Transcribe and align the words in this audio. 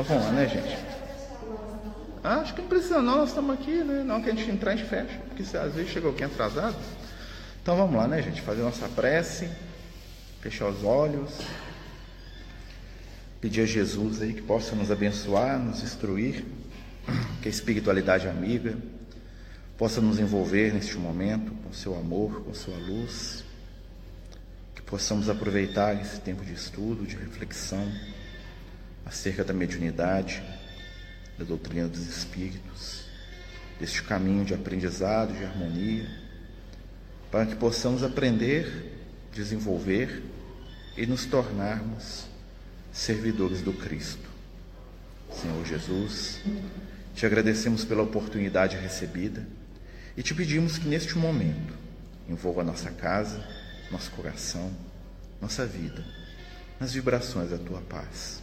Então 0.00 0.04
vamos 0.04 0.24
lá, 0.24 0.32
né, 0.32 0.48
gente? 0.48 0.78
Ah, 2.24 2.36
acho 2.36 2.54
que 2.54 2.62
não 2.62 2.68
precisa 2.68 3.02
não, 3.02 3.18
nós 3.18 3.28
estamos 3.28 3.54
aqui, 3.54 3.84
né? 3.84 4.02
Não 4.02 4.22
que 4.22 4.30
a 4.30 4.34
gente 4.34 4.50
entrar, 4.50 4.72
a 4.72 4.76
gente 4.76 4.88
fecha. 4.88 5.18
Porque 5.28 5.44
se 5.44 5.56
às 5.58 5.74
vezes 5.74 5.90
chega 5.90 6.06
alguém 6.06 6.26
atrasado. 6.26 6.76
Então 7.62 7.76
vamos 7.76 7.96
lá, 7.96 8.08
né, 8.08 8.22
gente? 8.22 8.40
Fazer 8.40 8.62
nossa 8.62 8.88
prece, 8.88 9.48
fechar 10.40 10.68
os 10.68 10.82
olhos, 10.84 11.30
pedir 13.42 13.60
a 13.60 13.66
Jesus 13.66 14.22
aí 14.22 14.32
que 14.32 14.40
possa 14.40 14.74
nos 14.74 14.90
abençoar, 14.90 15.58
nos 15.58 15.82
instruir, 15.82 16.46
que 17.42 17.48
a 17.48 17.50
espiritualidade 17.50 18.26
amiga 18.26 18.76
possa 19.76 20.00
nos 20.00 20.18
envolver 20.18 20.72
neste 20.72 20.96
momento 20.96 21.52
com 21.62 21.72
seu 21.74 21.94
amor, 21.94 22.42
com 22.42 22.54
sua 22.54 22.76
luz, 22.76 23.44
que 24.74 24.80
possamos 24.80 25.28
aproveitar 25.28 26.00
esse 26.00 26.20
tempo 26.20 26.42
de 26.42 26.54
estudo, 26.54 27.06
de 27.06 27.16
reflexão 27.16 27.86
acerca 29.04 29.44
da 29.44 29.52
mediunidade, 29.52 30.42
da 31.38 31.44
doutrina 31.44 31.88
dos 31.88 32.06
espíritos, 32.06 33.04
deste 33.78 34.02
caminho 34.02 34.44
de 34.44 34.54
aprendizado, 34.54 35.32
de 35.32 35.44
harmonia, 35.44 36.06
para 37.30 37.46
que 37.46 37.56
possamos 37.56 38.02
aprender, 38.02 38.92
desenvolver 39.32 40.22
e 40.96 41.06
nos 41.06 41.24
tornarmos 41.24 42.26
servidores 42.92 43.62
do 43.62 43.72
Cristo. 43.72 44.28
Senhor 45.32 45.64
Jesus, 45.64 46.40
te 47.14 47.24
agradecemos 47.24 47.84
pela 47.84 48.02
oportunidade 48.02 48.76
recebida 48.76 49.46
e 50.16 50.22
te 50.22 50.34
pedimos 50.34 50.76
que 50.76 50.88
neste 50.88 51.16
momento 51.16 51.72
envolva 52.28 52.64
nossa 52.64 52.90
casa, 52.90 53.42
nosso 53.90 54.10
coração, 54.10 54.70
nossa 55.40 55.64
vida, 55.64 56.04
nas 56.78 56.92
vibrações 56.92 57.50
da 57.50 57.58
tua 57.58 57.80
paz. 57.80 58.42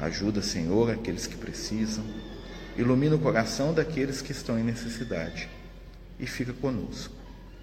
Ajuda, 0.00 0.42
Senhor, 0.42 0.90
aqueles 0.90 1.26
que 1.26 1.36
precisam, 1.36 2.04
ilumina 2.76 3.16
o 3.16 3.18
coração 3.18 3.72
daqueles 3.72 4.20
que 4.20 4.32
estão 4.32 4.58
em 4.58 4.64
necessidade 4.64 5.48
e 6.18 6.26
fica 6.26 6.52
conosco, 6.52 7.14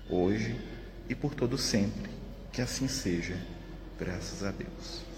hoje 0.09 0.55
e 1.07 1.15
por 1.15 1.33
todo 1.33 1.57
sempre. 1.57 2.09
Que 2.51 2.61
assim 2.61 2.87
seja, 2.87 3.35
graças 3.99 4.43
a 4.43 4.51
Deus. 4.51 5.09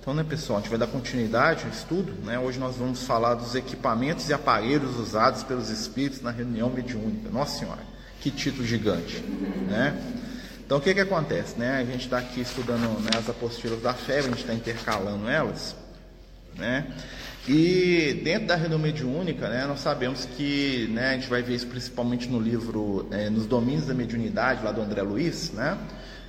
Então, 0.00 0.14
né, 0.14 0.24
pessoal, 0.24 0.58
a 0.58 0.62
gente 0.62 0.70
vai 0.70 0.78
dar 0.78 0.86
continuidade 0.86 1.64
ao 1.64 1.70
estudo. 1.70 2.12
Né? 2.24 2.38
Hoje 2.38 2.58
nós 2.58 2.76
vamos 2.76 3.02
falar 3.02 3.34
dos 3.34 3.54
equipamentos 3.54 4.28
e 4.28 4.32
aparelhos 4.32 4.96
usados 4.96 5.42
pelos 5.42 5.68
espíritos 5.68 6.22
na 6.22 6.30
reunião 6.30 6.70
mediúnica. 6.70 7.28
Nossa 7.28 7.58
Senhora, 7.58 7.82
que 8.20 8.30
título 8.30 8.66
gigante, 8.66 9.20
né? 9.68 9.94
Então, 10.68 10.76
o 10.76 10.82
que 10.82 10.92
que 10.92 11.00
acontece, 11.00 11.58
né? 11.58 11.78
A 11.78 11.84
gente 11.86 12.04
está 12.04 12.18
aqui 12.18 12.42
estudando 12.42 13.00
né, 13.00 13.08
as 13.16 13.26
apostilas 13.26 13.80
da 13.80 13.94
fé, 13.94 14.18
a 14.18 14.22
gente 14.24 14.40
está 14.40 14.52
intercalando 14.52 15.26
elas, 15.26 15.74
né? 16.58 16.86
E 17.48 18.20
dentro 18.22 18.48
da 18.48 18.54
reunião 18.54 18.78
mediúnica, 18.78 19.48
né, 19.48 19.64
nós 19.64 19.80
sabemos 19.80 20.26
que, 20.26 20.86
né, 20.92 21.08
a 21.08 21.14
gente 21.14 21.26
vai 21.26 21.40
ver 21.40 21.54
isso 21.54 21.66
principalmente 21.68 22.28
no 22.28 22.38
livro, 22.38 23.08
é, 23.10 23.30
nos 23.30 23.46
domínios 23.46 23.86
da 23.86 23.94
mediunidade, 23.94 24.62
lá 24.62 24.70
do 24.70 24.82
André 24.82 25.00
Luiz, 25.00 25.52
né? 25.52 25.78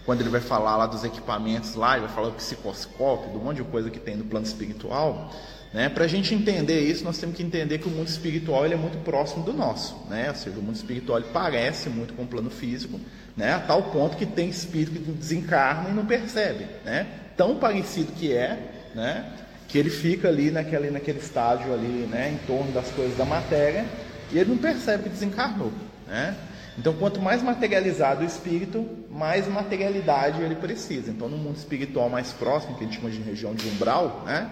Quando 0.10 0.22
ele 0.22 0.30
vai 0.32 0.42
falar 0.42 0.76
lá 0.76 0.88
dos 0.88 1.04
equipamentos 1.04 1.76
lá, 1.76 1.96
ele 1.96 2.08
vai 2.08 2.16
falar 2.16 2.30
do 2.30 2.34
psicoscópio, 2.34 3.32
do 3.32 3.38
monte 3.38 3.58
de 3.58 3.64
coisa 3.66 3.92
que 3.92 4.00
tem 4.00 4.16
no 4.16 4.24
plano 4.24 4.44
espiritual, 4.44 5.32
né? 5.72 5.88
Para 5.88 6.06
a 6.06 6.08
gente 6.08 6.34
entender 6.34 6.80
isso, 6.80 7.04
nós 7.04 7.20
temos 7.20 7.36
que 7.36 7.44
entender 7.44 7.78
que 7.78 7.88
o 7.88 7.92
mundo 7.92 8.08
espiritual 8.08 8.66
ele 8.66 8.74
é 8.74 8.78
muito 8.78 8.98
próximo 9.04 9.44
do 9.44 9.54
nosso, 9.54 9.96
né? 10.10 10.30
Ou 10.30 10.36
seja, 10.36 10.58
o 10.58 10.64
mundo 10.64 10.78
espiritual 10.78 11.22
parece 11.32 11.92
muito 11.92 12.16
com 12.16 12.24
o 12.24 12.26
plano 12.26 12.50
físico, 12.50 13.00
né? 13.38 13.54
A 13.54 13.60
tal 13.60 13.84
ponto 13.84 14.18
que 14.18 14.26
tem 14.26 14.50
espírito 14.50 15.00
que 15.00 15.12
desencarna 15.12 15.92
e 15.92 15.94
não 15.94 16.08
percebe, 16.08 16.66
né? 16.84 17.06
Tão 17.38 17.58
parecido 17.58 18.12
que 18.14 18.34
é, 18.34 18.58
né? 18.96 19.32
Que 19.68 19.78
ele 19.78 19.92
fica 19.92 20.28
ali 20.28 20.50
naquele, 20.50 20.90
naquele 20.90 21.20
estágio 21.20 21.72
ali, 21.72 22.08
né? 22.10 22.32
Em 22.32 22.48
torno 22.48 22.72
das 22.72 22.90
coisas 22.90 23.16
da 23.16 23.26
matéria 23.26 23.86
e 24.32 24.40
ele 24.40 24.50
não 24.50 24.58
percebe 24.58 25.04
que 25.04 25.10
desencarnou, 25.10 25.72
né? 26.08 26.36
Então, 26.80 26.94
quanto 26.94 27.22
mais 27.22 27.44
materializado 27.44 28.22
o 28.22 28.26
espírito, 28.26 28.99
mais 29.10 29.48
materialidade 29.48 30.42
ele 30.42 30.56
precisa. 30.56 31.10
Então, 31.10 31.28
no 31.28 31.38
mundo 31.38 31.58
espiritual 31.58 32.10
mais 32.10 32.32
próximo, 32.32 32.76
que 32.76 32.84
a 32.84 32.88
gente 32.88 32.98
chama 32.98 33.10
de 33.10 33.22
região 33.22 33.54
de 33.54 33.68
umbral, 33.68 34.24
né? 34.26 34.52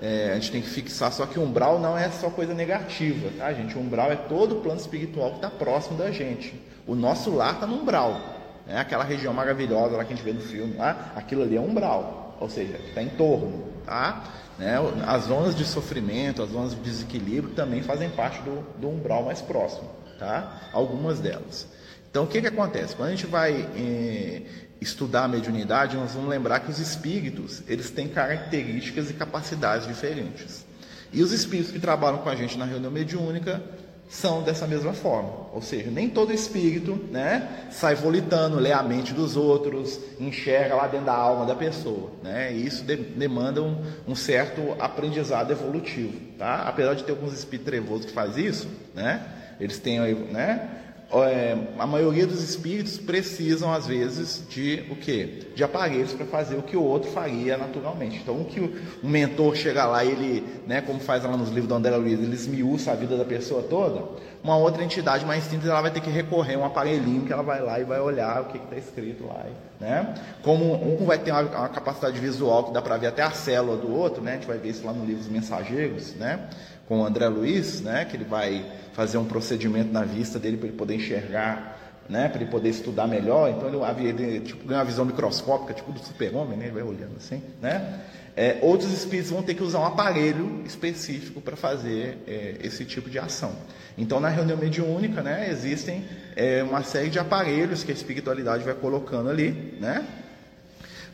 É, 0.00 0.32
a 0.32 0.34
gente 0.34 0.52
tem 0.52 0.60
que 0.60 0.68
fixar 0.68 1.10
só 1.10 1.24
que 1.24 1.38
umbral 1.38 1.80
não 1.80 1.96
é 1.96 2.10
só 2.10 2.28
coisa 2.28 2.52
negativa, 2.52 3.30
tá, 3.38 3.50
gente? 3.54 3.78
Umbral 3.78 4.12
é 4.12 4.16
todo 4.16 4.58
o 4.58 4.60
plano 4.60 4.78
espiritual 4.78 5.30
que 5.30 5.36
está 5.36 5.48
próximo 5.48 5.96
da 5.96 6.10
gente. 6.10 6.54
O 6.86 6.94
nosso 6.94 7.34
lar 7.34 7.54
está 7.54 7.66
no 7.66 7.80
umbral, 7.80 8.20
né? 8.66 8.78
Aquela 8.78 9.04
região 9.04 9.32
maravilhosa 9.32 9.96
lá 9.96 10.04
que 10.04 10.12
a 10.12 10.16
gente 10.16 10.24
vê 10.24 10.34
no 10.34 10.42
filme, 10.42 10.74
lá, 10.74 11.12
aquilo 11.16 11.42
ali 11.42 11.56
é 11.56 11.60
umbral, 11.60 12.36
ou 12.38 12.50
seja, 12.50 12.76
está 12.76 13.02
em 13.02 13.08
torno, 13.08 13.64
tá? 13.86 14.22
Né? 14.58 14.76
As 15.06 15.24
zonas 15.24 15.56
de 15.56 15.64
sofrimento, 15.64 16.42
as 16.42 16.50
zonas 16.50 16.74
de 16.74 16.80
desequilíbrio 16.80 17.54
também 17.54 17.82
fazem 17.82 18.10
parte 18.10 18.42
do, 18.42 18.66
do 18.78 18.88
umbral 18.90 19.22
mais 19.24 19.40
próximo 19.40 19.96
tá? 20.18 20.68
Algumas 20.72 21.20
delas. 21.20 21.68
Então, 22.16 22.24
o 22.24 22.26
que, 22.26 22.40
que 22.40 22.46
acontece? 22.46 22.96
Quando 22.96 23.08
a 23.08 23.10
gente 23.10 23.26
vai 23.26 23.68
eh, 23.76 24.40
estudar 24.80 25.24
a 25.24 25.28
mediunidade, 25.28 25.98
nós 25.98 26.12
vamos 26.14 26.30
lembrar 26.30 26.60
que 26.60 26.70
os 26.70 26.78
espíritos, 26.78 27.62
eles 27.68 27.90
têm 27.90 28.08
características 28.08 29.10
e 29.10 29.12
capacidades 29.12 29.86
diferentes. 29.86 30.64
E 31.12 31.22
os 31.22 31.30
espíritos 31.30 31.72
que 31.72 31.78
trabalham 31.78 32.16
com 32.16 32.30
a 32.30 32.34
gente 32.34 32.56
na 32.56 32.64
reunião 32.64 32.90
mediúnica 32.90 33.62
são 34.08 34.42
dessa 34.42 34.66
mesma 34.66 34.94
forma. 34.94 35.30
Ou 35.52 35.60
seja, 35.60 35.90
nem 35.90 36.08
todo 36.08 36.32
espírito 36.32 36.98
né, 37.10 37.66
sai 37.70 37.94
volitando, 37.94 38.58
lê 38.58 38.72
a 38.72 38.82
mente 38.82 39.12
dos 39.12 39.36
outros, 39.36 40.00
enxerga 40.18 40.74
lá 40.74 40.86
dentro 40.86 41.04
da 41.04 41.14
alma 41.14 41.44
da 41.44 41.54
pessoa. 41.54 42.12
Né? 42.22 42.50
E 42.50 42.66
isso 42.66 42.82
de, 42.82 42.96
demanda 42.96 43.62
um, 43.62 43.76
um, 44.08 44.14
certo 44.14 44.74
aprendizado 44.78 45.50
evolutivo. 45.50 46.18
Tá? 46.38 46.62
Apesar 46.62 46.94
de 46.94 47.04
ter 47.04 47.10
alguns 47.10 47.34
espíritos 47.34 47.66
trevosos 47.70 48.06
que 48.06 48.12
faz 48.12 48.38
isso, 48.38 48.66
né? 48.94 49.22
Eles 49.60 49.78
têm, 49.78 50.00
né? 50.00 50.84
É, 51.12 51.56
a 51.78 51.86
maioria 51.86 52.26
dos 52.26 52.42
espíritos 52.42 52.98
precisam 52.98 53.72
às 53.72 53.86
vezes 53.86 54.42
de 54.48 54.82
o 54.90 54.96
que? 54.96 55.46
De 55.54 55.62
aparelhos 55.62 56.12
para 56.12 56.26
fazer 56.26 56.56
o 56.56 56.62
que 56.62 56.76
o 56.76 56.82
outro 56.82 57.10
faria 57.12 57.56
naturalmente. 57.56 58.18
Então, 58.18 58.40
o 58.40 58.44
que 58.44 58.58
o, 58.58 58.72
mentor 59.02 59.54
chega 59.54 59.86
lá 59.86 60.04
ele, 60.04 60.44
né, 60.66 60.80
como 60.80 60.98
faz 60.98 61.22
lá 61.22 61.36
nos 61.36 61.48
livros 61.48 61.68
do 61.68 61.74
André 61.74 61.96
Luiz, 61.96 62.18
ele 62.18 62.34
esmiuça 62.34 62.90
a 62.90 62.96
vida 62.96 63.16
da 63.16 63.24
pessoa 63.24 63.62
toda, 63.62 64.02
uma 64.46 64.56
outra 64.56 64.84
entidade 64.84 65.26
mais 65.26 65.42
simples 65.42 65.68
ela 65.68 65.80
vai 65.80 65.90
ter 65.90 66.00
que 66.00 66.08
recorrer 66.08 66.54
a 66.54 66.58
um 66.58 66.64
aparelhinho 66.64 67.24
que 67.24 67.32
ela 67.32 67.42
vai 67.42 67.60
lá 67.60 67.80
e 67.80 67.84
vai 67.84 67.98
olhar 67.98 68.42
o 68.42 68.44
que 68.44 68.58
está 68.58 68.76
escrito 68.76 69.26
lá, 69.26 69.44
né? 69.80 70.14
Como 70.40 70.72
um 70.72 71.04
vai 71.04 71.18
ter 71.18 71.32
uma, 71.32 71.42
uma 71.42 71.68
capacidade 71.68 72.16
visual 72.20 72.62
que 72.62 72.72
dá 72.72 72.80
para 72.80 72.96
ver 72.96 73.08
até 73.08 73.22
a 73.22 73.32
célula 73.32 73.76
do 73.76 73.92
outro, 73.92 74.22
né? 74.22 74.32
A 74.32 74.34
gente 74.36 74.46
vai 74.46 74.56
ver 74.56 74.68
isso 74.68 74.86
lá 74.86 74.92
no 74.92 75.04
livro 75.04 75.22
dos 75.22 75.28
Mensageiros, 75.28 76.14
né? 76.14 76.48
Com 76.86 77.00
o 77.00 77.04
André 77.04 77.26
Luiz, 77.26 77.80
né? 77.80 78.04
Que 78.04 78.16
ele 78.16 78.24
vai 78.24 78.64
fazer 78.92 79.18
um 79.18 79.24
procedimento 79.24 79.92
na 79.92 80.04
vista 80.04 80.38
dele 80.38 80.56
para 80.56 80.68
ele 80.68 80.76
poder 80.76 80.94
enxergar, 80.94 81.76
né, 82.08 82.28
para 82.28 82.40
ele 82.40 82.50
poder 82.50 82.68
estudar 82.68 83.08
melhor. 83.08 83.50
Então 83.50 83.68
ele, 83.68 84.08
ele 84.08 84.40
tipo, 84.40 84.66
ganha 84.66 84.78
uma 84.78 84.86
visão 84.86 85.04
microscópica, 85.04 85.74
tipo 85.74 85.92
do 85.92 85.98
super-homem, 85.98 86.56
né, 86.56 86.66
ele 86.66 86.74
vai 86.74 86.82
olhando 86.82 87.16
assim. 87.16 87.42
Né? 87.60 88.00
É, 88.36 88.58
outros 88.60 88.92
espíritos 88.92 89.30
vão 89.30 89.42
ter 89.42 89.54
que 89.54 89.62
usar 89.62 89.80
um 89.80 89.86
aparelho 89.86 90.62
específico 90.66 91.40
para 91.40 91.56
fazer 91.56 92.18
é, 92.28 92.56
esse 92.62 92.84
tipo 92.84 93.08
de 93.08 93.18
ação. 93.18 93.56
Então, 93.96 94.20
na 94.20 94.28
reunião 94.28 94.58
mediúnica, 94.58 95.22
né, 95.22 95.48
existem 95.50 96.04
é, 96.36 96.62
uma 96.62 96.82
série 96.82 97.08
de 97.08 97.18
aparelhos 97.18 97.82
que 97.82 97.90
a 97.90 97.94
espiritualidade 97.94 98.62
vai 98.62 98.74
colocando 98.74 99.30
ali, 99.30 99.78
né, 99.80 100.06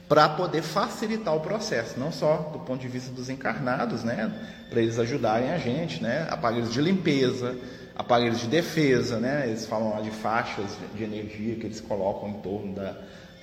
para 0.09 0.28
poder 0.31 0.62
facilitar 0.62 1.34
o 1.37 1.41
processo, 1.41 1.99
não 1.99 2.10
só 2.10 2.50
do 2.53 2.59
ponto 2.59 2.81
de 2.81 2.88
vista 2.88 3.12
dos 3.12 3.31
encarnados, 3.31 4.03
né, 4.03 4.33
para 4.69 4.83
eles 4.83 4.99
ajudarem 4.99 5.53
a 5.53 5.59
gente, 5.59 6.03
né, 6.03 6.27
aparelhos 6.28 6.72
de 6.72 6.81
limpeza, 6.81 7.56
aparelhos 7.94 8.41
de 8.41 8.49
defesa, 8.49 9.19
né, 9.19 9.44
eles 9.47 9.65
falam 9.65 9.91
lá 9.91 10.00
de 10.00 10.10
faixas 10.10 10.77
de 10.93 11.04
energia 11.04 11.54
que 11.54 11.66
eles 11.66 11.81
colocam 11.81 12.31
em 12.31 12.41
torno 12.41 12.75
da, 12.75 12.97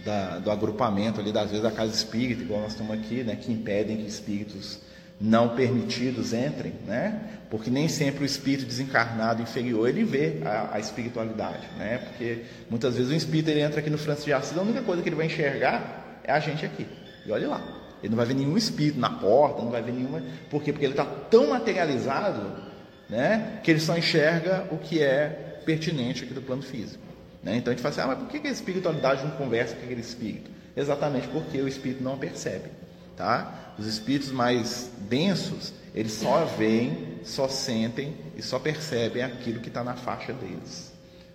da, 0.05 0.39
do 0.39 0.49
agrupamento 0.51 1.19
ali, 1.19 1.31
das 1.31 1.47
vezes 1.49 1.63
da 1.63 1.71
casa 1.71 1.93
espírita, 1.93 2.41
igual 2.41 2.61
nós 2.61 2.71
estamos 2.71 2.93
aqui, 2.93 3.23
né, 3.23 3.35
que 3.35 3.51
impedem 3.51 3.97
que 3.97 4.07
espíritos 4.07 4.79
não 5.19 5.49
permitidos 5.49 6.31
entrem, 6.31 6.73
né? 6.87 7.19
Porque 7.49 7.69
nem 7.69 7.89
sempre 7.89 8.23
o 8.23 8.25
espírito 8.25 8.65
desencarnado 8.65 9.41
inferior 9.41 9.89
ele 9.89 10.05
vê 10.05 10.37
a, 10.45 10.75
a 10.75 10.79
espiritualidade, 10.79 11.67
né? 11.77 11.97
Porque 11.97 12.43
muitas 12.69 12.95
vezes 12.95 13.11
o 13.11 13.15
espírito 13.15 13.49
ele 13.49 13.59
entra 13.59 13.81
aqui 13.81 13.89
no 13.89 13.97
Francisco 13.97 14.27
de 14.27 14.33
Assis, 14.33 14.57
a 14.57 14.61
única 14.61 14.81
coisa 14.81 15.01
que 15.01 15.09
ele 15.09 15.17
vai 15.17 15.25
enxergar 15.25 16.21
é 16.23 16.31
a 16.31 16.39
gente 16.39 16.65
aqui. 16.65 16.87
E 17.25 17.31
olhe 17.31 17.45
lá. 17.45 17.61
Ele 18.01 18.11
não 18.11 18.17
vai 18.17 18.25
ver 18.25 18.33
nenhum 18.33 18.55
espírito 18.55 18.97
na 18.97 19.09
porta, 19.09 19.61
não 19.61 19.71
vai 19.71 19.81
ver 19.81 19.91
nenhuma. 19.91 20.23
Por 20.49 20.63
quê? 20.63 20.71
Porque 20.71 20.85
ele 20.85 20.93
está 20.93 21.03
tão 21.03 21.49
materializado 21.49 22.63
né, 23.09 23.59
que 23.61 23.71
ele 23.71 23.79
só 23.81 23.97
enxerga 23.97 24.67
o 24.71 24.77
que 24.77 25.01
é 25.01 25.61
pertinente 25.65 26.23
aqui 26.23 26.33
do 26.33 26.41
plano 26.41 26.61
físico. 26.61 27.03
Né? 27.43 27.57
Então 27.57 27.71
a 27.71 27.75
gente 27.75 27.81
fala 27.81 27.93
assim: 27.93 28.01
ah, 28.01 28.07
mas 28.07 28.19
por 28.19 28.27
que 28.27 28.47
a 28.47 28.51
espiritualidade 28.51 29.23
não 29.23 29.31
conversa 29.31 29.75
com 29.75 29.83
aquele 29.83 30.01
espírito? 30.01 30.49
Exatamente 30.75 31.27
porque 31.27 31.61
o 31.61 31.67
espírito 31.67 32.03
não 32.03 32.17
percebe. 32.17 32.69
Tá? 33.15 33.73
Os 33.77 33.85
espíritos 33.85 34.31
mais 34.31 34.89
densos, 35.09 35.73
eles 35.93 36.13
só 36.13 36.45
veem, 36.45 37.19
só 37.23 37.47
sentem 37.47 38.15
e 38.35 38.41
só 38.41 38.59
percebem 38.59 39.23
aquilo 39.23 39.59
que 39.59 39.67
está 39.67 39.83
na 39.83 39.95
faixa 39.95 40.33
deles. 40.33 40.93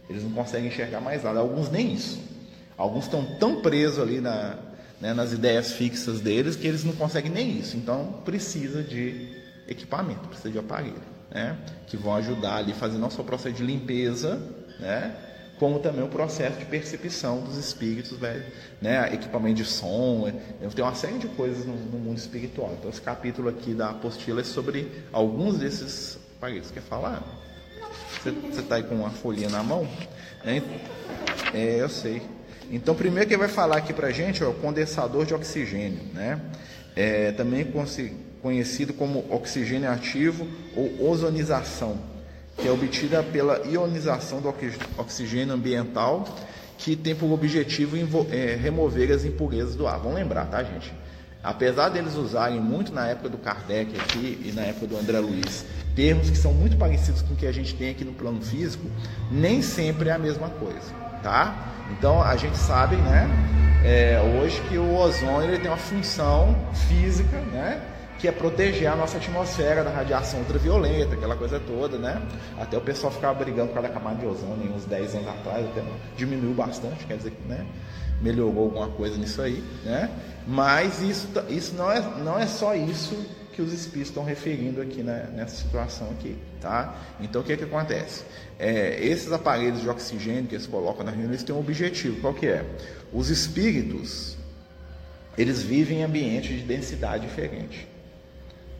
Eles 0.08 0.22
não 0.22 0.30
conseguem 0.30 0.68
enxergar 0.68 1.00
mais 1.00 1.24
nada. 1.24 1.40
Alguns 1.40 1.70
nem 1.70 1.92
isso. 1.92 2.20
Alguns 2.76 3.04
estão 3.04 3.24
tão 3.38 3.60
presos 3.62 3.98
ali 3.98 4.20
na, 4.20 4.58
né, 5.00 5.14
nas 5.14 5.32
ideias 5.32 5.72
fixas 5.72 6.20
deles 6.20 6.56
que 6.56 6.66
eles 6.66 6.84
não 6.84 6.92
conseguem 6.94 7.30
nem 7.30 7.58
isso. 7.58 7.76
Então 7.76 8.20
precisa 8.24 8.82
de 8.82 9.28
equipamento, 9.68 10.28
precisa 10.28 10.50
de 10.50 10.58
aparelho, 10.58 11.02
né, 11.30 11.56
que 11.86 11.96
vão 11.96 12.14
ajudar 12.16 12.56
ali 12.56 12.72
fazer 12.72 12.98
não 12.98 13.10
só 13.10 13.22
o 13.22 13.24
processo 13.24 13.54
de 13.54 13.62
limpeza, 13.62 14.40
né, 14.80 15.14
como 15.58 15.78
também 15.78 16.04
o 16.04 16.08
processo 16.08 16.58
de 16.58 16.64
percepção 16.64 17.40
dos 17.40 17.56
espíritos, 17.56 18.18
velho, 18.18 18.44
né, 18.82 19.12
equipamento 19.14 19.56
de 19.56 19.64
som, 19.64 20.28
é, 20.28 20.68
tem 20.68 20.84
uma 20.84 20.94
série 20.94 21.18
de 21.18 21.28
coisas 21.28 21.64
no, 21.64 21.74
no, 21.74 21.98
mundo 21.98 22.18
espiritual. 22.18 22.74
Então 22.78 22.90
esse 22.90 23.00
capítulo 23.00 23.48
aqui 23.48 23.72
da 23.72 23.90
apostila 23.90 24.40
é 24.40 24.44
sobre 24.44 24.90
alguns 25.12 25.58
desses 25.58 26.18
aparelhos. 26.36 26.70
Quer 26.70 26.82
falar? 26.82 27.22
Você 28.22 28.60
está 28.60 28.76
aí 28.76 28.82
com 28.82 28.94
uma 28.94 29.10
folhinha 29.10 29.48
na 29.48 29.62
mão? 29.62 29.86
É, 30.44 30.62
é, 31.54 31.80
eu 31.80 31.88
sei. 31.88 32.22
Então, 32.70 32.94
primeiro 32.94 33.28
que 33.28 33.36
vai 33.36 33.48
falar 33.48 33.76
aqui 33.76 33.92
para 33.92 34.10
gente 34.10 34.42
é 34.42 34.46
o 34.46 34.54
condensador 34.54 35.26
de 35.26 35.34
oxigênio, 35.34 36.00
né? 36.12 36.40
É, 36.96 37.32
também 37.32 37.66
conhecido 38.40 38.94
como 38.94 39.24
oxigênio 39.30 39.90
ativo 39.90 40.46
ou 40.76 41.10
ozonização, 41.10 41.98
que 42.56 42.68
é 42.68 42.70
obtida 42.70 43.22
pela 43.22 43.66
ionização 43.66 44.40
do 44.40 44.54
oxigênio 44.98 45.54
ambiental, 45.54 46.24
que 46.78 46.96
tem 46.96 47.14
por 47.14 47.30
objetivo 47.32 47.96
é, 48.30 48.56
remover 48.56 49.10
as 49.12 49.24
impurezas 49.24 49.74
do 49.74 49.86
ar. 49.86 49.98
Vamos 49.98 50.14
lembrar, 50.14 50.46
tá, 50.46 50.62
gente? 50.62 50.92
Apesar 51.42 51.90
deles 51.90 52.14
usarem 52.14 52.58
muito 52.58 52.92
na 52.92 53.06
época 53.08 53.28
do 53.28 53.36
Kardec 53.36 53.94
aqui 54.00 54.40
e 54.44 54.52
na 54.52 54.62
época 54.62 54.86
do 54.86 54.96
André 54.96 55.18
Luiz, 55.18 55.64
termos 55.94 56.30
que 56.30 56.38
são 56.38 56.54
muito 56.54 56.76
parecidos 56.76 57.20
com 57.22 57.34
o 57.34 57.36
que 57.36 57.46
a 57.46 57.52
gente 57.52 57.74
tem 57.74 57.90
aqui 57.90 58.04
no 58.04 58.12
plano 58.12 58.40
físico, 58.40 58.86
nem 59.30 59.60
sempre 59.60 60.08
é 60.08 60.12
a 60.12 60.18
mesma 60.18 60.48
coisa, 60.48 60.92
tá? 61.22 61.72
Então 61.92 62.22
a 62.22 62.34
gente 62.36 62.56
sabe, 62.56 62.96
né, 62.96 63.28
é, 63.84 64.18
hoje 64.20 64.58
que 64.70 64.78
o 64.78 64.94
ozônio 64.96 65.50
ele 65.50 65.58
tem 65.58 65.70
uma 65.70 65.76
função 65.76 66.56
física, 66.88 67.36
né, 67.52 67.80
que 68.18 68.28
é 68.28 68.32
proteger 68.32 68.88
a 68.88 68.96
nossa 68.96 69.18
atmosfera 69.18 69.82
da 69.82 69.90
radiação 69.90 70.40
ultravioleta, 70.40 71.14
aquela 71.14 71.36
coisa 71.36 71.60
toda, 71.60 71.98
né? 71.98 72.20
Até 72.58 72.76
o 72.78 72.80
pessoal 72.80 73.12
ficava 73.12 73.34
brigando 73.34 73.72
causa 73.72 73.88
da 73.88 73.94
camada 73.94 74.16
de 74.16 74.26
ozônio 74.26 74.72
uns 74.72 74.84
10 74.84 75.16
anos 75.16 75.28
atrás, 75.28 75.66
até 75.66 75.82
diminuiu 76.16 76.54
bastante, 76.54 77.04
quer 77.06 77.16
dizer 77.16 77.32
que, 77.32 77.48
né, 77.48 77.66
melhorou 78.20 78.64
alguma 78.64 78.88
coisa 78.88 79.16
nisso 79.16 79.42
aí, 79.42 79.62
né? 79.84 80.10
Mas 80.46 81.02
isso, 81.02 81.28
isso 81.48 81.74
não, 81.74 81.90
é, 81.90 82.00
não 82.22 82.38
é 82.38 82.46
só 82.46 82.74
isso 82.74 83.16
que 83.52 83.62
os 83.62 83.72
espíritos 83.72 84.08
estão 84.08 84.24
referindo 84.24 84.80
aqui 84.80 85.02
né, 85.02 85.28
nessa 85.32 85.56
situação 85.56 86.10
aqui, 86.10 86.36
tá? 86.60 86.96
Então 87.20 87.40
o 87.40 87.44
que 87.44 87.56
que 87.56 87.64
acontece? 87.64 88.24
É, 88.58 88.98
esses 89.04 89.30
aparelhos 89.32 89.80
de 89.80 89.88
oxigênio 89.88 90.46
que 90.46 90.54
eles 90.54 90.66
colocam 90.66 91.04
na 91.04 91.10
reunião, 91.10 91.30
eles 91.30 91.42
têm 91.42 91.54
um 91.54 91.60
objetivo, 91.60 92.20
qual 92.20 92.34
que 92.34 92.46
é? 92.46 92.64
Os 93.12 93.30
espíritos, 93.30 94.36
eles 95.38 95.62
vivem 95.62 96.00
em 96.00 96.04
ambientes 96.04 96.56
de 96.56 96.62
densidade 96.62 97.26
diferente. 97.26 97.93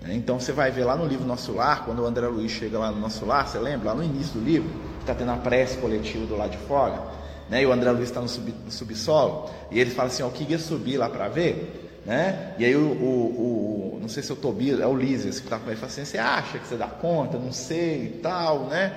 Né? 0.04 0.14
Então 0.14 0.38
você 0.38 0.52
vai 0.52 0.70
ver 0.70 0.84
lá 0.84 0.96
no 0.96 1.06
livro 1.06 1.26
Nosso 1.26 1.52
Lar, 1.52 1.84
quando 1.84 2.02
o 2.02 2.06
André 2.06 2.26
Luiz 2.28 2.52
chega 2.52 2.78
lá 2.78 2.90
no 2.90 3.00
Nosso 3.00 3.24
Lar, 3.24 3.48
você 3.48 3.58
lembra? 3.58 3.90
Lá 3.90 3.94
no 3.94 4.04
início 4.04 4.38
do 4.38 4.44
livro, 4.44 4.70
está 5.00 5.14
tendo 5.14 5.30
a 5.30 5.36
prece 5.36 5.78
coletiva 5.78 6.26
do 6.26 6.36
lado 6.36 6.50
de 6.50 6.58
fora, 6.58 7.02
né? 7.48 7.62
e 7.62 7.66
o 7.66 7.72
André 7.72 7.90
Luiz 7.90 8.08
está 8.08 8.20
no, 8.20 8.28
sub, 8.28 8.54
no 8.64 8.70
subsolo, 8.70 9.50
e 9.70 9.80
ele 9.80 9.90
fala 9.90 10.08
assim, 10.08 10.22
ó, 10.22 10.28
que 10.28 10.44
ia 10.44 10.58
subir 10.58 10.96
lá 10.98 11.08
para 11.08 11.28
ver, 11.28 11.83
né? 12.04 12.54
E 12.58 12.64
aí 12.64 12.76
o, 12.76 12.80
o, 12.80 13.96
o, 13.96 13.98
não 14.00 14.08
sei 14.08 14.22
se 14.22 14.30
é 14.30 14.34
o 14.34 14.36
Tobias, 14.36 14.78
é 14.80 14.86
o 14.86 14.94
Lízias 14.94 15.40
que 15.40 15.46
está 15.46 15.58
com 15.58 15.68
ele, 15.68 15.76
fala 15.76 15.90
assim, 15.90 16.04
você 16.04 16.18
acha 16.18 16.58
que 16.58 16.66
você 16.66 16.76
dá 16.76 16.86
conta? 16.86 17.38
Não 17.38 17.52
sei 17.52 18.04
e 18.04 18.20
tal, 18.22 18.66
né? 18.66 18.92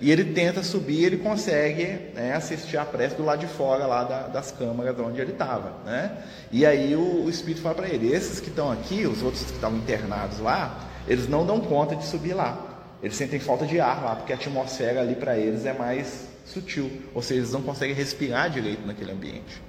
E 0.00 0.10
ele 0.10 0.24
tenta 0.32 0.62
subir, 0.62 1.04
ele 1.04 1.18
consegue 1.18 1.84
né, 2.14 2.32
assistir 2.34 2.78
a 2.78 2.84
prece 2.84 3.14
do 3.14 3.24
lado 3.24 3.40
de 3.40 3.46
fora 3.46 3.86
lá 3.86 4.04
da, 4.04 4.28
das 4.28 4.50
câmaras 4.50 4.98
onde 4.98 5.20
ele 5.20 5.32
estava, 5.32 5.74
né? 5.84 6.16
E 6.50 6.64
aí 6.64 6.96
o, 6.96 7.24
o 7.24 7.30
Espírito 7.30 7.62
fala 7.62 7.74
para 7.74 7.88
ele, 7.88 8.12
esses 8.12 8.40
que 8.40 8.48
estão 8.48 8.72
aqui, 8.72 9.06
os 9.06 9.22
outros 9.22 9.44
que 9.44 9.52
estão 9.52 9.76
internados 9.76 10.38
lá, 10.38 10.88
eles 11.06 11.28
não 11.28 11.44
dão 11.44 11.60
conta 11.60 11.94
de 11.94 12.06
subir 12.06 12.34
lá. 12.34 12.68
Eles 13.02 13.16
sentem 13.16 13.40
falta 13.40 13.66
de 13.66 13.80
ar 13.80 14.02
lá, 14.02 14.16
porque 14.16 14.32
a 14.32 14.36
atmosfera 14.36 15.00
ali 15.00 15.16
para 15.16 15.36
eles 15.36 15.66
é 15.66 15.72
mais 15.72 16.28
sutil, 16.46 16.90
ou 17.14 17.20
seja, 17.20 17.40
eles 17.40 17.52
não 17.52 17.62
conseguem 17.62 17.94
respirar 17.94 18.48
direito 18.48 18.86
naquele 18.86 19.12
ambiente. 19.12 19.60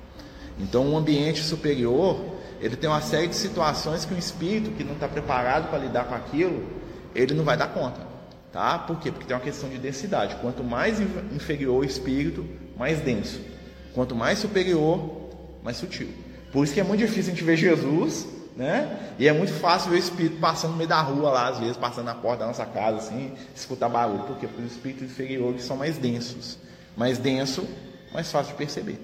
Então, 0.59 0.85
um 0.85 0.97
ambiente 0.97 1.41
superior, 1.41 2.19
ele 2.63 2.77
tem 2.77 2.89
uma 2.89 3.01
série 3.01 3.27
de 3.27 3.35
situações 3.35 4.05
que 4.05 4.13
um 4.13 4.17
espírito 4.17 4.71
que 4.71 4.85
não 4.85 4.93
está 4.93 5.05
preparado 5.05 5.69
para 5.69 5.79
lidar 5.79 6.05
com 6.05 6.15
aquilo, 6.15 6.65
ele 7.13 7.33
não 7.33 7.43
vai 7.43 7.57
dar 7.57 7.67
conta. 7.67 7.99
Tá? 8.53 8.79
Por 8.79 8.99
quê? 8.99 9.11
Porque 9.11 9.25
tem 9.25 9.35
uma 9.35 9.43
questão 9.43 9.69
de 9.69 9.77
densidade. 9.77 10.37
Quanto 10.37 10.63
mais 10.63 10.97
inferior 11.01 11.81
o 11.81 11.83
espírito, 11.83 12.47
mais 12.77 13.01
denso. 13.01 13.41
Quanto 13.93 14.15
mais 14.15 14.39
superior, 14.39 15.29
mais 15.61 15.75
sutil. 15.75 16.07
Por 16.53 16.63
isso 16.63 16.73
que 16.73 16.79
é 16.79 16.85
muito 16.85 17.01
difícil 17.01 17.33
a 17.33 17.35
gente 17.35 17.43
ver 17.43 17.57
Jesus, 17.57 18.25
né? 18.55 19.11
E 19.19 19.27
é 19.27 19.33
muito 19.33 19.51
fácil 19.51 19.89
ver 19.89 19.97
o 19.97 19.99
espírito 19.99 20.37
passando 20.39 20.71
no 20.71 20.77
meio 20.77 20.87
da 20.87 21.01
rua 21.01 21.31
lá, 21.31 21.49
às 21.49 21.59
vezes, 21.59 21.75
passando 21.75 22.05
na 22.05 22.15
porta 22.15 22.43
da 22.43 22.47
nossa 22.47 22.65
casa, 22.65 22.97
assim, 22.99 23.33
escutar 23.53 23.89
barulho. 23.89 24.23
Por 24.23 24.37
quê? 24.37 24.47
Porque 24.47 24.61
os 24.61 24.71
espíritos 24.71 25.03
inferiores 25.03 25.65
são 25.65 25.75
mais 25.75 25.97
densos. 25.97 26.57
Mais 26.95 27.17
denso, 27.17 27.67
mais 28.13 28.31
fácil 28.31 28.53
de 28.53 28.57
perceber. 28.57 29.01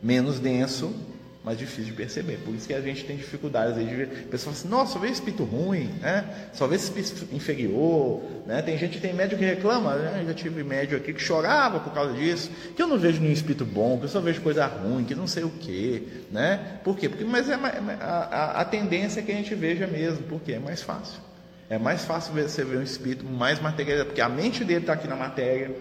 Menos 0.00 0.38
denso, 0.38 0.94
mais 1.42 1.58
difícil 1.58 1.84
de 1.86 1.92
perceber. 1.92 2.38
Por 2.44 2.54
isso 2.54 2.66
que 2.66 2.74
a 2.74 2.80
gente 2.80 3.04
tem 3.04 3.16
dificuldades 3.16 3.78
aí 3.78 3.86
de 3.86 3.94
ver. 3.94 4.26
A 4.26 4.30
pessoa 4.30 4.52
fala 4.52 4.56
assim, 4.56 4.68
nossa, 4.68 4.92
só 4.92 4.98
vê 4.98 5.08
espírito 5.08 5.44
ruim, 5.44 5.90
né? 6.00 6.24
Só 6.52 6.66
vê 6.66 6.76
espírito 6.76 7.26
inferior, 7.34 8.22
né? 8.46 8.60
Tem 8.60 8.76
gente, 8.76 9.00
tem 9.00 9.14
médio 9.14 9.38
que 9.38 9.44
reclama, 9.44 9.94
né? 9.94 10.20
Eu 10.20 10.26
já 10.26 10.34
tive 10.34 10.62
médio 10.62 10.98
aqui 10.98 11.14
que 11.14 11.20
chorava 11.20 11.80
por 11.80 11.94
causa 11.94 12.12
disso, 12.12 12.50
que 12.76 12.82
eu 12.82 12.86
não 12.86 12.98
vejo 12.98 13.20
nenhum 13.20 13.32
espírito 13.32 13.64
bom, 13.64 13.98
que 13.98 14.04
eu 14.04 14.08
só 14.08 14.20
vejo 14.20 14.42
coisa 14.42 14.66
ruim, 14.66 15.04
que 15.04 15.14
não 15.14 15.26
sei 15.26 15.42
o 15.42 15.50
quê, 15.50 16.02
né? 16.30 16.78
Por 16.84 16.96
quê? 16.96 17.08
Porque, 17.08 17.24
mas 17.24 17.48
é, 17.48 17.54
a, 17.54 18.60
a, 18.60 18.64
tendência 18.64 19.20
é 19.20 19.22
que 19.22 19.32
a 19.32 19.34
gente 19.34 19.54
veja 19.54 19.86
mesmo, 19.86 20.24
porque 20.24 20.52
é 20.52 20.58
mais 20.58 20.82
fácil. 20.82 21.20
É 21.70 21.78
mais 21.78 22.04
fácil 22.04 22.34
você 22.34 22.64
ver 22.64 22.78
um 22.78 22.82
espírito 22.82 23.24
mais 23.24 23.60
material, 23.60 24.04
porque 24.04 24.20
a 24.20 24.28
mente 24.28 24.62
dele 24.62 24.80
está 24.80 24.92
aqui 24.92 25.08
na 25.08 25.16
matéria, 25.16 25.74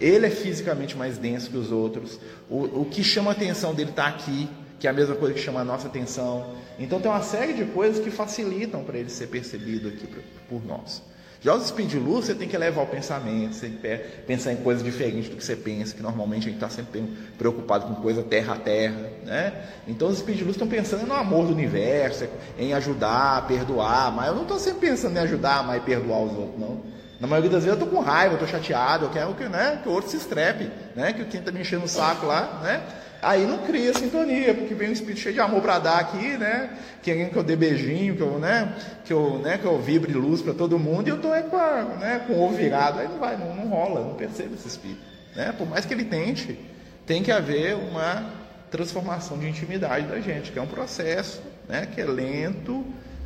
ele 0.00 0.26
é 0.26 0.30
fisicamente 0.30 0.96
mais 0.96 1.16
denso 1.16 1.50
que 1.50 1.56
os 1.56 1.70
outros, 1.70 2.18
o, 2.50 2.80
o 2.80 2.88
que 2.90 3.04
chama 3.04 3.30
a 3.30 3.34
atenção 3.34 3.74
dele 3.74 3.90
está 3.90 4.06
aqui, 4.08 4.48
que 4.78 4.86
é 4.86 4.90
a 4.90 4.92
mesma 4.92 5.14
coisa 5.14 5.34
que 5.34 5.40
chama 5.40 5.60
a 5.60 5.64
nossa 5.64 5.88
atenção. 5.88 6.54
Então 6.78 7.00
tem 7.00 7.10
uma 7.10 7.22
série 7.22 7.52
de 7.52 7.64
coisas 7.66 8.02
que 8.02 8.10
facilitam 8.10 8.84
para 8.84 8.98
ele 8.98 9.10
ser 9.10 9.28
percebido 9.28 9.88
aqui 9.88 10.06
por 10.48 10.64
nós. 10.64 11.02
Já 11.40 11.54
os 11.54 11.66
espíritos 11.66 12.00
de 12.00 12.04
luz, 12.04 12.24
você 12.24 12.34
tem 12.34 12.48
que 12.48 12.56
elevar 12.56 12.84
o 12.84 12.88
pensamento, 12.88 13.54
você 13.54 13.68
tem 13.68 13.78
que 13.78 13.98
pensar 14.26 14.52
em 14.52 14.56
coisas 14.56 14.82
diferentes 14.82 15.28
do 15.28 15.36
que 15.36 15.44
você 15.44 15.54
pensa, 15.54 15.94
que 15.94 16.02
normalmente 16.02 16.48
a 16.48 16.50
gente 16.50 16.56
está 16.56 16.68
sempre 16.68 17.02
preocupado 17.38 17.86
com 17.86 17.94
coisa 18.02 18.22
terra 18.22 18.54
a 18.54 18.58
terra. 18.58 19.10
Né? 19.22 19.52
Então 19.86 20.08
os 20.08 20.16
espíritos 20.16 20.38
de 20.38 20.44
luz 20.44 20.56
estão 20.56 20.66
pensando 20.66 21.06
no 21.06 21.14
amor 21.14 21.46
do 21.46 21.52
universo, 21.52 22.26
em 22.58 22.72
ajudar, 22.72 23.46
perdoar, 23.46 24.10
mas 24.12 24.28
eu 24.28 24.34
não 24.34 24.42
estou 24.42 24.58
sempre 24.58 24.88
pensando 24.88 25.16
em 25.16 25.20
ajudar, 25.20 25.64
mas 25.64 25.82
perdoar 25.82 26.22
os 26.22 26.32
outros, 26.32 26.58
não. 26.58 26.95
Na 27.20 27.26
maioria 27.26 27.50
das 27.50 27.64
vezes 27.64 27.78
eu 27.78 27.84
estou 27.84 27.98
com 27.98 28.04
raiva, 28.04 28.34
eu 28.34 28.44
estou 28.44 28.48
chateado, 28.48 29.06
eu 29.06 29.10
quero 29.10 29.34
que, 29.34 29.44
né, 29.44 29.80
que 29.82 29.88
o 29.88 29.92
outro 29.92 30.10
se 30.10 30.16
estrepe, 30.16 30.70
né, 30.94 31.12
que 31.12 31.24
quem 31.24 31.40
está 31.40 31.50
me 31.50 31.60
enchendo 31.60 31.84
o 31.84 31.88
saco 31.88 32.26
lá, 32.26 32.60
né, 32.62 32.82
Aí 33.22 33.46
não 33.46 33.58
cria 33.58 33.92
sintonia, 33.94 34.54
porque 34.54 34.74
vem 34.74 34.90
um 34.90 34.92
espírito 34.92 35.20
cheio 35.20 35.34
de 35.34 35.40
amor 35.40 35.60
para 35.62 35.78
dar 35.78 35.98
aqui, 35.98 36.36
né? 36.36 36.70
Querendo 37.02 37.30
que 37.30 37.36
eu 37.36 37.42
dê 37.42 37.56
beijinho, 37.56 38.14
que 38.14 38.20
eu, 38.20 38.38
né? 38.38 38.74
Que 39.04 39.12
eu, 39.12 39.38
né? 39.38 39.58
Que 39.58 39.64
eu 39.64 39.80
vibre 39.80 40.12
luz 40.12 40.42
para 40.42 40.52
todo 40.52 40.78
mundo 40.78 41.08
e 41.08 41.10
eu 41.10 41.20
tô 41.20 41.34
é 41.34 41.42
com, 41.42 41.56
né? 41.98 42.22
com 42.26 42.38
ovo 42.38 42.54
virado. 42.54 43.00
Aí 43.00 43.08
não 43.08 43.18
vai, 43.18 43.36
não, 43.36 43.54
não 43.54 43.68
rola, 43.68 44.00
não 44.00 44.14
percebo 44.14 44.54
esse 44.54 44.68
espírito. 44.68 45.00
Né? 45.34 45.52
Por 45.56 45.66
mais 45.66 45.84
que 45.84 45.94
ele 45.94 46.04
tente, 46.04 46.58
tem 47.06 47.22
que 47.22 47.32
haver 47.32 47.74
uma 47.74 48.24
transformação 48.70 49.38
de 49.38 49.48
intimidade 49.48 50.06
da 50.06 50.20
gente, 50.20 50.52
que 50.52 50.58
é 50.58 50.62
um 50.62 50.66
processo, 50.66 51.42
né? 51.68 51.86
Que 51.86 52.00
é 52.00 52.04
lento 52.04 52.84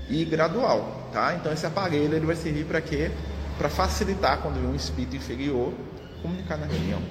e 0.08 0.24
gradual, 0.24 1.10
tá? 1.12 1.34
Então 1.34 1.52
esse 1.52 1.66
aparelho 1.66 2.14
ele 2.14 2.26
vai 2.26 2.36
servir 2.36 2.64
para 2.64 2.80
quê? 2.80 3.10
Para 3.60 3.68
facilitar 3.68 4.40
quando 4.40 4.54
vem 4.54 4.70
um 4.70 4.74
espírito 4.74 5.16
inferior 5.16 5.74
comunicar 6.22 6.56
na 6.56 6.64
reunião. 6.64 7.02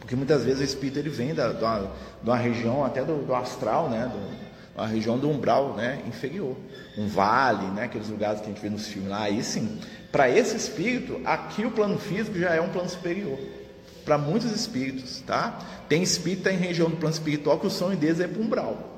Porque 0.00 0.16
muitas 0.16 0.42
vezes 0.42 0.60
o 0.60 0.64
espírito 0.64 0.98
ele 0.98 1.08
vem 1.08 1.32
da, 1.32 1.52
da, 1.52 1.82
de 2.20 2.28
uma 2.28 2.36
região 2.36 2.84
até 2.84 3.04
do, 3.04 3.24
do 3.24 3.32
astral, 3.32 3.88
né? 3.88 4.10
Do, 4.12 4.84
região 4.86 5.16
do 5.16 5.30
umbral 5.30 5.74
né? 5.76 6.02
inferior. 6.08 6.56
Um 6.98 7.06
vale, 7.06 7.64
né? 7.68 7.84
aqueles 7.84 8.08
lugares 8.08 8.40
que 8.40 8.46
a 8.46 8.48
gente 8.48 8.60
vê 8.60 8.68
nos 8.68 8.88
filmes 8.88 9.08
lá. 9.08 9.22
Aí 9.22 9.40
sim, 9.40 9.78
para 10.10 10.28
esse 10.28 10.56
espírito, 10.56 11.20
aqui 11.24 11.64
o 11.64 11.70
plano 11.70 11.96
físico 11.96 12.36
já 12.36 12.52
é 12.52 12.60
um 12.60 12.70
plano 12.70 12.88
superior. 12.88 13.38
Para 14.04 14.18
muitos 14.18 14.50
espíritos, 14.50 15.20
tá? 15.20 15.60
Tem 15.88 16.02
espírito 16.02 16.42
tá 16.42 16.52
em 16.52 16.56
região 16.56 16.90
do 16.90 16.96
plano 16.96 17.14
espiritual 17.14 17.60
que 17.60 17.68
o 17.68 17.70
sonho 17.70 17.96
deles 17.96 18.18
é 18.18 18.26
para 18.26 18.42
umbral. 18.42 18.95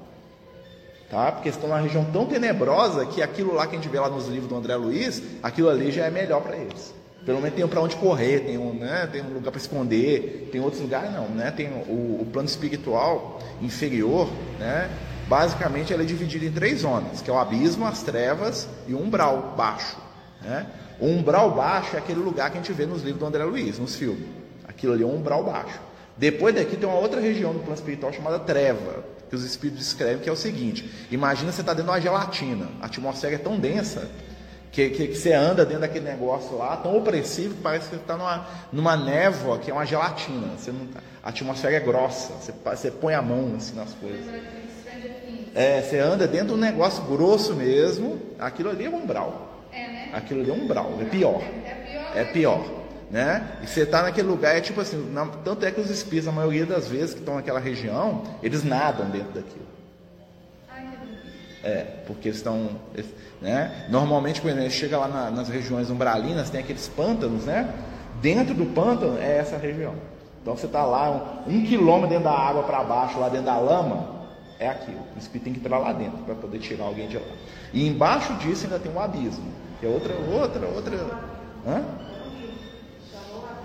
Tá? 1.11 1.33
Porque 1.33 1.49
estão 1.49 1.69
numa 1.69 1.81
região 1.81 2.05
tão 2.13 2.27
tenebrosa 2.27 3.07
que 3.07 3.23
aquilo 3.23 3.55
lá 3.55 3.67
que 3.67 3.77
a 3.77 3.79
gente 3.79 3.89
vê 3.89 3.99
lá 3.99 4.11
nos 4.11 4.29
livros 4.29 4.49
do 4.49 4.57
André 4.57 4.77
Luiz, 4.77 5.23
aquilo 5.43 5.71
ali 5.71 5.91
já 5.91 6.05
é 6.05 6.11
melhor 6.11 6.43
para 6.43 6.57
eles. 6.57 6.95
Pelo 7.25 7.41
menos 7.41 7.57
tem 7.57 7.67
para 7.67 7.81
onde 7.81 7.97
correr, 7.97 8.41
tem 8.41 8.59
um, 8.59 8.73
né, 8.75 9.09
tem 9.11 9.23
um 9.23 9.35
lugar 9.35 9.51
para 9.51 9.61
esconder, 9.61 10.49
tem 10.53 10.61
outros 10.61 10.81
lugares 10.81 11.13
não, 11.13 11.29
né? 11.29 11.51
Tem 11.51 11.69
o, 11.69 12.23
o 12.23 12.27
plano 12.33 12.49
espiritual 12.49 13.39
inferior, 13.61 14.29
né? 14.59 14.89
Basicamente 15.27 15.93
ele 15.93 16.05
é 16.05 16.07
dividido 16.07 16.47
em 16.47 16.53
três 16.53 16.81
zonas, 16.81 17.21
que 17.21 17.29
é 17.29 17.33
o 17.33 17.39
abismo, 17.39 17.85
as 17.85 18.03
trevas 18.03 18.67
e 18.87 18.95
o 18.95 19.03
umbral 19.03 19.55
baixo, 19.57 19.99
né? 20.43 20.67
O 20.99 21.07
umbral 21.07 21.51
baixo 21.51 21.97
é 21.97 21.99
aquele 21.99 22.21
lugar 22.21 22.51
que 22.51 22.59
a 22.59 22.61
gente 22.63 22.73
vê 22.73 22.87
nos 22.87 23.03
livros 23.03 23.21
do 23.21 23.27
André 23.27 23.45
Luiz, 23.45 23.79
nos 23.79 23.95
filmes. 23.95 24.27
Aquilo 24.67 24.95
ali 24.95 25.03
é 25.03 25.07
um 25.07 25.17
umbral 25.17 25.45
baixo. 25.45 25.81
Depois 26.17 26.55
daqui 26.55 26.77
tem 26.77 26.89
uma 26.89 26.99
outra 26.99 27.21
região 27.21 27.53
do 27.53 27.59
plano 27.61 27.75
espiritual 27.75 28.13
chamada 28.13 28.39
treva. 28.39 29.05
Que 29.29 29.37
os 29.37 29.45
espíritos 29.45 29.85
descrevem, 29.85 30.19
que 30.19 30.29
é 30.29 30.33
o 30.33 30.37
seguinte: 30.37 30.91
imagina 31.11 31.53
você 31.53 31.61
está 31.61 31.73
dentro 31.73 31.91
de 31.93 31.97
uma 31.97 32.01
gelatina, 32.01 32.69
a 32.81 32.87
atmosfera 32.87 33.35
é 33.35 33.39
tão 33.39 33.59
densa 33.59 34.09
que, 34.71 34.91
que, 34.91 35.09
que, 35.09 35.15
você 35.17 35.33
anda 35.33 35.65
dentro 35.65 35.83
daquele 35.83 36.05
negócio 36.05 36.57
lá, 36.57 36.77
tão 36.77 36.97
opressivo 36.97 37.55
que 37.55 37.63
parece 37.63 37.89
que 37.89 37.97
você 37.97 38.01
está 38.01 38.17
numa, 38.17 38.47
numa 38.73 38.97
névoa 38.97 39.59
que 39.59 39.71
é 39.71 39.75
uma 39.75 39.87
gelatina. 39.87 40.49
Você 40.57 40.71
não, 40.71 40.87
tá, 40.87 41.01
a 41.23 41.31
atmosfera 41.31 41.75
é 41.75 41.81
grossa, 41.81 42.35
você, 42.35 42.53
você 42.53 42.91
põe 42.91 43.15
a 43.15 43.23
mão 43.23 43.55
assim 43.57 43.75
nas 43.75 43.93
coisas. 43.95 44.27
É, 45.55 45.81
você 45.83 45.99
anda 45.99 46.27
dentro 46.27 46.49
de 46.49 46.55
um 46.55 46.59
negócio 46.59 47.03
grosso 47.05 47.55
mesmo, 47.55 48.21
aquilo 48.39 48.71
ali 48.71 48.85
é 48.85 48.91
umbral. 48.91 49.65
É, 49.73 49.77
né? 49.77 50.11
Aquilo 50.13 50.41
ali 50.41 50.51
é 50.51 50.55
umbral, 50.55 50.99
é 51.01 51.05
pior. 51.05 51.43
É 52.15 52.25
pior. 52.25 52.78
Né? 53.11 53.59
E 53.63 53.67
você 53.67 53.83
está 53.83 54.03
naquele 54.03 54.29
lugar, 54.29 54.57
é 54.57 54.61
tipo 54.61 54.81
assim, 54.81 55.11
na, 55.13 55.27
tanto 55.27 55.65
é 55.65 55.71
que 55.71 55.81
os 55.81 55.89
espíritos, 55.89 56.29
a 56.29 56.33
maioria 56.33 56.67
das 56.67 56.89
vezes 56.89 57.15
que 57.15 57.21
estão 57.21 57.37
naquela 57.37 57.59
região, 57.59 58.23
eles 58.43 58.63
nadam 58.63 59.09
dentro 59.09 59.33
daquilo. 59.33 59.69
É, 61.63 61.85
porque 62.07 62.29
estão. 62.29 62.71
Né? 63.41 63.87
Normalmente, 63.89 64.41
quando 64.41 64.59
gente 64.61 64.75
chega 64.75 64.97
lá 64.97 65.09
na, 65.09 65.31
nas 65.31 65.49
regiões 65.49 65.91
umbralinas, 65.91 66.51
tem 66.51 66.61
aqueles 66.61 66.87
pântanos, 66.89 67.45
né? 67.45 67.73
Dentro 68.21 68.55
do 68.55 68.67
pântano 68.67 69.19
é 69.19 69.39
essa 69.39 69.57
região. 69.57 69.95
Então 70.41 70.57
você 70.57 70.67
está 70.67 70.85
lá 70.85 71.45
um, 71.47 71.53
um, 71.53 71.67
quilômetro 71.67 72.11
dentro 72.11 72.25
da 72.25 72.33
água 72.33 72.63
para 72.63 72.83
baixo, 72.85 73.19
lá 73.19 73.29
dentro 73.29 73.47
da 73.47 73.59
lama, 73.59 74.09
é 74.59 74.69
aquilo. 74.69 75.01
O 75.15 75.19
espírito 75.19 75.45
tem 75.45 75.53
que 75.53 75.61
entrar 75.61 75.79
lá 75.79 75.93
dentro 75.93 76.19
para 76.19 76.35
poder 76.35 76.59
tirar 76.59 76.85
alguém 76.85 77.09
de 77.09 77.17
lá. 77.17 77.27
E 77.73 77.87
embaixo 77.87 78.33
disso 78.35 78.65
ainda 78.65 78.79
tem 78.79 78.91
um 78.91 79.01
abismo, 79.01 79.45
que 79.79 79.87
é 79.87 79.89
outra, 79.89 80.15
outra, 80.15 80.67
outra. 80.69 80.97
Hã? 81.67 81.85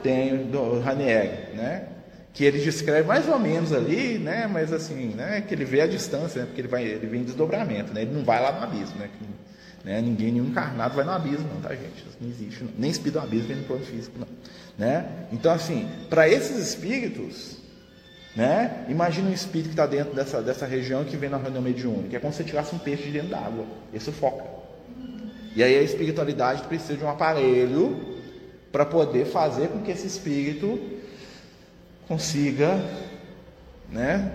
Tem 0.03 0.45
do 0.45 0.79
Ranieri, 0.81 1.55
né? 1.55 1.87
que 2.33 2.43
ele 2.43 2.59
descreve 2.59 3.07
mais 3.07 3.29
ou 3.29 3.37
menos 3.37 3.71
ali, 3.71 4.17
né? 4.17 4.47
Mas 4.51 4.73
assim, 4.73 5.09
né? 5.09 5.41
Que 5.41 5.53
ele 5.53 5.63
vê 5.63 5.81
a 5.81 5.87
distância, 5.87 6.41
né? 6.41 6.47
Porque 6.47 6.61
ele 6.61 6.67
vai, 6.67 6.83
ele 6.83 7.05
vem 7.05 7.21
em 7.21 7.23
desdobramento, 7.23 7.93
né? 7.93 8.01
Ele 8.01 8.11
não 8.11 8.25
vai 8.25 8.41
lá 8.41 8.51
no 8.51 8.63
abismo, 8.63 8.97
né? 8.97 9.07
Que, 9.07 9.87
né? 9.87 10.01
Ninguém, 10.01 10.31
nenhum 10.31 10.47
encarnado 10.47 10.95
vai 10.95 11.05
no 11.05 11.11
abismo, 11.11 11.47
não, 11.53 11.61
tá, 11.61 11.69
gente? 11.69 12.03
Isso 12.07 12.17
não 12.19 12.29
existe, 12.29 12.63
não. 12.63 12.71
nem 12.77 12.89
espírito 12.89 13.19
do 13.19 13.23
abismo 13.23 13.47
vem 13.49 13.57
no 13.57 13.63
plano 13.63 13.85
físico, 13.85 14.17
não, 14.17 14.27
né? 14.77 15.05
Então, 15.31 15.53
assim, 15.53 15.87
para 16.09 16.27
esses 16.27 16.57
espíritos, 16.57 17.57
né? 18.35 18.83
Imagina 18.89 19.29
um 19.29 19.33
espírito 19.33 19.67
que 19.67 19.73
está 19.73 19.85
dentro 19.85 20.15
dessa, 20.15 20.41
dessa 20.41 20.65
região 20.65 21.03
que 21.03 21.15
vem 21.15 21.29
na 21.29 21.37
reunião 21.37 21.61
mediúnica, 21.61 22.17
é 22.17 22.19
como 22.19 22.33
se 22.33 22.37
você 22.37 22.45
tirasse 22.45 22.73
um 22.73 22.79
peixe 22.79 23.03
de 23.03 23.11
dentro 23.11 23.29
d'água, 23.29 23.65
ele 23.91 24.03
sufoca. 24.03 24.43
E 25.55 25.61
aí 25.61 25.77
a 25.77 25.83
espiritualidade 25.83 26.63
precisa 26.63 26.97
de 26.97 27.03
um 27.03 27.09
aparelho 27.09 28.12
para 28.73 28.87
poder 28.87 29.25
fazer 29.25 29.67
com 29.67 29.79
que 29.81 29.91
esse 29.91 30.07
espírito 30.07 30.79
consiga 32.07 32.83
né, 33.87 34.31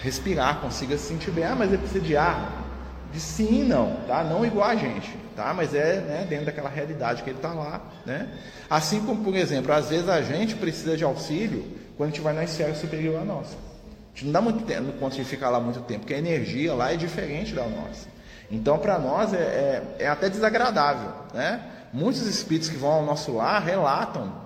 respirar, 0.00 0.60
consiga 0.60 0.98
se 0.98 1.08
sentir 1.08 1.30
bem. 1.30 1.44
Ah, 1.44 1.56
mas 1.56 1.70
ele 1.70 1.78
precisa 1.78 2.04
de 2.04 2.14
ar. 2.14 2.62
De 3.10 3.18
sim 3.18 3.62
e 3.62 3.64
não, 3.64 3.96
tá? 4.06 4.22
Não 4.22 4.44
igual 4.44 4.68
a 4.68 4.74
gente, 4.74 5.16
tá? 5.34 5.54
Mas 5.54 5.74
é 5.74 6.00
né, 6.00 6.26
dentro 6.28 6.46
daquela 6.46 6.68
realidade 6.68 7.22
que 7.22 7.30
ele 7.30 7.38
está 7.38 7.54
lá, 7.54 7.80
né? 8.04 8.28
Assim 8.68 9.00
como, 9.00 9.24
por 9.24 9.34
exemplo, 9.34 9.72
às 9.72 9.88
vezes 9.88 10.08
a 10.10 10.20
gente 10.20 10.56
precisa 10.56 10.96
de 10.96 11.04
auxílio 11.04 11.64
quando 11.96 12.08
a 12.08 12.12
gente 12.12 12.20
vai 12.20 12.34
na 12.34 12.44
esfera 12.44 12.74
superior 12.74 13.22
à 13.22 13.24
nossa. 13.24 13.54
A 13.54 14.16
gente 14.16 14.26
não 14.26 14.32
dá 14.32 14.40
muito 14.42 14.64
tempo, 14.64 14.92
quando 14.98 15.12
a 15.12 15.16
gente 15.16 15.28
fica 15.28 15.48
lá 15.48 15.58
muito 15.58 15.80
tempo, 15.82 16.00
porque 16.00 16.14
a 16.14 16.18
energia 16.18 16.74
lá 16.74 16.92
é 16.92 16.96
diferente 16.96 17.54
da 17.54 17.64
nossa. 17.66 18.08
Então, 18.50 18.78
para 18.78 18.98
nós 18.98 19.32
é, 19.32 19.38
é, 19.38 19.96
é 20.00 20.08
até 20.08 20.28
desagradável, 20.28 21.10
né? 21.32 21.70
Muitos 21.94 22.26
espíritos 22.26 22.68
que 22.68 22.76
vão 22.76 22.90
ao 22.90 23.06
nosso 23.06 23.32
lar 23.32 23.62
relatam 23.62 24.44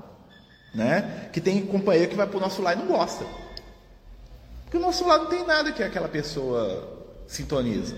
né? 0.75 1.29
Que 1.33 1.41
tem 1.41 1.65
companheiro 1.67 2.11
que 2.11 2.17
vai 2.17 2.27
para 2.27 2.37
o 2.37 2.41
nosso 2.41 2.63
lado 2.63 2.81
e 2.81 2.85
não 2.85 2.97
gosta. 2.97 3.25
Porque 4.65 4.77
o 4.77 4.81
nosso 4.81 5.07
lado 5.07 5.25
não 5.25 5.31
tem 5.31 5.47
nada 5.47 5.73
que 5.73 5.83
aquela 5.83 6.09
pessoa 6.09 7.17
sintoniza. 7.27 7.97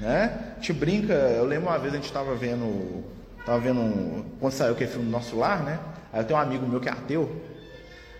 Né? 0.00 0.54
Te 0.60 0.72
brinca, 0.72 1.12
eu 1.12 1.44
lembro 1.44 1.68
uma 1.68 1.78
vez 1.78 1.92
a 1.92 1.96
gente 1.96 2.06
estava 2.06 2.34
vendo. 2.34 3.04
Tava 3.44 3.58
vendo 3.58 4.24
quando 4.38 4.52
saiu 4.52 4.72
aquele 4.72 4.90
filme 4.90 5.10
nosso 5.10 5.36
lar, 5.36 5.62
né? 5.62 5.78
Aí 6.12 6.20
eu 6.20 6.24
tenho 6.24 6.38
um 6.38 6.42
amigo 6.42 6.66
meu 6.66 6.80
que 6.80 6.88
é 6.88 6.92
ateu. 6.92 7.40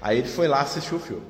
Aí 0.00 0.18
ele 0.18 0.28
foi 0.28 0.48
lá 0.48 0.62
assistir 0.62 0.94
o 0.94 0.98
filme. 0.98 1.22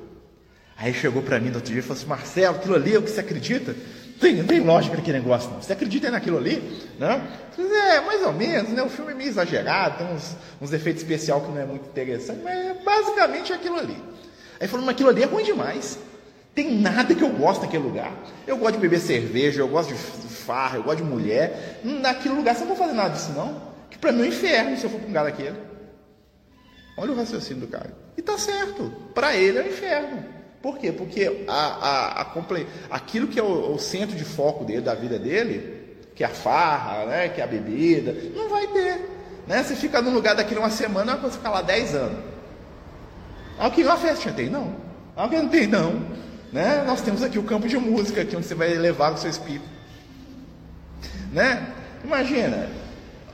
Aí 0.77 0.93
chegou 0.93 1.21
para 1.21 1.39
mim 1.39 1.49
no 1.49 1.55
outro 1.55 1.71
dia 1.71 1.79
e 1.79 1.83
falou 1.83 1.97
assim: 1.97 2.07
Marcelo, 2.07 2.55
aquilo 2.55 2.75
ali 2.75 2.95
é 2.95 2.99
o 2.99 3.03
que 3.03 3.09
você 3.09 3.19
acredita? 3.19 3.75
Tem, 4.21 4.43
tem 4.43 4.59
lógica 4.59 4.95
naquele 4.95 5.17
negócio, 5.17 5.49
não. 5.49 5.59
Você 5.59 5.73
acredita 5.73 6.11
naquilo 6.11 6.37
ali? 6.37 6.61
Né? 6.99 7.19
É, 7.57 8.01
mais 8.01 8.21
ou 8.21 8.31
menos, 8.31 8.69
né? 8.69 8.83
O 8.83 8.89
filme 8.89 9.13
é 9.13 9.15
meio 9.15 9.29
exagerado, 9.29 9.97
tem 9.97 10.15
uns, 10.15 10.37
uns 10.61 10.71
efeitos 10.71 11.01
especiais 11.01 11.43
que 11.43 11.49
não 11.49 11.59
é 11.59 11.65
muito 11.65 11.89
interessante, 11.89 12.39
mas 12.43 12.77
basicamente 12.83 13.51
é 13.51 13.55
aquilo 13.55 13.79
ali. 13.79 13.97
Aí 14.59 14.67
falou, 14.67 14.85
mas 14.85 14.93
aquilo 14.93 15.09
ali 15.09 15.23
é 15.23 15.25
ruim 15.25 15.43
demais. 15.43 15.97
Tem 16.53 16.71
nada 16.71 17.15
que 17.15 17.23
eu 17.23 17.29
gosto 17.29 17.61
naquele 17.63 17.83
lugar. 17.83 18.11
Eu 18.45 18.57
gosto 18.57 18.75
de 18.75 18.81
beber 18.81 18.99
cerveja, 18.99 19.61
eu 19.61 19.67
gosto 19.67 19.89
de 19.89 19.95
farra, 19.95 20.77
eu 20.77 20.83
gosto 20.83 20.97
de 20.97 21.03
mulher. 21.03 21.79
Naquele 21.83 22.35
lugar 22.35 22.53
você 22.53 22.61
não 22.61 22.75
vai 22.75 22.77
fazer 22.77 22.93
nada 22.93 23.09
disso, 23.09 23.31
não. 23.31 23.59
Que 23.89 23.97
para 23.97 24.11
mim 24.11 24.19
é 24.19 24.23
um 24.23 24.27
inferno 24.27 24.77
se 24.77 24.83
eu 24.83 24.89
for 24.91 24.97
para 24.97 25.05
um 25.05 25.07
lugar 25.07 25.23
daquele. 25.23 25.57
Olha 26.95 27.11
o 27.11 27.15
raciocínio 27.15 27.65
do 27.65 27.67
cara. 27.67 27.91
E 28.15 28.21
tá 28.21 28.37
certo. 28.37 28.93
Para 29.15 29.35
ele 29.35 29.57
é 29.57 29.63
um 29.63 29.67
inferno. 29.67 30.40
Por 30.61 30.77
quê? 30.77 30.91
Porque 30.91 31.45
a, 31.47 31.53
a, 31.53 32.21
a, 32.21 32.27
aquilo 32.91 33.27
que 33.27 33.39
é 33.39 33.43
o, 33.43 33.73
o, 33.73 33.79
centro 33.79 34.15
de 34.15 34.23
foco 34.23 34.63
dele, 34.63 34.81
da 34.81 34.93
vida 34.93 35.17
dele, 35.17 35.97
que 36.15 36.23
é 36.23 36.27
a 36.27 36.29
farra, 36.29 37.05
né, 37.05 37.29
que 37.29 37.41
é 37.41 37.43
a 37.43 37.47
bebida, 37.47 38.15
não 38.35 38.47
vai 38.47 38.67
ter. 38.67 39.09
Né? 39.47 39.63
Você 39.63 39.75
fica 39.75 40.01
num 40.01 40.13
lugar 40.13 40.35
daquele 40.35 40.59
uma 40.59 40.69
semana, 40.69 41.15
você 41.17 41.37
ficar 41.37 41.49
lá 41.49 41.61
10 41.61 41.95
anos. 41.95 42.19
Aqui 43.57 43.83
uma 43.83 43.97
festa 43.97 44.31
tem, 44.31 44.49
não. 44.49 44.75
Aqui 45.15 45.35
não 45.37 45.49
tem, 45.49 45.65
não. 45.65 46.01
Né? 46.51 46.83
Nós 46.85 47.01
temos 47.01 47.23
aqui 47.23 47.39
o 47.39 47.43
campo 47.43 47.67
de 47.67 47.77
música, 47.77 48.21
aqui 48.21 48.35
onde 48.35 48.45
você 48.45 48.55
vai 48.55 48.73
levar 48.75 49.13
o 49.13 49.17
seu 49.17 49.29
espírito. 49.29 49.65
Né? 51.31 51.67
Imagina. 52.03 52.80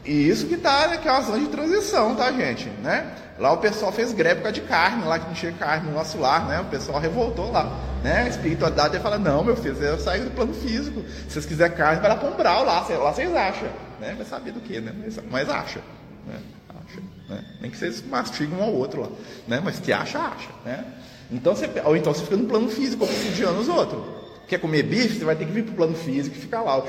E 0.07 0.29
isso 0.29 0.47
que 0.47 0.55
está, 0.55 0.97
que 0.97 1.09
uma 1.09 1.21
zona 1.21 1.39
de 1.39 1.47
transição, 1.47 2.15
tá, 2.15 2.31
gente? 2.31 2.69
Né? 2.81 3.13
Lá 3.37 3.51
o 3.51 3.57
pessoal 3.57 3.91
fez 3.91 4.13
greve 4.13 4.35
por 4.35 4.43
causa 4.43 4.61
de 4.61 4.61
carne, 4.61 5.03
lá 5.03 5.19
que 5.19 5.27
não 5.27 5.33
tinha 5.33 5.51
carne 5.51 5.89
no 5.89 5.93
nosso 5.93 6.17
lar, 6.17 6.47
né? 6.47 6.61
O 6.61 6.65
pessoal 6.65 6.97
revoltou 6.97 7.51
lá, 7.51 7.77
né? 8.01 8.23
A 8.23 8.27
espiritualidade 8.29 8.97
fala, 8.99 9.19
não, 9.19 9.43
meu 9.43 9.57
filho, 9.57 9.75
você 9.75 9.97
sai 9.99 10.21
do 10.21 10.31
plano 10.31 10.53
físico. 10.53 11.03
Se 11.27 11.33
vocês 11.33 11.45
quiserem 11.45 11.75
carne, 11.75 11.99
vai 11.99 12.09
lá 12.09 12.15
para 12.15 12.29
um 12.29 12.37
brau 12.37 12.63
lá, 12.63 12.87
lá 12.87 13.13
vocês 13.13 13.35
acham, 13.35 13.67
né? 13.99 14.15
Vai 14.15 14.25
saber 14.25 14.53
do 14.53 14.61
que, 14.61 14.79
né? 14.79 14.93
Mas, 14.97 15.19
mas 15.29 15.49
acha, 15.49 15.81
né? 16.25 16.39
Acha, 16.69 17.01
né? 17.29 17.43
Nem 17.59 17.69
que 17.69 17.77
vocês 17.77 18.01
mastigam 18.07 18.59
um 18.59 18.63
ao 18.63 18.73
outro 18.73 19.01
lá, 19.01 19.09
né? 19.45 19.61
Mas 19.61 19.77
que 19.77 19.91
acha, 19.91 20.19
acha, 20.19 20.49
né? 20.65 20.85
Então 21.29 21.53
você, 21.53 21.69
ou 21.83 21.97
então 21.97 22.13
você 22.13 22.23
fica 22.23 22.37
no 22.37 22.45
plano 22.45 22.69
físico, 22.69 23.03
obsidiando 23.03 23.59
os 23.59 23.67
outros. 23.67 24.01
Quer 24.47 24.59
comer 24.59 24.83
bife? 24.83 25.19
Você 25.19 25.25
vai 25.25 25.35
ter 25.35 25.45
que 25.45 25.51
vir 25.51 25.63
para 25.63 25.73
o 25.73 25.75
plano 25.75 25.95
físico 25.95 26.37
e 26.37 26.39
ficar 26.39 26.61
lá. 26.61 26.81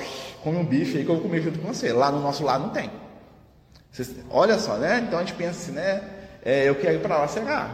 Come 0.45 0.57
um 0.57 0.65
bife 0.65 0.97
aí 0.97 1.05
que 1.05 1.11
eu 1.11 1.17
vou 1.17 1.25
comer 1.25 1.43
junto 1.43 1.59
com 1.59 1.67
você. 1.67 1.93
Lá 1.93 2.13
no 2.13 2.21
nosso 2.21 2.45
lar 2.45 2.61
não 2.61 2.69
tem. 2.69 2.89
Olha 4.31 4.59
só, 4.59 4.77
né? 4.77 5.05
Então 5.07 5.19
a 5.19 5.23
gente 5.23 5.35
pensa 5.35 5.51
assim, 5.51 5.73
né? 5.73 6.03
é, 6.49 6.69
eu 6.69 6.75
quero 6.75 6.95
ir 6.95 7.01
para 7.01 7.19
lá, 7.19 7.29
será? 7.29 7.71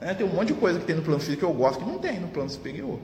Né? 0.00 0.14
Tem 0.14 0.26
um 0.26 0.30
monte 0.30 0.48
de 0.48 0.54
coisa 0.54 0.80
que 0.80 0.84
tem 0.84 0.96
no 0.96 1.02
plano 1.02 1.20
físico 1.20 1.38
que 1.38 1.44
eu 1.44 1.52
gosto 1.52 1.84
que 1.84 1.88
não 1.88 1.98
tem 1.98 2.18
no 2.18 2.28
plano 2.28 2.50
superior. 2.50 2.98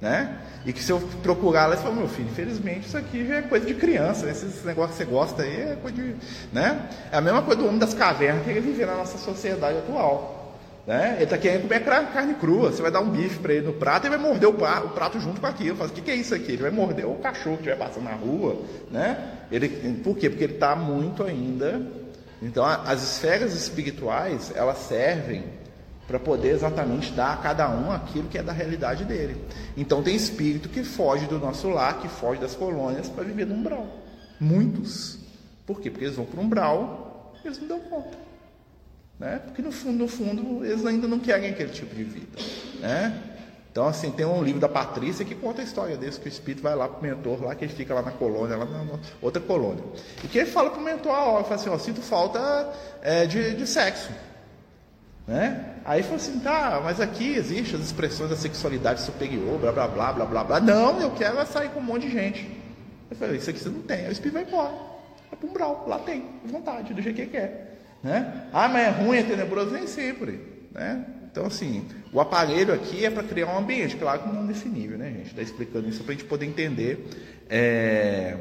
Né? 0.00 0.36
E 0.66 0.72
que 0.72 0.82
se 0.82 0.90
eu 0.90 1.00
procurar 1.22 1.66
lá, 1.66 1.76
você 1.76 1.82
fala, 1.82 1.94
meu 1.94 2.08
filho, 2.08 2.28
infelizmente 2.28 2.88
isso 2.88 2.98
aqui 2.98 3.26
já 3.26 3.36
é 3.36 3.42
coisa 3.42 3.64
de 3.64 3.72
criança, 3.72 4.26
né? 4.26 4.32
esse 4.32 4.66
negócio 4.66 4.90
que 4.90 4.96
você 4.96 5.04
gosta 5.04 5.42
aí 5.42 5.60
é 5.60 5.78
coisa 5.80 5.96
de. 5.96 6.16
Né? 6.52 6.88
É 7.12 7.16
a 7.16 7.20
mesma 7.20 7.40
coisa 7.40 7.62
do 7.62 7.66
homem 7.68 7.78
das 7.78 7.94
cavernas 7.94 8.44
que 8.44 8.50
ele 8.50 8.60
viver 8.60 8.86
na 8.86 8.96
nossa 8.96 9.16
sociedade 9.16 9.78
atual. 9.78 10.58
Né? 10.84 11.14
Ele 11.14 11.24
está 11.24 11.38
querendo 11.38 11.62
comer 11.62 11.84
carne 11.84 12.34
crua. 12.34 12.72
Você 12.72 12.82
vai 12.82 12.90
dar 12.90 13.00
um 13.00 13.10
bife 13.10 13.38
para 13.38 13.54
ele 13.54 13.66
no 13.66 13.74
prato 13.74 14.08
e 14.08 14.10
vai 14.10 14.18
morder 14.18 14.48
o 14.48 14.54
prato, 14.54 14.86
o 14.88 14.90
prato 14.90 15.20
junto 15.20 15.40
com 15.40 15.46
aquilo. 15.46 15.76
Fala, 15.76 15.88
o 15.88 15.92
que, 15.92 16.00
que 16.00 16.10
é 16.10 16.16
isso 16.16 16.34
aqui? 16.34 16.52
Ele 16.52 16.62
vai 16.62 16.72
morder 16.72 17.06
o 17.06 17.14
cachorro 17.14 17.56
que 17.56 17.62
estiver 17.62 17.78
passando 17.78 18.04
na 18.04 18.14
rua. 18.14 18.60
Né? 18.90 19.16
Ele, 19.52 19.68
por 20.02 20.16
quê? 20.16 20.28
Porque 20.28 20.44
ele 20.44 20.54
está 20.54 20.74
muito 20.74 21.22
ainda 21.22 21.80
então, 22.42 22.64
as 22.64 23.02
esferas 23.04 23.54
espirituais, 23.54 24.52
elas 24.56 24.78
servem 24.78 25.44
para 26.08 26.18
poder 26.18 26.48
exatamente 26.48 27.12
dar 27.12 27.34
a 27.34 27.36
cada 27.36 27.70
um 27.70 27.92
aquilo 27.92 28.28
que 28.28 28.36
é 28.36 28.42
da 28.42 28.52
realidade 28.52 29.04
dele. 29.04 29.36
Então, 29.76 30.02
tem 30.02 30.16
espírito 30.16 30.68
que 30.68 30.82
foge 30.82 31.26
do 31.26 31.38
nosso 31.38 31.68
lar, 31.70 32.00
que 32.00 32.08
foge 32.08 32.40
das 32.40 32.56
colônias 32.56 33.08
para 33.08 33.22
viver 33.22 33.46
no 33.46 33.54
umbral. 33.54 33.86
Muitos. 34.40 35.20
Por 35.64 35.80
quê? 35.80 35.88
Porque 35.88 36.06
eles 36.06 36.16
vão 36.16 36.26
para 36.26 36.40
o 36.40 36.42
umbral 36.42 37.08
eles 37.44 37.58
não 37.58 37.66
dão 37.66 37.80
conta. 37.80 38.16
Né? 39.18 39.40
Porque, 39.44 39.62
no 39.62 39.72
fundo, 39.72 39.98
no 39.98 40.08
fundo, 40.08 40.64
eles 40.64 40.84
ainda 40.86 41.08
não 41.08 41.18
querem 41.18 41.50
aquele 41.50 41.70
tipo 41.70 41.94
de 41.94 42.04
vida. 42.04 42.38
Né? 42.80 43.20
Então, 43.72 43.86
assim, 43.86 44.10
tem 44.10 44.26
um 44.26 44.42
livro 44.42 44.60
da 44.60 44.68
Patrícia 44.68 45.24
que 45.24 45.34
conta 45.34 45.62
a 45.62 45.64
história 45.64 45.96
desse, 45.96 46.20
que 46.20 46.26
o 46.26 46.28
espírito 46.28 46.62
vai 46.62 46.76
lá 46.76 46.86
para 46.86 46.98
o 46.98 47.02
mentor, 47.02 47.42
lá 47.42 47.54
que 47.54 47.64
ele 47.64 47.72
fica 47.72 47.94
lá 47.94 48.02
na 48.02 48.10
colônia, 48.10 48.54
lá 48.54 48.66
na 48.66 48.98
outra 49.22 49.40
colônia. 49.40 49.82
E 50.22 50.28
que 50.28 50.38
ele 50.38 50.50
fala 50.50 50.68
para 50.68 50.78
o 50.78 50.84
mentor, 50.84 51.10
ó, 51.10 51.42
fala 51.42 51.54
assim, 51.54 51.70
ó, 51.70 51.78
sinto 51.78 52.02
falta 52.02 52.70
é, 53.00 53.24
de, 53.24 53.54
de 53.54 53.66
sexo. 53.66 54.10
Né? 55.26 55.76
Aí 55.86 56.02
falou 56.02 56.16
assim, 56.16 56.38
tá, 56.40 56.82
mas 56.84 57.00
aqui 57.00 57.34
existem 57.34 57.80
as 57.80 57.86
expressões 57.86 58.28
da 58.28 58.36
sexualidade 58.36 59.00
superior, 59.00 59.58
blá 59.58 59.72
blá 59.72 59.88
blá 59.88 60.12
blá 60.12 60.26
blá 60.26 60.44
blá. 60.44 60.60
Não, 60.60 61.00
eu 61.00 61.10
quero 61.12 61.44
sair 61.46 61.70
com 61.70 61.80
um 61.80 61.82
monte 61.82 62.06
de 62.06 62.12
gente. 62.12 62.62
Eu 63.10 63.16
falei, 63.16 63.38
isso 63.38 63.48
aqui 63.48 63.58
você 63.58 63.70
não 63.70 63.80
tem. 63.80 64.00
Aí 64.00 64.08
o 64.08 64.12
espírito 64.12 64.34
vai 64.34 64.42
embora. 64.42 64.74
Vai 65.30 65.38
para 65.40 65.48
um 65.48 65.52
brau, 65.54 65.86
lá 65.88 65.98
tem, 66.00 66.26
vontade, 66.44 66.92
do 66.92 67.00
jeito 67.00 67.16
que 67.16 67.26
quer. 67.26 67.78
Né? 68.02 68.48
Ah, 68.52 68.68
mas 68.68 68.86
é 68.86 68.90
ruim, 68.90 69.16
é 69.16 69.22
tenebroso, 69.22 69.70
nem 69.70 69.86
sempre. 69.86 70.68
Né? 70.72 71.06
Então, 71.32 71.46
assim, 71.46 71.82
o 72.12 72.20
aparelho 72.20 72.74
aqui 72.74 73.06
é 73.06 73.10
para 73.10 73.22
criar 73.22 73.46
um 73.46 73.58
ambiente, 73.58 73.96
claro 73.96 74.20
que 74.20 74.28
não 74.28 74.44
nesse 74.44 74.68
nível, 74.68 74.98
né, 74.98 75.10
gente? 75.10 75.28
Está 75.28 75.40
explicando 75.40 75.88
isso 75.88 76.04
para 76.04 76.12
a 76.12 76.14
gente 76.14 76.26
poder 76.26 76.44
entender 76.44 77.08
é, 77.48 78.36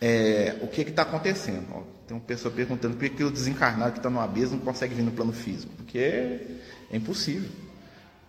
é, 0.00 0.54
o 0.62 0.68
que 0.68 0.82
está 0.82 1.02
acontecendo. 1.02 1.66
Ó, 1.74 1.82
tem 2.06 2.16
uma 2.16 2.22
pessoa 2.22 2.54
perguntando 2.54 2.96
por 2.96 3.08
que 3.08 3.24
o 3.24 3.30
desencarnado 3.30 3.90
que 3.90 3.98
está 3.98 4.08
no 4.08 4.20
abismo 4.20 4.58
não 4.58 4.64
consegue 4.64 4.94
vir 4.94 5.02
no 5.02 5.10
plano 5.10 5.32
físico. 5.32 5.72
Porque 5.76 5.98
é 5.98 6.96
impossível. 6.96 7.50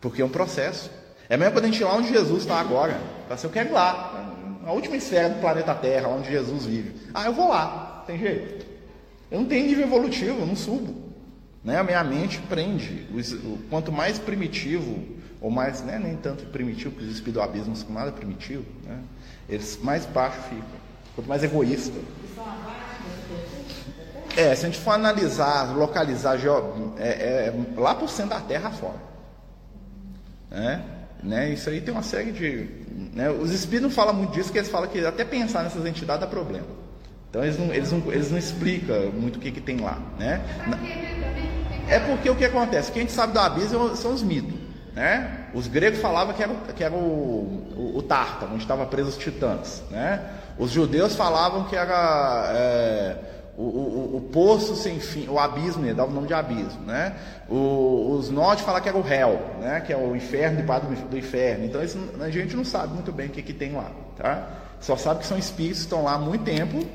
Porque 0.01 0.24
é 0.24 0.25
um 0.25 0.29
processo. 0.29 0.89
É 1.29 1.38
mesmo 1.38 1.53
quando 1.53 1.65
a 1.65 1.67
gente 1.67 1.81
ir 1.81 1.83
lá 1.83 1.95
onde 1.95 2.09
Jesus 2.09 2.41
está 2.41 2.59
agora. 2.59 3.00
Assim, 3.29 3.45
eu 3.45 3.53
quero 3.53 3.69
ir 3.69 3.74
lá. 3.74 4.59
A 4.65 4.71
última 4.71 4.98
esfera 4.98 5.29
do 5.29 5.39
planeta 5.39 5.75
Terra, 5.75 6.07
onde 6.07 6.31
Jesus 6.31 6.65
vive. 6.65 6.95
Ah, 7.13 7.25
eu 7.25 7.33
vou 7.33 7.50
lá. 7.50 8.03
Tem 8.07 8.17
jeito. 8.17 8.65
Eu 9.29 9.41
não 9.41 9.45
tenho 9.45 9.67
nível 9.67 9.86
evolutivo, 9.86 10.39
eu 10.39 10.48
não 10.48 10.55
subo. 10.55 11.08
Né? 11.63 11.77
A 11.77 11.83
minha 11.83 12.03
mente 12.03 12.39
prende. 12.49 13.07
Quanto 13.69 13.91
mais 13.91 14.17
primitivo, 14.17 15.03
ou 15.41 15.49
mais, 15.49 15.81
né, 15.81 15.99
nem 15.99 16.15
tanto 16.17 16.45
primitivo, 16.47 16.91
porque 16.91 17.05
os 17.05 17.13
espíritos 17.13 17.41
do 17.41 17.49
abismo 17.49 17.75
são 17.75 17.89
nada 17.91 18.11
primitivo, 18.11 18.65
né? 18.83 18.99
eles 19.47 19.79
mais 19.81 20.05
baixo 20.05 20.37
ficam. 20.43 20.79
Quanto 21.15 21.27
mais 21.27 21.43
egoísta. 21.43 21.97
É, 24.37 24.55
se 24.55 24.65
a 24.65 24.69
gente 24.69 24.79
for 24.79 24.91
analisar, 24.91 25.75
localizar 25.75 26.37
é, 26.97 27.07
é, 27.07 27.53
lá 27.75 27.95
por 27.95 28.09
cento 28.09 28.29
da 28.29 28.39
Terra 28.39 28.71
fora. 28.71 29.09
Né? 30.49 30.83
Né? 31.21 31.49
Isso 31.51 31.69
aí 31.69 31.81
tem 31.81 31.93
uma 31.93 32.03
série 32.03 32.31
de. 32.31 32.69
Né? 33.13 33.29
Os 33.29 33.51
espíritos 33.51 33.89
não 33.89 33.89
falam 33.89 34.13
muito 34.13 34.31
disso, 34.31 34.45
porque 34.45 34.59
eles 34.59 34.69
falam 34.69 34.87
que 34.87 35.05
até 35.05 35.25
pensar 35.25 35.63
nessas 35.63 35.85
entidades 35.85 36.21
dá 36.21 36.27
problema. 36.27 36.67
Então 37.29 37.43
eles 37.43 37.59
não, 37.59 37.73
eles 37.73 37.91
não, 37.91 38.11
eles 38.11 38.31
não 38.31 38.37
explicam 38.37 39.11
muito 39.11 39.37
o 39.37 39.39
que, 39.39 39.51
que 39.51 39.61
tem 39.61 39.77
lá. 39.77 39.99
Né? 40.17 40.41
É 41.89 42.00
porque 42.00 42.29
o 42.29 42.36
que 42.36 42.46
acontece? 42.46 42.89
O 42.89 42.93
que 42.93 43.00
a 43.00 43.01
gente 43.01 43.12
sabe 43.12 43.34
do 43.34 43.39
abismo 43.39 43.96
são 43.96 44.13
os 44.13 44.22
mitos. 44.22 44.69
Né? 44.93 45.48
Os 45.53 45.67
gregos 45.67 46.00
falavam 46.00 46.34
que 46.34 46.43
era, 46.43 46.53
que 46.75 46.84
era 46.84 46.93
o, 46.93 46.98
o, 47.75 47.98
o 47.98 48.01
Tártaro, 48.03 48.53
onde 48.53 48.63
estavam 48.63 48.86
presos 48.86 49.15
os 49.15 49.24
titãs. 49.24 49.84
Né? 49.89 50.22
Os 50.58 50.72
judeus 50.72 51.15
falavam 51.15 51.63
que 51.65 51.75
era 51.75 52.51
é, 52.53 53.15
o, 53.58 53.63
o, 53.63 54.17
o, 54.17 54.22
poço 54.31 54.75
sem 54.75 55.00
fim, 55.00 55.27
o 55.27 55.39
abismo, 55.39 55.84
né? 55.84 55.93
dava 55.93 56.12
o 56.12 56.13
nome 56.13 56.27
de 56.27 56.34
abismo. 56.34 56.81
Né? 56.86 57.15
Os 57.48 58.29
nórdicos 58.29 58.65
falavam 58.65 58.84
que 58.84 58.89
era 58.89 58.98
o 58.98 59.01
réu, 59.01 59.39
né? 59.60 59.81
que 59.81 59.93
é 59.93 59.98
o 59.98 60.15
inferno 60.15 60.58
debaixo 60.58 60.86
do, 60.88 61.10
do 61.10 61.17
inferno. 61.17 61.65
Então 61.65 61.84
isso, 61.84 61.98
a 62.19 62.29
gente 62.29 62.55
não 62.55 62.65
sabe 62.65 62.93
muito 62.93 63.12
bem 63.12 63.27
o 63.27 63.29
que, 63.29 63.41
que 63.41 63.53
tem 63.53 63.72
lá. 63.72 63.91
Tá? 64.15 64.48
Só 64.79 64.96
sabe 64.96 65.22
que 65.22 65.25
são 65.25 65.38
espíritos 65.38 65.79
que 65.79 65.86
estão 65.86 66.03
lá 66.03 66.13
há 66.13 66.19
muito 66.19 66.43
tempo, 66.43 66.86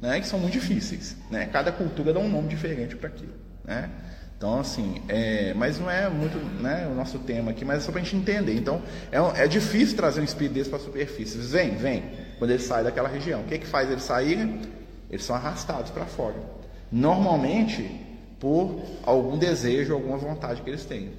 né? 0.00 0.20
que 0.20 0.26
são 0.26 0.38
muito 0.38 0.52
difíceis. 0.54 1.16
Né? 1.30 1.48
Cada 1.52 1.72
cultura 1.72 2.12
dá 2.12 2.20
um 2.20 2.28
nome 2.28 2.48
diferente 2.48 2.94
para 2.94 3.08
aquilo. 3.08 3.34
Né? 3.64 3.90
Então, 4.38 4.60
assim, 4.60 5.02
é, 5.08 5.52
mas 5.54 5.80
não 5.80 5.90
é 5.90 6.08
muito 6.08 6.38
né, 6.62 6.88
o 6.88 6.94
nosso 6.94 7.18
tema 7.18 7.50
aqui, 7.50 7.64
mas 7.64 7.78
é 7.78 7.80
só 7.80 7.90
para 7.90 8.00
a 8.00 8.04
gente 8.04 8.14
entender. 8.14 8.54
Então, 8.54 8.80
é, 9.10 9.42
é 9.42 9.48
difícil 9.48 9.96
trazer 9.96 10.20
um 10.20 10.24
espírito 10.24 10.54
desse 10.54 10.70
para 10.70 10.78
a 10.78 10.82
superfície. 10.82 11.36
Vem, 11.38 11.74
vem, 11.74 12.04
quando 12.38 12.52
ele 12.52 12.62
sai 12.62 12.84
daquela 12.84 13.08
região. 13.08 13.40
O 13.40 13.44
que, 13.44 13.58
que 13.58 13.66
faz 13.66 13.90
eles 13.90 14.04
saírem? 14.04 14.60
Eles 15.10 15.24
são 15.24 15.34
arrastados 15.34 15.90
para 15.90 16.04
fora. 16.04 16.36
Normalmente, 16.90 17.90
por 18.38 18.80
algum 19.04 19.36
desejo, 19.36 19.92
alguma 19.92 20.16
vontade 20.16 20.62
que 20.62 20.70
eles 20.70 20.84
têm. 20.84 21.10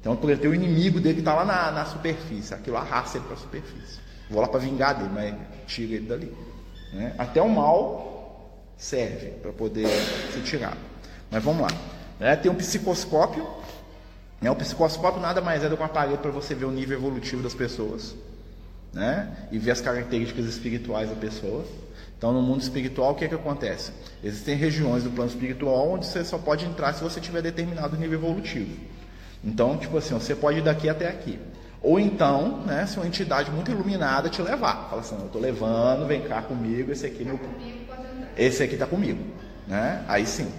Então, 0.00 0.16
por 0.16 0.36
ter 0.36 0.48
o 0.48 0.54
inimigo 0.54 0.98
dele 0.98 1.14
que 1.14 1.20
está 1.20 1.34
lá 1.34 1.44
na, 1.44 1.70
na 1.70 1.84
superfície, 1.84 2.52
aquilo 2.52 2.76
arrasta 2.76 3.18
ele 3.18 3.26
para 3.26 3.34
a 3.34 3.38
superfície. 3.38 4.00
Vou 4.28 4.42
lá 4.42 4.48
para 4.48 4.58
vingar 4.58 4.96
dele, 4.96 5.10
mas 5.14 5.34
tira 5.68 5.94
ele 5.94 6.06
dali. 6.06 6.36
Né? 6.92 7.14
Até 7.16 7.40
o 7.40 7.48
mal 7.48 8.66
serve 8.76 9.28
para 9.40 9.52
poder 9.52 9.86
ser 10.32 10.42
tirado. 10.42 10.78
Mas 11.30 11.44
vamos 11.44 11.62
lá. 11.62 11.95
Né? 12.18 12.36
Tem 12.36 12.50
um 12.50 12.54
psicoscópio. 12.54 13.46
Né? 14.40 14.50
O 14.50 14.56
psicoscópio 14.56 15.20
nada 15.20 15.40
mais 15.40 15.62
é 15.64 15.68
do 15.68 15.76
que 15.76 15.82
um 15.82 15.86
aparelho 15.86 16.18
para 16.18 16.30
você 16.30 16.54
ver 16.54 16.64
o 16.64 16.70
nível 16.70 16.98
evolutivo 16.98 17.42
das 17.42 17.54
pessoas. 17.54 18.14
Né? 18.92 19.48
E 19.52 19.58
ver 19.58 19.72
as 19.72 19.80
características 19.80 20.46
espirituais 20.46 21.08
da 21.08 21.16
pessoa. 21.16 21.64
Então, 22.16 22.32
no 22.32 22.40
mundo 22.40 22.62
espiritual, 22.62 23.12
o 23.12 23.14
que, 23.14 23.26
é 23.26 23.28
que 23.28 23.34
acontece? 23.34 23.92
Existem 24.24 24.56
regiões 24.56 25.04
do 25.04 25.10
plano 25.10 25.30
espiritual 25.30 25.90
onde 25.90 26.06
você 26.06 26.24
só 26.24 26.38
pode 26.38 26.64
entrar 26.64 26.94
se 26.94 27.02
você 27.02 27.20
tiver 27.20 27.42
determinado 27.42 27.96
nível 27.96 28.18
evolutivo. 28.18 28.74
Então, 29.44 29.76
tipo 29.76 29.98
assim, 29.98 30.14
você 30.14 30.34
pode 30.34 30.58
ir 30.58 30.62
daqui 30.62 30.88
até 30.88 31.08
aqui. 31.08 31.38
Ou 31.82 32.00
então, 32.00 32.62
né, 32.62 32.86
se 32.86 32.96
uma 32.96 33.06
entidade 33.06 33.50
muito 33.50 33.70
iluminada 33.70 34.30
te 34.30 34.40
levar. 34.40 34.88
Fala 34.88 35.02
assim, 35.02 35.16
eu 35.18 35.26
estou 35.26 35.40
levando, 35.40 36.06
vem 36.06 36.22
cá 36.22 36.40
comigo, 36.40 36.90
esse 36.90 37.06
aqui, 37.06 37.24
meu... 37.24 37.38
esse 38.36 38.62
aqui 38.62 38.74
está 38.74 38.86
comigo. 38.86 39.22
Né? 39.66 40.02
Aí 40.08 40.26
sim. 40.26 40.50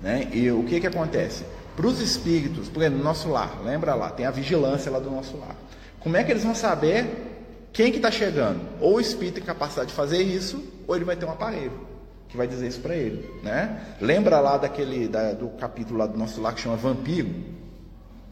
Né? 0.00 0.28
E 0.32 0.50
o 0.50 0.62
que, 0.64 0.80
que 0.80 0.86
acontece? 0.86 1.44
Para 1.74 1.86
os 1.86 2.00
espíritos, 2.00 2.68
por 2.68 2.82
exemplo, 2.82 2.98
no 2.98 3.04
nosso 3.04 3.28
lar, 3.28 3.60
lembra 3.64 3.94
lá, 3.94 4.10
tem 4.10 4.24
a 4.26 4.30
vigilância 4.30 4.90
lá 4.90 4.98
do 4.98 5.10
nosso 5.10 5.36
lar. 5.36 5.56
Como 6.00 6.16
é 6.16 6.24
que 6.24 6.30
eles 6.30 6.44
vão 6.44 6.54
saber 6.54 7.68
quem 7.72 7.90
que 7.90 7.98
está 7.98 8.10
chegando? 8.10 8.60
Ou 8.80 8.94
o 8.94 9.00
espírito 9.00 9.34
tem 9.34 9.44
capacidade 9.44 9.88
de 9.88 9.94
fazer 9.94 10.22
isso, 10.22 10.64
ou 10.86 10.96
ele 10.96 11.04
vai 11.04 11.16
ter 11.16 11.26
um 11.26 11.30
aparelho 11.30 11.86
que 12.28 12.36
vai 12.36 12.46
dizer 12.46 12.66
isso 12.68 12.80
para 12.80 12.94
ele. 12.94 13.28
Né? 13.42 13.80
Lembra 14.00 14.40
lá 14.40 14.56
daquele 14.56 15.08
da, 15.08 15.32
do 15.32 15.48
capítulo 15.50 15.98
lá 15.98 16.06
do 16.06 16.18
nosso 16.18 16.40
lar 16.40 16.54
que 16.54 16.60
chama 16.60 16.76
Vampiro? 16.76 17.28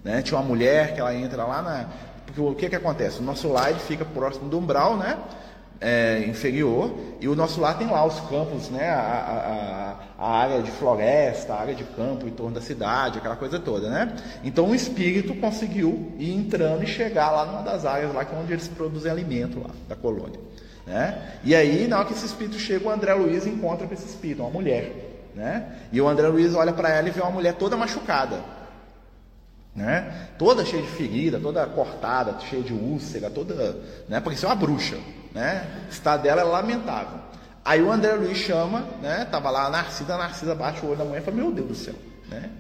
Né? 0.03 0.23
Tinha 0.23 0.39
uma 0.39 0.47
mulher 0.47 0.95
que 0.95 1.01
ela 1.01 1.15
entra 1.15 1.45
lá 1.45 1.63
na. 1.63 1.89
Porque 2.27 2.41
o 2.41 2.55
que, 2.55 2.69
que 2.69 2.77
acontece? 2.77 3.21
O 3.21 3.23
nosso 3.23 3.49
lar 3.49 3.71
ele 3.71 3.81
fica 3.81 4.05
próximo 4.05 4.49
do 4.49 4.59
umbral, 4.59 4.97
né? 4.97 5.19
É, 5.85 6.25
inferior, 6.27 6.95
e 7.21 7.29
o 7.29 7.35
nosso 7.37 7.61
lar 7.61 7.77
tem 7.77 7.87
lá 7.87 8.07
os 8.07 8.19
campos, 8.21 8.71
né, 8.71 8.89
a, 8.89 9.99
a, 10.19 10.25
a, 10.25 10.39
área 10.39 10.63
de 10.63 10.71
floresta, 10.71 11.53
a 11.53 11.61
área 11.61 11.75
de 11.75 11.85
campo 11.85 12.27
em 12.27 12.31
torno 12.31 12.55
da 12.55 12.63
cidade, 12.63 13.19
aquela 13.19 13.37
coisa 13.37 13.59
toda, 13.59 13.91
né? 13.91 14.17
Então 14.43 14.71
o 14.71 14.75
espírito 14.75 15.35
conseguiu 15.35 16.11
ir 16.19 16.33
entrando 16.35 16.83
e 16.83 16.87
chegar 16.87 17.31
lá 17.31 17.45
numa 17.45 17.61
das 17.61 17.85
áreas 17.85 18.15
lá 18.15 18.25
que 18.25 18.35
é 18.35 18.39
onde 18.39 18.55
eles 18.55 18.67
produzem 18.67 19.13
alimento 19.13 19.61
lá 19.61 19.75
da 19.87 19.95
colônia, 19.95 20.41
né? 20.87 21.37
E 21.45 21.55
aí, 21.55 21.87
na 21.87 21.99
hora 21.99 22.07
que 22.07 22.15
esse 22.15 22.25
espírito 22.25 22.59
chega, 22.59 22.89
o 22.89 22.91
André 22.91 23.13
Luiz 23.13 23.47
encontra 23.47 23.87
com 23.87 23.93
esse 23.93 24.07
espírito, 24.07 24.41
uma 24.41 24.51
mulher, 24.51 24.91
né? 25.35 25.67
E 25.93 26.01
o 26.01 26.09
André 26.09 26.29
Luiz 26.29 26.55
olha 26.55 26.73
para 26.73 26.89
ela 26.89 27.09
e 27.09 27.11
vê 27.11 27.21
uma 27.21 27.31
mulher 27.31 27.57
toda 27.57 27.77
machucada, 27.77 28.41
né? 29.77 30.31
Toda 30.39 30.65
cheia 30.65 30.83
de 30.83 30.89
ferida, 30.89 31.39
toda 31.39 31.67
cortada, 31.67 32.41
cheia 32.41 32.63
de 32.63 32.73
úlcera, 32.73 33.29
toda, 33.29 33.77
né? 34.09 34.19
Parecia 34.19 34.49
uma 34.49 34.55
bruxa, 34.55 34.97
né? 35.35 35.67
O 35.87 35.91
estado 35.91 36.23
dela 36.23 36.41
é 36.41 36.45
lamentável. 36.45 37.19
Aí 37.65 37.83
o 37.83 37.91
André 37.91 38.13
Luiz 38.13 38.39
chama, 38.39 38.85
né? 39.03 39.27
Tava 39.31 39.51
lá 39.51 39.67
a 39.67 39.71
Narcisa, 39.71 40.15
a 40.15 40.19
Narcisa 40.19 40.55
bate 40.55 40.85
o 40.85 40.89
olho 40.89 40.99
da 40.99 41.05
mulher 41.05 41.23
e 41.23 41.25
fala, 41.25 41.37
meu 41.37 41.51
Deus 41.51 41.69
do 41.69 41.75
céu, 41.75 41.95
né? 42.29 42.51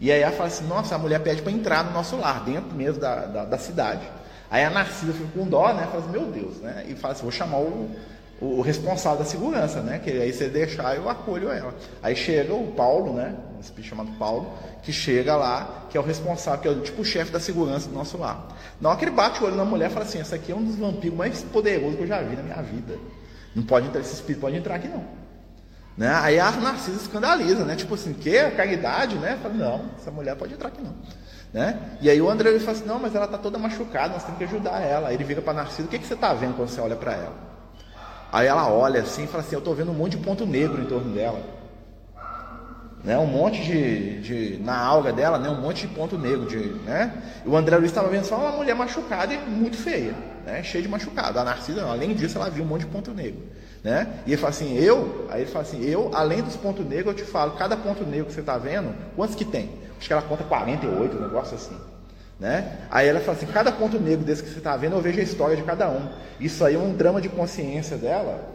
E 0.00 0.10
aí 0.10 0.20
ela 0.20 0.32
fala 0.32 0.48
assim, 0.48 0.66
nossa, 0.66 0.94
a 0.94 0.98
mulher 0.98 1.20
pede 1.20 1.42
para 1.42 1.52
entrar 1.52 1.84
no 1.84 1.92
nosso 1.92 2.16
lar, 2.16 2.44
dentro 2.44 2.74
mesmo 2.74 3.00
da, 3.00 3.26
da, 3.26 3.44
da, 3.44 3.58
cidade. 3.58 4.02
Aí 4.50 4.64
a 4.64 4.70
Narcisa 4.70 5.12
fica 5.12 5.28
com 5.32 5.46
dó, 5.46 5.72
né? 5.72 5.86
Fala 5.86 6.02
assim, 6.02 6.10
meu 6.10 6.26
Deus, 6.26 6.56
né? 6.58 6.84
E 6.88 6.94
fala 6.94 7.12
assim, 7.12 7.22
vou 7.22 7.30
chamar 7.30 7.58
o, 7.58 7.90
o, 8.44 8.60
responsável 8.60 9.18
da 9.18 9.24
segurança, 9.24 9.80
né? 9.80 9.98
Que 9.98 10.10
aí 10.10 10.32
se 10.32 10.48
deixar, 10.48 10.96
eu 10.96 11.08
acolho 11.08 11.50
ela. 11.50 11.74
Aí 12.02 12.14
chega 12.14 12.52
o 12.52 12.72
Paulo, 12.72 13.14
né? 13.14 13.34
Um 13.56 13.60
espírito 13.60 13.90
chamado 13.90 14.10
Paulo, 14.18 14.52
que 14.82 14.92
chega 14.92 15.36
lá, 15.36 15.86
que 15.90 15.96
é 15.96 16.00
o 16.00 16.04
responsável, 16.04 16.60
que 16.60 16.68
é 16.68 16.70
o, 16.70 16.80
tipo 16.80 17.02
o 17.02 17.04
chefe 17.04 17.32
da 17.32 17.40
segurança 17.40 17.88
do 17.88 17.94
nosso 17.94 18.18
lar. 18.18 18.48
Na 18.80 18.90
hora 18.90 18.98
que 18.98 19.04
ele 19.04 19.12
bate 19.12 19.42
o 19.42 19.46
olho 19.46 19.56
na 19.56 19.64
mulher, 19.64 19.90
fala 19.90 20.04
assim: 20.04 20.20
essa 20.20 20.36
aqui 20.36 20.52
é 20.52 20.54
um 20.54 20.62
dos 20.62 20.76
vampiros 20.76 21.16
mais 21.16 21.42
poderosos 21.44 21.96
que 21.96 22.02
eu 22.02 22.06
já 22.06 22.20
vi 22.22 22.36
na 22.36 22.42
minha 22.42 22.62
vida. 22.62 22.98
Não 23.54 23.62
pode 23.62 23.86
entrar, 23.86 24.00
esse 24.00 24.14
espírito 24.14 24.40
pode 24.40 24.56
entrar 24.56 24.74
aqui 24.74 24.88
não. 24.88 25.04
Né? 25.96 26.12
Aí 26.12 26.40
a 26.40 26.50
Narcisa 26.50 27.00
escandaliza, 27.00 27.64
né? 27.64 27.76
Tipo 27.76 27.94
assim, 27.94 28.12
que? 28.12 28.50
Caridade, 28.50 29.16
né? 29.16 29.38
Fala, 29.40 29.54
não, 29.54 29.90
essa 29.96 30.10
mulher 30.10 30.34
pode 30.34 30.54
entrar 30.54 30.68
aqui 30.68 30.82
não. 30.82 30.94
Né? 31.52 31.78
E 32.00 32.10
aí 32.10 32.20
o 32.20 32.28
André 32.28 32.50
ele 32.50 32.58
fala 32.58 32.76
assim, 32.76 32.84
não, 32.84 32.98
mas 32.98 33.14
ela 33.14 33.26
está 33.26 33.38
toda 33.38 33.56
machucada, 33.58 34.14
nós 34.14 34.24
temos 34.24 34.38
que 34.38 34.44
ajudar 34.44 34.80
ela. 34.80 35.08
Aí 35.08 35.14
ele 35.14 35.22
vira 35.22 35.40
para 35.40 35.52
Narcisa, 35.52 35.86
o 35.86 35.88
que, 35.88 36.00
que 36.00 36.06
você 36.06 36.14
está 36.14 36.34
vendo 36.34 36.56
quando 36.56 36.68
você 36.68 36.80
olha 36.80 36.96
para 36.96 37.12
ela? 37.12 37.53
Aí 38.32 38.46
ela 38.46 38.68
olha 38.70 39.00
assim 39.00 39.24
e 39.24 39.26
fala 39.26 39.42
assim, 39.42 39.54
eu 39.54 39.60
estou 39.60 39.74
vendo 39.74 39.90
um 39.90 39.94
monte 39.94 40.16
de 40.16 40.24
ponto 40.24 40.44
negro 40.44 40.80
em 40.80 40.86
torno 40.86 41.14
dela 41.14 41.40
né, 43.04 43.18
um 43.18 43.26
monte 43.26 43.62
de, 43.62 44.20
de, 44.20 44.62
na 44.62 44.76
alga 44.76 45.12
dela, 45.12 45.38
né, 45.38 45.50
um 45.50 45.60
monte 45.60 45.86
de 45.86 45.94
ponto 45.94 46.16
negro, 46.16 46.46
de, 46.46 46.56
né? 46.84 47.12
E 47.44 47.48
o 47.48 47.54
André 47.54 47.76
Luiz 47.76 47.90
estava 47.90 48.08
vendo 48.08 48.24
só 48.24 48.36
uma 48.36 48.52
mulher 48.52 48.74
machucada 48.74 49.34
e 49.34 49.38
muito 49.38 49.76
feia, 49.76 50.14
né, 50.46 50.62
cheia 50.62 50.82
de 50.82 50.88
machucado. 50.88 51.38
A 51.38 51.44
Narcisa, 51.44 51.84
além 51.84 52.14
disso, 52.14 52.38
ela 52.38 52.48
viu 52.48 52.64
um 52.64 52.66
monte 52.66 52.80
de 52.80 52.86
ponto 52.86 53.12
negro, 53.12 53.42
né? 53.82 54.08
E 54.26 54.30
ele 54.30 54.40
fala 54.40 54.50
assim, 54.50 54.78
eu, 54.78 55.26
aí 55.30 55.42
ele 55.42 55.50
fala 55.50 55.64
assim, 55.64 55.84
eu, 55.84 56.10
além 56.14 56.42
dos 56.42 56.56
pontos 56.56 56.86
negros, 56.86 57.08
eu 57.08 57.24
te 57.24 57.30
falo, 57.30 57.52
cada 57.52 57.76
ponto 57.76 58.04
negro 58.04 58.26
que 58.26 58.32
você 58.32 58.40
está 58.40 58.56
vendo, 58.56 58.94
quantos 59.14 59.36
que 59.36 59.44
tem? 59.44 59.70
Acho 59.98 60.06
que 60.06 60.12
ela 60.12 60.22
conta 60.22 60.42
48, 60.44 61.16
um 61.16 61.20
negócio 61.20 61.54
assim. 61.54 61.76
Né? 62.38 62.78
Aí 62.90 63.08
ela 63.08 63.20
fala 63.20 63.36
assim, 63.36 63.46
cada 63.46 63.70
ponto 63.70 63.98
negro 63.98 64.24
desse 64.24 64.42
que 64.42 64.50
você 64.50 64.58
está 64.58 64.76
vendo, 64.76 64.96
eu 64.96 65.00
vejo 65.00 65.20
a 65.20 65.22
história 65.22 65.56
de 65.56 65.62
cada 65.62 65.88
um. 65.88 66.08
Isso 66.40 66.64
aí 66.64 66.74
é 66.74 66.78
um 66.78 66.92
drama 66.92 67.20
de 67.20 67.28
consciência 67.28 67.96
dela. 67.96 68.52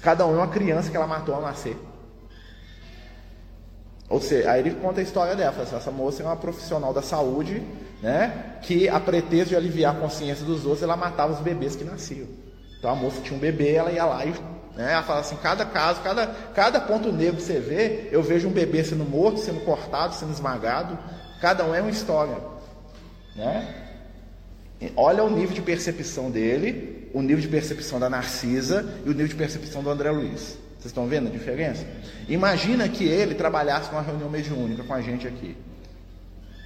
Cada 0.00 0.26
um 0.26 0.34
é 0.34 0.36
uma 0.38 0.48
criança 0.48 0.90
que 0.90 0.96
ela 0.96 1.06
matou 1.06 1.34
ao 1.34 1.42
nascer. 1.42 1.76
Ou 4.08 4.20
seja, 4.20 4.50
aí 4.50 4.60
ele 4.60 4.70
conta 4.72 5.00
a 5.00 5.02
história 5.02 5.34
dela, 5.34 5.54
assim, 5.60 5.76
essa 5.76 5.90
moça 5.90 6.22
é 6.22 6.26
uma 6.26 6.36
profissional 6.36 6.92
da 6.92 7.02
saúde, 7.02 7.62
né, 8.02 8.58
que 8.62 8.86
a 8.86 9.00
pretexto 9.00 9.48
de 9.48 9.56
aliviar 9.56 9.96
a 9.96 9.98
consciência 9.98 10.44
dos 10.44 10.64
outros, 10.64 10.82
ela 10.82 10.96
matava 10.96 11.32
os 11.32 11.40
bebês 11.40 11.74
que 11.74 11.84
nasciam. 11.84 12.28
Então 12.78 12.90
a 12.90 12.94
moça 12.94 13.22
tinha 13.22 13.36
um 13.36 13.40
bebê, 13.40 13.72
ela 13.72 13.90
ia 13.90 14.04
lá 14.04 14.24
e 14.24 14.30
né, 14.76 14.92
ela 14.92 15.02
fala 15.02 15.20
assim, 15.20 15.36
cada 15.36 15.64
caso, 15.64 16.02
cada, 16.02 16.26
cada 16.54 16.80
ponto 16.82 17.10
negro 17.10 17.36
que 17.36 17.42
você 17.42 17.58
vê, 17.58 18.08
eu 18.12 18.22
vejo 18.22 18.46
um 18.46 18.52
bebê 18.52 18.84
sendo 18.84 19.04
morto, 19.04 19.40
sendo 19.40 19.64
cortado, 19.64 20.14
sendo 20.14 20.32
esmagado, 20.32 20.98
Cada 21.44 21.62
um 21.62 21.74
é 21.74 21.80
uma 21.82 21.90
história. 21.90 22.38
Né? 23.34 23.74
Olha 24.96 25.24
o 25.24 25.30
nível 25.30 25.54
de 25.54 25.62
percepção 25.62 26.30
dele, 26.30 27.08
o 27.12 27.22
nível 27.22 27.40
de 27.40 27.48
percepção 27.48 27.98
da 27.98 28.10
Narcisa 28.10 28.84
e 29.04 29.08
o 29.08 29.12
nível 29.12 29.28
de 29.28 29.34
percepção 29.34 29.82
do 29.82 29.90
André 29.90 30.10
Luiz. 30.10 30.58
Vocês 30.78 30.90
estão 30.90 31.06
vendo 31.06 31.28
a 31.28 31.30
diferença? 31.30 31.86
Imagina 32.28 32.88
que 32.88 33.04
ele 33.04 33.34
trabalhasse 33.34 33.90
numa 33.90 34.02
reunião 34.02 34.28
mediúnica 34.28 34.84
com 34.84 34.92
a 34.92 35.00
gente 35.00 35.26
aqui. 35.26 35.56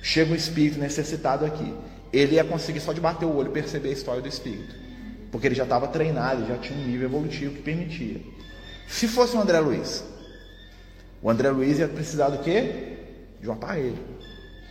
Chega 0.03 0.33
um 0.33 0.35
espírito 0.35 0.81
necessitado 0.81 1.45
aqui. 1.45 1.73
Ele 2.13 2.35
ia 2.37 2.45
conseguir 2.45 2.81
só 2.81 2.93
de 2.93 3.01
bater 3.01 3.27
o 3.27 3.37
olho 3.37 3.51
perceber 3.51 3.91
a 3.91 3.93
história 3.93 4.21
do 4.21 4.29
espírito. 4.29 4.75
Porque 5.31 5.47
ele 5.47 5.55
já 5.55 5.65
estava 5.65 5.87
treinado, 5.89 6.47
já 6.47 6.57
tinha 6.57 6.79
um 6.79 6.87
nível 6.87 7.09
evolutivo 7.09 7.55
que 7.55 7.63
permitia. 7.63 8.21
Se 8.89 9.07
fosse 9.07 9.37
o 9.37 9.41
André 9.41 9.61
Luiz, 9.61 10.03
o 11.23 11.31
André 11.31 11.51
Luiz 11.51 11.79
ia 11.79 11.87
precisar 11.87 12.31
do 12.31 12.39
quê? 12.39 12.97
De 13.41 13.49
um 13.49 13.53
aparelho, 13.53 13.99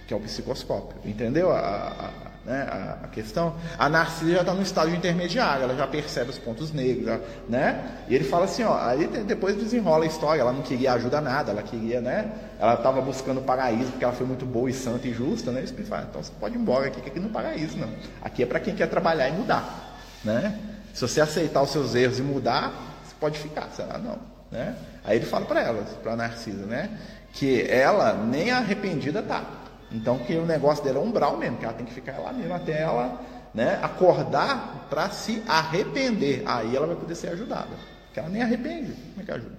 que 0.07 0.13
é 0.13 0.17
o 0.17 0.19
psicoscópio. 0.21 0.97
Entendeu 1.03 1.51
a, 1.51 1.59
a, 1.59 2.09
né, 2.49 2.65
a, 2.71 3.05
a 3.05 3.07
questão, 3.09 3.55
a 3.77 3.89
Narcisa 3.89 4.31
já 4.31 4.39
está 4.39 4.53
no 4.53 4.61
estágio 4.61 4.95
intermediário, 4.95 5.63
ela 5.63 5.75
já 5.75 5.85
percebe 5.85 6.29
os 6.29 6.39
pontos 6.39 6.71
negros, 6.71 7.19
né? 7.49 8.05
E 8.07 8.15
ele 8.15 8.23
fala 8.23 8.45
assim, 8.45 8.63
ó, 8.63 8.77
aí 8.79 9.05
depois 9.25 9.57
desenrola 9.57 10.05
a 10.05 10.07
história, 10.07 10.39
ela 10.39 10.53
não 10.53 10.61
queria 10.61 10.93
ajuda 10.93 11.19
nada, 11.19 11.51
ela 11.51 11.61
queria, 11.61 11.99
né? 11.99 12.31
Ela 12.57 12.75
estava 12.75 13.01
buscando 13.01 13.41
o 13.41 13.43
paraíso 13.43 13.91
porque 13.91 14.05
ela 14.05 14.13
foi 14.13 14.25
muito 14.25 14.45
boa 14.45 14.69
e 14.69 14.73
santa 14.73 15.05
e 15.05 15.13
justa, 15.13 15.51
né? 15.51 15.65
E 15.65 15.83
fala, 15.83 16.07
então 16.09 16.23
você 16.23 16.31
pode 16.39 16.55
ir 16.55 16.59
embora 16.59 16.87
aqui, 16.87 17.01
que 17.01 17.09
aqui 17.09 17.19
não 17.19 17.27
é 17.29 17.33
paraíso, 17.33 17.77
não. 17.77 17.89
Aqui 18.21 18.43
é 18.43 18.45
para 18.45 18.61
quem 18.61 18.73
quer 18.73 18.87
trabalhar 18.87 19.27
e 19.27 19.33
mudar, 19.33 19.99
né? 20.23 20.57
Se 20.93 21.01
você 21.01 21.19
aceitar 21.19 21.61
os 21.61 21.69
seus 21.69 21.93
erros 21.95 22.17
e 22.17 22.21
mudar, 22.21 22.71
você 23.03 23.13
pode 23.19 23.37
ficar, 23.37 23.67
será 23.75 23.97
não, 23.97 24.17
né? 24.49 24.73
Aí 25.03 25.17
ele 25.17 25.25
fala 25.25 25.45
para 25.45 25.61
ela, 25.61 25.83
para 26.01 26.13
a 26.13 26.15
Narcisa, 26.15 26.65
né? 26.65 26.97
Que 27.33 27.69
ela 27.69 28.13
nem 28.13 28.51
arrependida 28.51 29.21
tá. 29.21 29.56
Então 29.91 30.19
que 30.19 30.35
o 30.35 30.45
negócio 30.45 30.83
dela 30.83 30.99
é 30.99 31.01
umbral 31.01 31.37
mesmo, 31.37 31.57
que 31.57 31.65
ela 31.65 31.73
tem 31.73 31.85
que 31.85 31.93
ficar 31.93 32.17
lá 32.19 32.33
mesmo 32.33 32.53
até 32.53 32.81
ela 32.81 33.21
né, 33.53 33.79
acordar 33.81 34.87
para 34.89 35.09
se 35.09 35.41
arrepender. 35.47 36.43
Aí 36.45 36.75
ela 36.75 36.87
vai 36.87 36.95
poder 36.95 37.15
ser 37.15 37.29
ajudada. 37.29 37.69
Porque 38.05 38.19
ela 38.19 38.29
nem 38.29 38.41
arrepende. 38.41 38.91
Como 38.91 39.21
é 39.21 39.23
que 39.23 39.31
ajuda? 39.31 39.55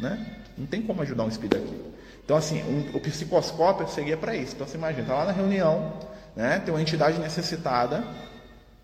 Né? 0.00 0.26
Não 0.56 0.66
tem 0.66 0.82
como 0.82 1.02
ajudar 1.02 1.24
um 1.24 1.28
espírito 1.28 1.56
aqui. 1.56 1.88
Então, 2.24 2.36
assim, 2.36 2.62
um, 2.62 2.96
o 2.96 3.00
psicoscópio 3.00 3.88
seria 3.88 4.16
para 4.16 4.36
isso. 4.36 4.54
Então, 4.54 4.66
você 4.66 4.76
imagina, 4.76 5.02
está 5.02 5.14
lá 5.14 5.24
na 5.24 5.32
reunião, 5.32 5.94
né, 6.36 6.60
tem 6.62 6.74
uma 6.74 6.82
entidade 6.82 7.18
necessitada, 7.18 8.04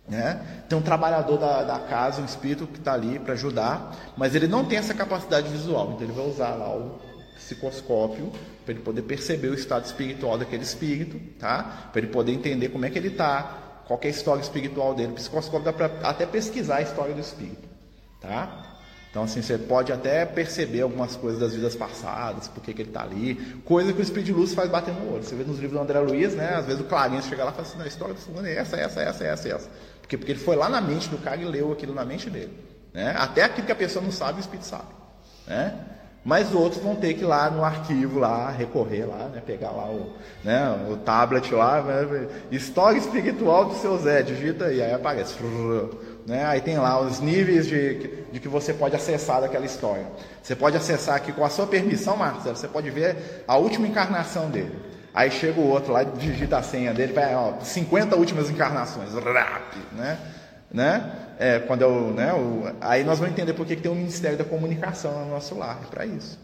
né, 0.09 0.41
tem 0.67 0.79
um 0.79 0.81
trabalhador 0.81 1.37
da, 1.37 1.63
da 1.63 1.79
casa, 1.81 2.23
um 2.23 2.25
espírito 2.25 2.67
que 2.67 2.79
está 2.79 2.95
ali 2.95 3.19
para 3.19 3.35
ajudar, 3.35 3.95
mas 4.17 4.35
ele 4.35 4.49
não 4.49 4.65
tem 4.65 4.79
essa 4.79 4.95
capacidade 4.95 5.49
visual. 5.49 5.93
Então, 5.93 6.03
ele 6.05 6.13
vai 6.13 6.27
usar 6.27 6.55
lá 6.55 6.71
o 6.71 6.99
psicoscópio 7.45 8.33
para 8.65 8.75
ele 8.75 8.83
poder 8.83 9.03
perceber 9.03 9.49
o 9.49 9.55
estado 9.55 9.85
espiritual 9.85 10.39
daquele 10.39 10.63
espírito, 10.63 11.21
tá? 11.39 11.91
Para 11.93 12.01
ele 12.01 12.11
poder 12.11 12.33
entender 12.33 12.71
como 12.71 12.85
é 12.85 12.91
que 12.91 12.99
ele 12.99 13.09
está, 13.09 13.83
qual 13.87 14.01
é 14.03 14.07
a 14.07 14.11
história 14.11 14.41
espiritual 14.41 14.95
dele. 14.95 15.13
O 15.13 15.15
psicoscópio 15.15 15.65
dá 15.65 15.73
para 15.73 15.87
até 16.09 16.27
pesquisar 16.27 16.77
a 16.77 16.83
história 16.83 17.15
do 17.15 17.21
espírito, 17.21 17.69
tá? 18.21 18.71
Então, 19.15 19.23
assim, 19.23 19.43
você 19.43 19.57
pode 19.57 19.93
até 19.93 20.27
perceber 20.27 20.81
algumas 20.81 21.15
coisas 21.15 21.39
das 21.39 21.55
vidas 21.55 21.77
passadas, 21.77 22.49
por 22.49 22.61
que, 22.61 22.73
ele 22.73 22.83
está 22.83 23.03
ali, 23.03 23.37
coisa 23.65 23.93
que 23.93 24.01
o 24.01 24.03
Espírito 24.03 24.27
de 24.27 24.33
Luz 24.33 24.55
faz 24.55 24.69
bater 24.69 24.93
no 24.93 25.15
olho. 25.15 25.23
Você 25.23 25.37
vê 25.37 25.45
nos 25.45 25.61
livros 25.61 25.79
do 25.79 25.79
André 25.79 26.01
Luiz, 26.01 26.35
né? 26.35 26.57
Às 26.57 26.67
vezes 26.67 26.81
o 26.81 26.85
Clarence 26.85 27.29
chega 27.29 27.45
lá 27.45 27.53
e 27.53 27.55
fala 27.55 27.69
assim, 27.69 27.81
a 27.81 27.87
história 27.87 28.13
do 28.13 28.19
fulano 28.19 28.49
é 28.49 28.57
essa, 28.57 28.77
essa, 28.77 29.01
essa, 29.01 29.25
essa, 29.25 29.49
essa. 29.49 29.71
Porque, 30.01 30.19
porque 30.19 30.33
ele 30.33 30.41
foi 30.41 30.57
lá 30.57 30.69
na 30.69 30.81
mente 30.81 31.09
do 31.09 31.19
cara 31.19 31.41
e 31.41 31.45
leu 31.45 31.71
aquilo 31.71 31.95
na 31.95 32.05
mente 32.05 32.29
dele. 32.29 32.59
Né? 32.93 33.15
Até 33.17 33.45
aquilo 33.45 33.65
que 33.65 33.71
a 33.71 33.77
pessoa 33.77 34.05
não 34.05 34.11
sabe, 34.11 34.39
o 34.39 34.41
Espírito 34.41 34.67
sabe. 34.67 34.89
Né? 35.47 35.79
Mas 36.25 36.55
outros 36.55 36.83
vão 36.83 36.97
ter 36.97 37.13
que 37.13 37.21
ir 37.21 37.27
lá 37.27 37.51
no 37.51 37.63
arquivo 37.63 38.19
lá, 38.19 38.51
recorrer 38.51 39.05
lá, 39.05 39.29
né, 39.29 39.43
pegar 39.45 39.71
lá 39.73 39.85
o, 39.91 40.11
né, 40.43 40.87
o 40.91 40.97
tablet 40.97 41.55
lá, 41.55 41.83
né, 41.83 42.29
história 42.51 42.97
espiritual 42.97 43.67
do 43.67 43.75
seu 43.75 43.99
Zé, 43.99 44.23
digita 44.23 44.67
aí, 44.67 44.83
aí 44.83 44.95
aparece. 44.95 45.35
Né, 46.27 46.43
aí 46.47 46.63
tem 46.63 46.79
lá 46.79 46.99
os 46.99 47.21
níveis 47.21 47.67
de, 47.67 48.25
de 48.33 48.41
que 48.41 48.49
você 48.49 48.73
pode 48.73 48.97
acessar 48.97 49.43
daquela 49.43 49.67
história. 49.67 50.07
Você 50.43 50.57
pode 50.57 50.79
acessar 50.79 51.17
aqui 51.17 51.31
com 51.31 51.45
a 51.45 51.51
sua 51.51 51.67
permissão, 51.67 52.17
Marcelo, 52.17 52.57
você 52.57 52.69
pode 52.69 52.89
ver 52.89 53.45
a 53.47 53.59
última 53.59 53.87
encarnação 53.87 54.49
dele. 54.49 54.75
Aí 55.13 55.31
chega 55.31 55.61
o 55.61 55.69
outro 55.69 55.93
lá 55.93 56.03
e 56.03 56.07
digita 56.07 56.57
a 56.57 56.63
senha 56.63 56.95
dele, 56.95 57.13
vai, 57.13 57.35
ó, 57.37 57.61
50 57.61 58.17
últimas 58.17 58.49
encarnações, 58.49 59.13
rap, 59.13 59.77
né? 59.93 60.19
né? 60.73 61.24
É, 61.39 61.59
quando 61.59 61.83
eu, 61.83 62.11
né, 62.13 62.33
o, 62.33 62.73
aí 62.81 63.03
nós 63.05 63.19
vamos 63.19 63.33
entender 63.33 63.53
por 63.55 63.67
que, 63.67 63.77
que 63.77 63.83
tem 63.83 63.91
o 63.91 63.95
Ministério 63.95 64.39
da 64.39 64.45
Comunicação 64.45 65.25
no 65.25 65.31
nosso 65.31 65.57
lar, 65.57 65.81
é 65.83 65.87
para 65.87 66.07
isso. 66.07 66.39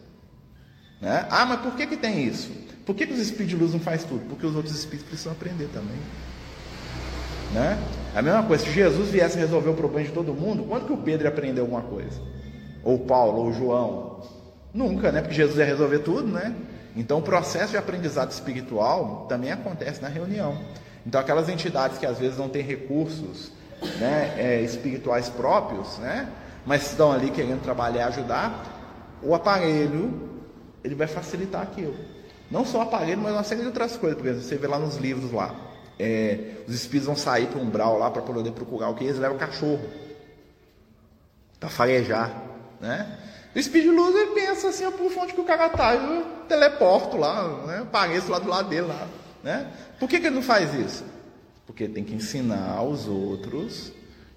Né? 1.01 1.27
Ah, 1.31 1.47
mas 1.47 1.61
por 1.61 1.75
que, 1.75 1.87
que 1.87 1.97
tem 1.97 2.25
isso? 2.25 2.51
Por 2.85 2.95
que, 2.95 3.07
que 3.07 3.13
os 3.13 3.21
espíritos 3.21 3.51
de 3.51 3.57
luz 3.57 3.73
não 3.73 3.81
faz 3.81 4.05
tudo? 4.05 4.27
Porque 4.29 4.45
os 4.45 4.55
outros 4.55 4.75
espíritos 4.75 5.09
precisam 5.09 5.33
aprender 5.33 5.69
também. 5.73 5.97
Né? 7.55 7.79
A 8.15 8.23
mesma 8.23 8.43
coisa, 8.43 8.65
se 8.65 8.71
Jesus 8.71 9.11
viesse 9.11 9.39
resolver 9.39 9.71
o 9.71 9.75
problema 9.75 10.07
de 10.07 10.13
todo 10.13 10.35
mundo, 10.35 10.65
quando 10.65 10.87
que 10.87 10.93
o 10.93 10.97
Pedro 10.97 11.27
ia 11.27 11.31
aprender 11.31 11.61
alguma 11.61 11.83
coisa? 11.83 12.21
Ou 12.83 12.99
Paulo, 12.99 13.45
ou 13.45 13.53
João? 13.53 14.21
Nunca, 14.73 15.13
né? 15.13 15.21
Porque 15.21 15.35
Jesus 15.35 15.59
ia 15.59 15.65
resolver 15.65 16.01
tudo, 16.01 16.27
né? 16.27 16.55
Então 16.97 17.19
o 17.19 17.23
processo 17.23 17.71
de 17.73 17.77
aprendizado 17.77 18.31
espiritual 18.31 19.27
também 19.29 19.53
acontece 19.53 20.03
na 20.03 20.09
reunião. 20.09 20.59
Então 21.07 21.21
aquelas 21.21 21.49
entidades 21.49 21.99
que 21.99 22.07
às 22.07 22.19
vezes 22.19 22.39
não 22.39 22.49
têm 22.49 22.63
recursos 22.63 23.53
né, 23.99 24.35
é, 24.37 24.61
espirituais 24.63 25.29
próprios, 25.29 25.99
né, 25.99 26.29
mas 26.67 26.91
estão 26.91 27.13
ali 27.13 27.31
querendo 27.31 27.63
trabalhar 27.63 28.07
ajudar, 28.09 28.65
o 29.23 29.35
aparelho 29.35 30.29
ele 30.83 30.95
vai 30.95 31.07
facilitar 31.07 31.63
aquilo. 31.63 31.95
Não 32.51 32.65
só 32.65 32.79
o 32.79 32.83
aparelho, 32.83 33.21
mas 33.21 33.33
uma 33.33 33.45
série 33.45 33.61
de 33.61 33.69
outras 33.69 33.97
coisas. 33.97 34.19
Por 34.19 34.27
exemplo, 34.27 34.47
você 34.47 34.57
vê 34.57 34.67
lá 34.67 34.79
nos 34.79 34.97
livros 34.97 35.31
lá, 35.31 35.55
é, 35.99 36.55
os 36.67 36.75
espíritos 36.75 37.07
vão 37.07 37.17
sair 37.17 37.47
para 37.47 37.59
um 37.59 37.65
umbral 37.65 37.99
lá 37.99 38.11
para 38.11 38.23
poder 38.23 38.51
procurar 38.53 38.89
o 38.89 38.95
que 38.95 39.05
eles 39.05 39.19
levam 39.19 39.37
o 39.37 39.41
cachorro 39.41 39.81
para 41.59 41.69
farejar, 41.69 42.33
né? 42.81 43.19
O 43.55 43.59
espírito 43.59 43.91
de 43.91 43.97
luz 43.97 44.15
ele 44.15 44.31
pensa 44.31 44.69
assim, 44.69 44.91
por 44.93 45.13
onde 45.19 45.35
que 45.35 45.41
o 45.41 45.45
cara 45.45 45.69
tá, 45.69 45.95
eu 45.95 46.25
teleporto 46.49 47.17
lá, 47.17 47.49
né? 47.67 47.79
Apareço 47.83 48.31
lá 48.31 48.39
do 48.39 48.49
lado 48.49 48.69
dele 48.69 48.87
lá, 48.87 49.07
né? 49.43 49.71
Por 49.99 50.09
que, 50.09 50.19
que 50.19 50.27
ele 50.27 50.37
não 50.37 50.43
faz 50.43 50.73
isso? 50.75 51.05
Porque 51.71 51.87
tem 51.87 52.03
que 52.03 52.13
ensinar 52.13 52.83
os 52.83 53.07
outros, 53.07 53.93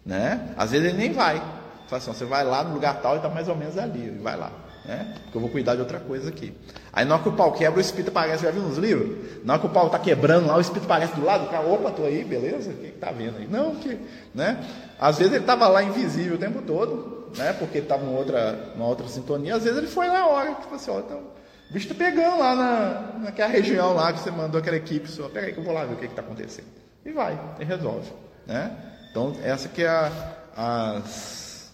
né? 0.05 0.53
Às 0.55 0.69
vezes 0.69 0.87
ele 0.87 0.97
nem 0.97 1.11
vai. 1.11 1.39
Fala 1.87 1.97
assim, 1.97 2.13
você 2.13 2.25
vai 2.25 2.43
lá 2.43 2.63
no 2.63 2.75
lugar 2.75 3.01
tal 3.01 3.13
e 3.13 3.17
está 3.17 3.27
mais 3.27 3.49
ou 3.49 3.55
menos 3.55 3.75
ali, 3.75 4.11
vai 4.21 4.37
lá. 4.37 4.51
Né? 4.85 5.15
Porque 5.23 5.37
eu 5.37 5.41
vou 5.41 5.49
cuidar 5.49 5.73
de 5.73 5.81
outra 5.81 5.99
coisa 5.99 6.29
aqui. 6.29 6.53
Aí 6.91 7.03
na 7.03 7.15
hora 7.15 7.23
que 7.23 7.29
o 7.29 7.33
pau 7.33 7.51
quebra, 7.51 7.79
o 7.79 7.81
espírito 7.81 8.09
aparece, 8.09 8.43
já 8.43 8.51
viu 8.51 8.61
nos 8.61 8.77
livros? 8.77 9.17
Na 9.43 9.53
hora 9.53 9.61
que 9.61 9.65
o 9.65 9.71
pau 9.71 9.87
está 9.87 9.97
quebrando 9.97 10.45
lá, 10.45 10.57
o 10.57 10.61
espírito 10.61 10.85
aparece 10.85 11.15
do 11.15 11.25
lado, 11.25 11.49
cara, 11.49 11.67
opa, 11.67 11.89
tô 11.89 12.03
aí, 12.03 12.23
beleza? 12.23 12.69
O 12.69 12.75
que 12.75 12.85
está 12.85 13.11
vendo 13.11 13.39
aí? 13.39 13.47
Não, 13.47 13.75
que, 13.77 13.97
né? 14.35 14.63
Às 14.99 15.17
vezes 15.17 15.33
ele 15.33 15.43
estava 15.43 15.67
lá 15.67 15.83
invisível 15.83 16.35
o 16.35 16.39
tempo 16.39 16.61
todo, 16.61 17.31
né? 17.35 17.51
Porque 17.53 17.79
estava 17.79 18.05
em 18.05 18.15
outra, 18.15 18.73
numa 18.75 18.85
outra 18.85 19.07
sintonia, 19.07 19.55
às 19.55 19.63
vezes 19.63 19.79
ele 19.79 19.87
foi 19.87 20.05
na 20.05 20.27
hora, 20.27 20.53
tipo 20.53 20.75
assim, 20.75 20.91
ó, 20.91 20.99
então, 20.99 21.17
o 21.17 21.73
bicho 21.73 21.87
tá 21.87 21.95
pegando 21.95 22.37
lá 22.37 22.55
na, 22.55 23.19
naquela 23.23 23.49
região 23.49 23.95
lá 23.95 24.13
que 24.13 24.19
você 24.19 24.29
mandou 24.29 24.59
aquela 24.59 24.77
equipe 24.77 25.09
sua, 25.09 25.29
pega 25.29 25.47
aí 25.47 25.53
que 25.53 25.57
eu 25.57 25.63
vou 25.63 25.73
lá 25.73 25.83
ver 25.83 25.95
o 25.95 25.97
que 25.97 26.05
está 26.05 26.21
acontecendo 26.21 26.82
e 27.05 27.11
vai, 27.11 27.39
e 27.59 27.63
resolve. 27.63 28.11
Né? 28.45 28.75
Então, 29.09 29.35
essa 29.43 29.69
que 29.69 29.83
é 29.83 29.87
a, 29.87 30.35
as, 30.55 31.71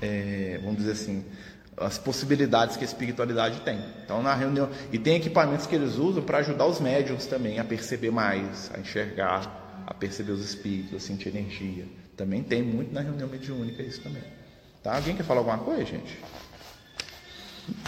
é, 0.00 0.58
vamos 0.62 0.78
dizer 0.78 0.92
assim, 0.92 1.24
as 1.76 1.98
possibilidades 1.98 2.76
que 2.76 2.84
a 2.84 2.86
espiritualidade 2.86 3.60
tem. 3.60 3.78
Então, 4.04 4.22
na 4.22 4.34
reunião, 4.34 4.68
e 4.92 4.98
tem 4.98 5.16
equipamentos 5.16 5.66
que 5.66 5.74
eles 5.74 5.96
usam 5.96 6.22
para 6.22 6.38
ajudar 6.38 6.66
os 6.66 6.80
médiums 6.80 7.26
também 7.26 7.58
a 7.58 7.64
perceber 7.64 8.10
mais, 8.10 8.70
a 8.74 8.80
enxergar, 8.80 9.84
a 9.86 9.94
perceber 9.94 10.32
os 10.32 10.44
espíritos, 10.44 10.94
a 10.94 11.00
sentir 11.00 11.28
energia. 11.28 11.86
Também 12.16 12.42
tem 12.42 12.62
muito 12.62 12.92
na 12.92 13.00
reunião 13.00 13.28
mediúnica 13.28 13.82
isso 13.82 14.00
também. 14.00 14.22
Tá? 14.82 14.96
Alguém 14.96 15.16
quer 15.16 15.22
falar 15.22 15.40
alguma 15.40 15.58
coisa, 15.58 15.84
gente? 15.84 16.18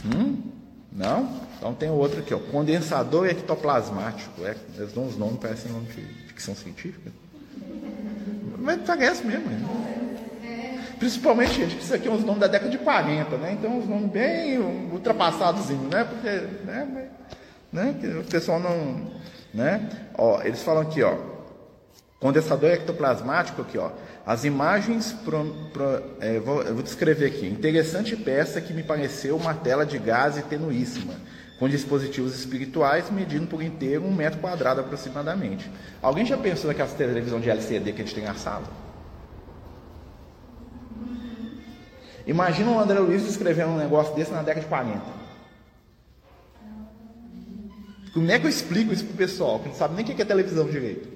Hum? 0.04 0.63
Não? 0.94 1.28
Então 1.58 1.74
tem 1.74 1.90
outro 1.90 2.20
aqui, 2.20 2.32
ó. 2.32 2.38
Condensador 2.38 3.26
ectoplasmático. 3.26 4.44
É, 4.44 4.54
eles 4.76 4.92
dão 4.92 5.04
uns 5.04 5.16
nomes, 5.16 5.38
parecem 5.38 5.72
nome 5.72 5.86
de 5.86 6.02
ficção 6.28 6.54
científica. 6.54 7.10
Mas 8.58 8.80
parece 8.82 9.26
mesmo. 9.26 9.50
Né? 9.50 9.84
Principalmente, 10.98 11.54
gente, 11.54 11.78
isso 11.78 11.94
aqui 11.94 12.06
é 12.06 12.10
uns 12.10 12.24
nomes 12.24 12.40
da 12.40 12.46
década 12.46 12.70
de 12.70 12.78
40, 12.78 13.36
né? 13.36 13.52
Então, 13.58 13.76
uns 13.76 13.88
nomes 13.88 14.10
bem 14.10 14.58
ultrapassados, 14.58 15.68
né? 15.68 16.04
Porque, 16.04 16.28
né? 16.64 17.08
né? 17.72 17.94
Que 18.00 18.06
o 18.06 18.24
pessoal 18.24 18.60
não. 18.60 19.10
Né? 19.52 19.88
Ó, 20.16 20.40
eles 20.42 20.62
falam 20.62 20.82
aqui, 20.82 21.02
ó. 21.02 21.16
Condensador 22.20 22.70
ectoplasmático 22.70 23.62
aqui, 23.62 23.76
ó. 23.76 23.90
As 24.26 24.44
imagens, 24.44 25.12
pro, 25.12 25.44
pro, 25.72 26.02
é, 26.18 26.40
vou, 26.40 26.64
vou 26.64 26.82
descrever 26.82 27.26
aqui. 27.26 27.46
Interessante 27.46 28.16
peça 28.16 28.60
que 28.60 28.72
me 28.72 28.82
pareceu 28.82 29.36
uma 29.36 29.52
tela 29.52 29.84
de 29.84 29.98
gás 29.98 30.42
tenuíssima 30.48 31.14
com 31.58 31.68
dispositivos 31.68 32.34
espirituais 32.34 33.10
medindo 33.10 33.46
por 33.46 33.62
inteiro 33.62 34.04
um 34.04 34.12
metro 34.12 34.40
quadrado 34.40 34.80
aproximadamente. 34.80 35.70
Alguém 36.02 36.24
já 36.24 36.36
pensou 36.36 36.68
naquelas 36.68 36.94
televisão 36.94 37.40
de 37.40 37.50
LCD 37.50 37.92
que 37.92 38.02
a 38.02 38.04
gente 38.04 38.14
tem 38.14 38.24
na 38.24 38.34
sala? 38.34 38.64
Imagina 42.26 42.70
o 42.70 42.78
André 42.78 42.98
Luiz 42.98 43.28
escrevendo 43.28 43.70
um 43.70 43.76
negócio 43.76 44.14
desse 44.14 44.32
na 44.32 44.42
década 44.42 44.62
de 44.62 44.66
40. 44.66 45.00
Como 48.14 48.30
é 48.30 48.38
que 48.38 48.46
eu 48.46 48.50
explico 48.50 48.92
isso 48.92 49.04
pro 49.04 49.16
pessoal 49.16 49.58
que 49.58 49.68
não 49.68 49.74
sabe 49.74 49.94
nem 49.94 50.04
o 50.04 50.08
que 50.08 50.22
é 50.22 50.24
televisão 50.24 50.66
direito? 50.66 51.13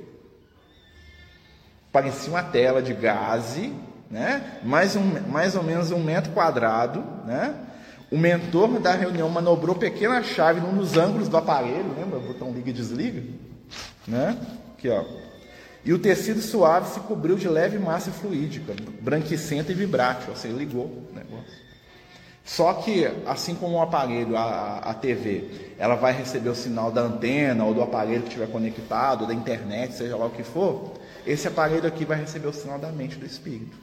Parecia 1.99 2.31
uma 2.31 2.45
tela 2.45 2.81
de 2.81 2.95
gaze, 2.95 3.73
né? 4.09 4.61
mais, 4.63 4.95
um, 4.95 5.03
mais 5.29 5.57
ou 5.57 5.65
menos 5.65 5.91
um 5.91 5.99
metro 5.99 6.31
quadrado, 6.31 7.03
né? 7.27 7.57
O 8.09 8.17
mentor 8.17 8.69
da 8.79 8.95
reunião 8.95 9.29
manobrou 9.29 9.75
pequena 9.75 10.23
chave 10.23 10.61
num 10.61 10.77
dos 10.77 10.97
ângulos 10.97 11.29
do 11.29 11.37
aparelho, 11.37 11.93
lembra? 11.99 12.21
O 12.21 12.23
botão 12.23 12.53
liga 12.53 12.71
e 12.71 12.73
desliga, 12.73 13.21
né? 14.07 14.39
Aqui, 14.73 14.89
ó. 14.89 15.05
E 15.85 15.93
o 15.93 15.99
tecido 15.99 16.41
suave 16.41 16.89
se 16.89 17.01
cobriu 17.01 17.35
de 17.35 17.49
leve 17.49 17.81
massa 17.81 18.13
fluídica, 18.13 18.75
branquicenta 19.01 19.73
e 19.73 19.75
vibrátil. 19.75 20.33
Você 20.33 20.47
ligou 20.47 20.85
o 20.85 21.09
negócio. 21.13 21.53
Só 22.45 22.75
que, 22.75 23.11
assim 23.27 23.57
como 23.57 23.75
o 23.77 23.83
aparelho, 23.83 24.37
a, 24.37 24.79
a 24.79 24.95
TV, 24.95 25.75
ela 25.77 25.97
vai 25.97 26.13
receber 26.13 26.49
o 26.49 26.55
sinal 26.55 26.93
da 26.93 27.01
antena 27.01 27.65
ou 27.65 27.75
do 27.75 27.83
aparelho 27.83 28.23
que 28.23 28.29
estiver 28.29 28.47
conectado, 28.47 29.27
da 29.27 29.35
internet, 29.35 29.95
seja 29.95 30.17
lá 30.17 30.27
o 30.27 30.31
que 30.31 30.45
for, 30.45 30.95
esse 31.29 31.47
aparelho 31.47 31.87
aqui 31.87 32.05
vai 32.05 32.19
receber 32.19 32.49
o 32.49 32.53
sinal 32.53 32.79
da 32.79 32.91
mente 32.91 33.17
do 33.17 33.27
espírito. 33.27 33.77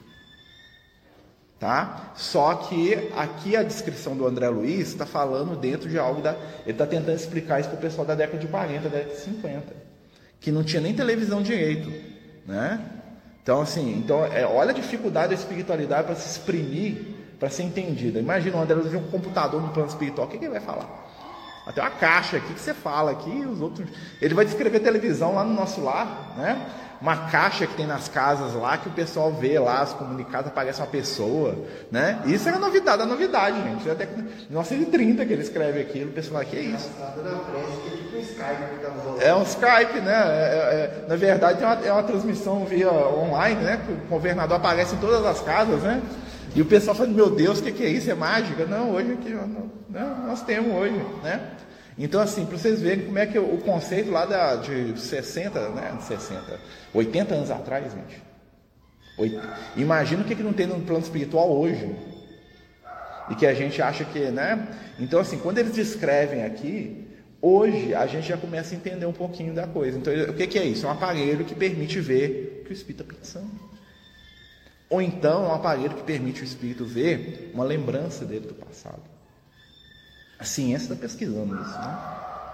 Tá? 1.58 2.12
Só 2.16 2.54
que 2.54 3.10
aqui 3.16 3.56
a 3.56 3.62
descrição 3.62 4.16
do 4.16 4.26
André 4.26 4.48
Luiz 4.48 4.88
está 4.88 5.06
falando 5.06 5.56
dentro 5.56 5.88
de 5.88 5.98
algo 5.98 6.20
da. 6.20 6.32
Ele 6.64 6.72
está 6.72 6.86
tentando 6.86 7.16
explicar 7.16 7.60
isso 7.60 7.70
para 7.70 7.78
o 7.78 7.80
pessoal 7.80 8.06
da 8.06 8.14
década 8.14 8.38
de 8.38 8.46
40, 8.46 8.80
da 8.80 8.88
década 8.88 9.14
de 9.14 9.20
50, 9.20 9.62
que 10.38 10.52
não 10.52 10.62
tinha 10.62 10.82
nem 10.82 10.92
televisão 10.92 11.40
direito. 11.42 11.90
Né? 12.46 12.78
Então, 13.42 13.62
assim, 13.62 13.96
então, 13.96 14.24
é, 14.26 14.44
olha 14.44 14.72
a 14.72 14.74
dificuldade 14.74 15.28
da 15.28 15.34
espiritualidade 15.34 16.04
para 16.04 16.16
se 16.16 16.28
exprimir, 16.28 17.14
para 17.38 17.48
ser 17.48 17.62
entendida. 17.62 18.18
Imagina 18.18 18.56
o 18.56 18.60
André 18.60 18.74
Luiz 18.74 18.92
um 18.92 19.04
computador 19.04 19.62
no 19.62 19.68
plano 19.68 19.88
espiritual, 19.88 20.26
o 20.26 20.30
que, 20.30 20.36
que 20.36 20.44
ele 20.44 20.52
vai 20.52 20.60
falar? 20.60 21.05
Até 21.66 21.80
uma 21.80 21.90
caixa 21.90 22.36
aqui 22.36 22.54
que 22.54 22.60
você 22.60 22.72
fala 22.72 23.10
aqui, 23.10 23.44
os 23.44 23.60
outros. 23.60 23.88
Ele 24.22 24.34
vai 24.34 24.44
descrever 24.44 24.80
televisão 24.80 25.34
lá 25.34 25.44
no 25.44 25.52
nosso 25.52 25.82
lar, 25.82 26.34
né? 26.36 26.64
uma 27.00 27.28
caixa 27.28 27.66
que 27.66 27.74
tem 27.74 27.86
nas 27.86 28.08
casas 28.08 28.54
lá, 28.54 28.78
que 28.78 28.88
o 28.88 28.92
pessoal 28.92 29.32
vê 29.32 29.58
lá, 29.58 29.82
os 29.82 29.92
comunicados, 29.92 30.48
aparece 30.48 30.80
uma 30.80 30.86
pessoa, 30.86 31.54
né? 31.90 32.22
Isso 32.24 32.48
era 32.48 32.58
novidade, 32.58 33.02
a 33.02 33.06
novidade, 33.06 33.62
gente. 33.62 33.88
Até 33.90 34.06
1930 34.06 35.26
que 35.26 35.32
ele 35.32 35.42
escreve 35.42 35.80
aquilo, 35.80 36.10
o 36.10 36.12
pessoal 36.12 36.42
fala, 36.42 36.44
que 36.46 36.56
é 36.56 36.60
isso? 36.60 36.90
É 39.20 39.34
um 39.34 39.42
Skype, 39.42 40.00
né? 40.00 40.14
É, 40.14 41.04
é, 41.04 41.04
na 41.08 41.16
verdade, 41.16 41.62
é 41.62 41.66
uma, 41.66 41.86
é 41.86 41.92
uma 41.92 42.02
transmissão 42.02 42.64
via 42.64 42.90
online, 42.90 43.60
né? 43.62 43.80
O 43.88 44.08
governador 44.08 44.56
aparece 44.56 44.94
em 44.94 44.98
todas 44.98 45.24
as 45.24 45.40
casas, 45.40 45.82
né? 45.82 46.00
E 46.56 46.62
o 46.62 46.64
pessoal 46.64 46.96
fala, 46.96 47.10
meu 47.10 47.28
Deus, 47.28 47.58
o 47.58 47.62
que, 47.62 47.70
que, 47.70 47.84
é 47.84 47.90
isso? 47.90 48.10
É 48.10 48.14
mágica? 48.14 48.64
Não, 48.64 48.92
hoje 48.92 49.12
aqui, 49.12 49.28
não, 49.28 50.26
nós 50.26 50.42
temos 50.42 50.74
hoje, 50.74 50.96
né? 51.22 51.50
Então, 51.98 52.18
assim, 52.18 52.46
para 52.46 52.56
vocês 52.56 52.80
verem 52.80 53.04
como 53.04 53.18
é 53.18 53.26
que 53.26 53.38
o 53.38 53.58
conceito 53.58 54.10
lá 54.10 54.24
da, 54.24 54.56
de 54.56 54.98
60, 54.98 55.68
né, 55.70 55.98
60, 56.00 56.58
80 56.94 57.34
anos 57.34 57.50
atrás, 57.50 57.92
gente. 57.92 58.22
Imagina 59.76 60.22
o 60.22 60.24
que, 60.24 60.34
que 60.34 60.42
não 60.42 60.54
tem 60.54 60.66
no 60.66 60.80
plano 60.80 61.02
espiritual 61.02 61.50
hoje. 61.52 61.94
E 63.30 63.34
que 63.34 63.46
a 63.46 63.52
gente 63.52 63.82
acha 63.82 64.06
que, 64.06 64.30
né? 64.30 64.66
Então, 64.98 65.20
assim, 65.20 65.38
quando 65.38 65.58
eles 65.58 65.74
descrevem 65.74 66.42
aqui, 66.42 67.06
hoje 67.38 67.94
a 67.94 68.06
gente 68.06 68.28
já 68.28 68.38
começa 68.38 68.74
a 68.74 68.78
entender 68.78 69.04
um 69.04 69.12
pouquinho 69.12 69.52
da 69.52 69.66
coisa. 69.66 69.98
Então, 69.98 70.10
o 70.30 70.32
que, 70.32 70.46
que 70.46 70.58
é 70.58 70.64
isso? 70.64 70.86
É 70.86 70.88
um 70.88 70.92
aparelho 70.92 71.44
que 71.44 71.54
permite 71.54 72.00
ver 72.00 72.60
o 72.62 72.64
que 72.64 72.70
o 72.70 72.72
espírito 72.72 73.02
está 73.02 73.14
pensando. 73.14 73.65
Ou 74.88 75.02
então, 75.02 75.46
um 75.46 75.52
aparelho 75.52 75.94
que 75.94 76.02
permite 76.02 76.42
o 76.42 76.44
espírito 76.44 76.84
ver 76.84 77.50
uma 77.52 77.64
lembrança 77.64 78.24
dele 78.24 78.46
do 78.46 78.54
passado. 78.54 79.02
A 80.38 80.44
ciência 80.44 80.92
está 80.92 80.94
pesquisando 80.94 81.54
isso, 81.54 81.78
né? 81.78 81.98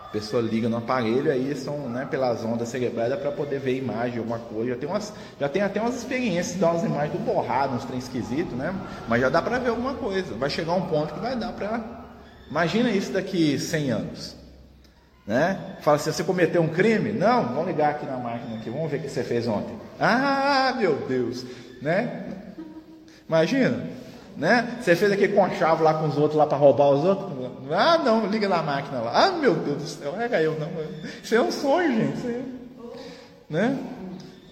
A 0.07 0.09
pessoa 0.12 0.42
liga 0.42 0.68
no 0.68 0.77
aparelho, 0.77 1.31
aí 1.31 1.55
são 1.57 1.88
né, 1.88 2.07
pelas 2.11 2.45
ondas 2.45 2.68
cerebrais 2.68 3.14
para 3.14 3.33
poder 3.33 3.59
ver 3.59 3.77
imagem, 3.77 4.18
alguma 4.18 4.38
coisa. 4.38 4.71
Já 4.71 4.77
tem, 4.77 4.88
umas, 4.88 5.12
já 5.40 5.49
tem 5.49 5.62
até 5.62 5.81
umas 5.81 5.97
experiências 5.97 6.55
de 6.55 6.61
dar 6.61 6.71
umas 6.71 6.85
imagens 6.85 7.12
do 7.12 7.18
borrado, 7.18 7.75
uns 7.75 7.85
trem 7.85 7.99
esquisitos, 7.99 8.53
né? 8.53 8.75
Mas 9.09 9.21
já 9.21 9.29
dá 9.29 9.40
para 9.40 9.59
ver 9.59 9.71
alguma 9.71 9.95
coisa. 9.95 10.35
Vai 10.35 10.51
chegar 10.51 10.75
um 10.75 10.87
ponto 10.87 11.14
que 11.14 11.21
vai 11.21 11.35
dar 11.37 11.53
para. 11.53 11.83
Imagina 12.51 12.90
isso 12.90 13.12
daqui 13.12 13.59
100 13.59 13.90
anos. 13.90 14.37
Né? 15.27 15.77
Fala 15.81 15.97
assim, 15.97 16.12
você 16.12 16.25
cometeu 16.25 16.61
um 16.61 16.68
crime? 16.68 17.12
Não, 17.12 17.49
vamos 17.49 17.66
ligar 17.66 17.92
aqui 17.92 18.05
na 18.05 18.16
máquina 18.16 18.57
aqui, 18.57 18.68
vamos 18.68 18.90
ver 18.90 18.99
o 18.99 19.03
que 19.03 19.09
você 19.09 19.23
fez 19.23 19.47
ontem. 19.47 19.79
Ah, 19.99 20.75
meu 20.77 20.97
Deus, 21.07 21.47
né? 21.83 22.25
Imagina, 23.29 23.85
né? 24.37 24.79
Você 24.81 24.97
fez 24.97 25.12
aquele 25.12 25.35
conchavo 25.35 25.83
lá 25.83 25.95
com 25.95 26.07
os 26.07 26.16
outros 26.16 26.38
lá 26.38 26.47
para 26.47 26.57
roubar 26.57 26.90
os 26.90 27.05
outros? 27.05 27.31
Ah, 27.71 27.99
não, 27.99 28.27
liga 28.27 28.49
na 28.49 28.62
máquina 28.62 29.01
lá. 29.01 29.27
Ah, 29.27 29.33
meu 29.33 29.55
Deus 29.55 29.83
do 29.83 29.88
céu, 29.88 30.14
é 30.18 30.47
eu 30.47 30.59
não. 30.59 30.68
Isso 31.23 31.35
é 31.35 31.40
um 31.40 31.51
sonho, 31.51 31.95
gente. 31.95 32.45
Né? 33.51 33.79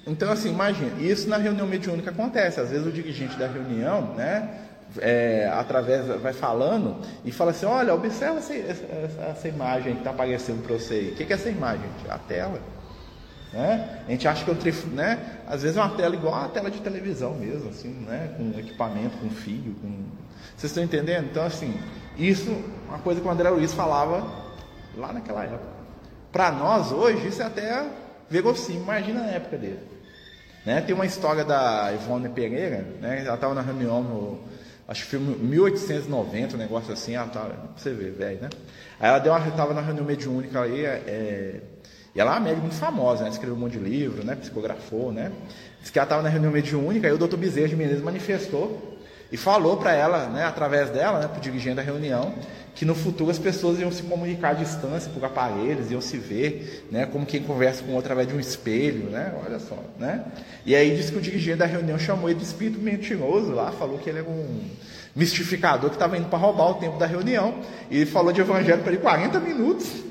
Então, 0.06 0.32
assim, 0.32 0.50
imagina, 0.50 1.00
isso 1.00 1.28
na 1.28 1.36
reunião 1.36 1.66
mediúnica 1.66 2.10
acontece. 2.10 2.60
Às 2.60 2.70
vezes 2.70 2.86
o 2.86 2.90
dirigente 2.90 3.38
da 3.38 3.46
reunião, 3.46 4.14
né, 4.14 4.58
é, 4.98 5.48
através, 5.52 6.06
vai 6.20 6.32
falando 6.32 6.96
e 7.24 7.30
fala 7.30 7.52
assim: 7.52 7.66
olha, 7.66 7.94
observa 7.94 8.38
essa, 8.38 8.54
essa, 8.54 8.84
essa 9.30 9.48
imagem 9.48 9.92
que 9.94 10.00
está 10.00 10.10
aparecendo 10.10 10.62
para 10.62 10.76
você 10.76 10.94
aí. 10.94 11.08
O 11.10 11.14
que, 11.14 11.24
que 11.24 11.32
é 11.32 11.36
essa 11.36 11.48
imagem? 11.48 11.84
A 12.08 12.18
tela. 12.18 12.58
Né? 13.52 14.02
A 14.06 14.10
gente 14.10 14.28
acha 14.28 14.44
que 14.44 14.50
o 14.50 14.54
trif... 14.54 14.86
né? 14.86 15.40
Às 15.46 15.62
vezes 15.62 15.76
é 15.76 15.80
uma 15.80 15.96
tela 15.96 16.14
igual 16.14 16.34
a 16.34 16.48
tela 16.48 16.70
de 16.70 16.80
televisão 16.80 17.34
mesmo, 17.34 17.70
assim, 17.70 17.88
né? 17.88 18.34
Com 18.36 18.58
equipamento, 18.58 19.16
com 19.18 19.28
fio, 19.30 19.74
com. 19.82 20.04
Vocês 20.56 20.70
estão 20.70 20.82
entendendo? 20.84 21.26
Então, 21.30 21.44
assim, 21.44 21.74
isso 22.16 22.50
uma 22.88 22.98
coisa 22.98 23.20
que 23.20 23.26
o 23.26 23.30
André 23.30 23.48
Luiz 23.50 23.72
falava 23.72 24.26
lá 24.96 25.12
naquela 25.12 25.44
época. 25.44 25.80
Para 26.32 26.52
nós 26.52 26.92
hoje, 26.92 27.28
isso 27.28 27.42
é 27.42 27.46
até 27.46 27.86
verossímil, 28.28 28.82
imagina 28.82 29.20
na 29.20 29.30
época 29.30 29.56
dele. 29.56 29.80
Né? 30.64 30.80
Tem 30.80 30.94
uma 30.94 31.06
história 31.06 31.44
da 31.44 31.92
Ivone 31.92 32.28
Pereira, 32.28 32.86
né? 33.00 33.24
ela 33.24 33.34
estava 33.34 33.54
na 33.54 33.62
reunião 33.62 34.02
no, 34.02 34.40
acho 34.86 35.04
que 35.04 35.10
foi 35.10 35.18
1890, 35.20 36.56
um 36.56 36.58
negócio 36.58 36.92
assim, 36.92 37.14
ela 37.14 37.28
tava, 37.28 37.54
você 37.76 37.92
vê, 37.92 38.10
velho, 38.10 38.40
né? 38.40 38.48
Aí 38.98 39.08
ela 39.08 39.18
deu 39.18 39.32
uma, 39.32 39.46
estava 39.46 39.72
na 39.72 39.80
reunião 39.80 40.04
mediúnica 40.04 40.62
aí, 40.62 40.84
é, 40.84 41.60
e 42.14 42.20
ela 42.20 42.32
é 42.32 42.34
uma 42.34 42.40
médica 42.40 42.62
muito 42.62 42.76
famosa, 42.76 43.24
né? 43.24 43.30
escreveu 43.30 43.54
um 43.54 43.58
monte 43.58 43.78
de 43.78 43.84
livro, 43.84 44.24
né? 44.24 44.34
psicografou, 44.34 45.12
né? 45.12 45.30
Diz 45.80 45.90
que 45.90 45.98
ela 45.98 46.04
estava 46.04 46.22
na 46.22 46.28
reunião 46.28 46.52
mediúnica, 46.52 47.08
e 47.08 47.12
o 47.12 47.18
doutor 47.18 47.38
Bezerra 47.38 47.68
de 47.68 47.76
Menezes 47.76 48.02
manifestou 48.02 48.98
e 49.32 49.36
falou 49.36 49.76
para 49.76 49.92
ela, 49.92 50.26
né, 50.26 50.44
através 50.44 50.90
dela, 50.90 51.20
né, 51.20 51.28
para 51.28 51.38
o 51.38 51.40
dirigente 51.40 51.76
da 51.76 51.82
reunião, 51.82 52.34
que 52.74 52.84
no 52.84 52.94
futuro 52.94 53.30
as 53.30 53.38
pessoas 53.38 53.78
iam 53.78 53.90
se 53.92 54.02
comunicar 54.02 54.50
à 54.50 54.52
distância 54.54 55.10
por 55.12 55.24
aparelhos, 55.24 55.90
iam 55.90 56.00
se 56.00 56.16
ver, 56.18 56.86
né, 56.90 57.06
como 57.06 57.24
quem 57.24 57.42
conversa 57.42 57.82
com 57.82 57.92
outro 57.92 58.06
através 58.06 58.28
de 58.28 58.34
um 58.34 58.40
espelho, 58.40 59.08
né, 59.08 59.32
olha 59.44 59.58
só, 59.58 59.78
né. 59.98 60.24
E 60.66 60.74
aí 60.74 60.96
disse 60.96 61.12
que 61.12 61.18
o 61.18 61.20
dirigente 61.20 61.58
da 61.58 61.66
reunião 61.66 61.98
chamou 61.98 62.28
ele 62.28 62.38
de 62.38 62.44
espírito 62.44 62.80
mentiroso 62.80 63.52
lá, 63.52 63.70
falou 63.72 63.98
que 63.98 64.10
ele 64.10 64.18
era 64.18 64.28
um 64.28 64.60
mistificador 65.14 65.90
que 65.90 65.96
estava 65.96 66.16
indo 66.16 66.28
para 66.28 66.38
roubar 66.38 66.70
o 66.70 66.74
tempo 66.74 66.98
da 66.98 67.06
reunião, 67.06 67.54
e 67.90 68.04
falou 68.04 68.32
de 68.32 68.40
evangelho 68.40 68.82
para 68.82 68.92
ele 68.92 69.00
40 69.00 69.38
minutos, 69.40 70.09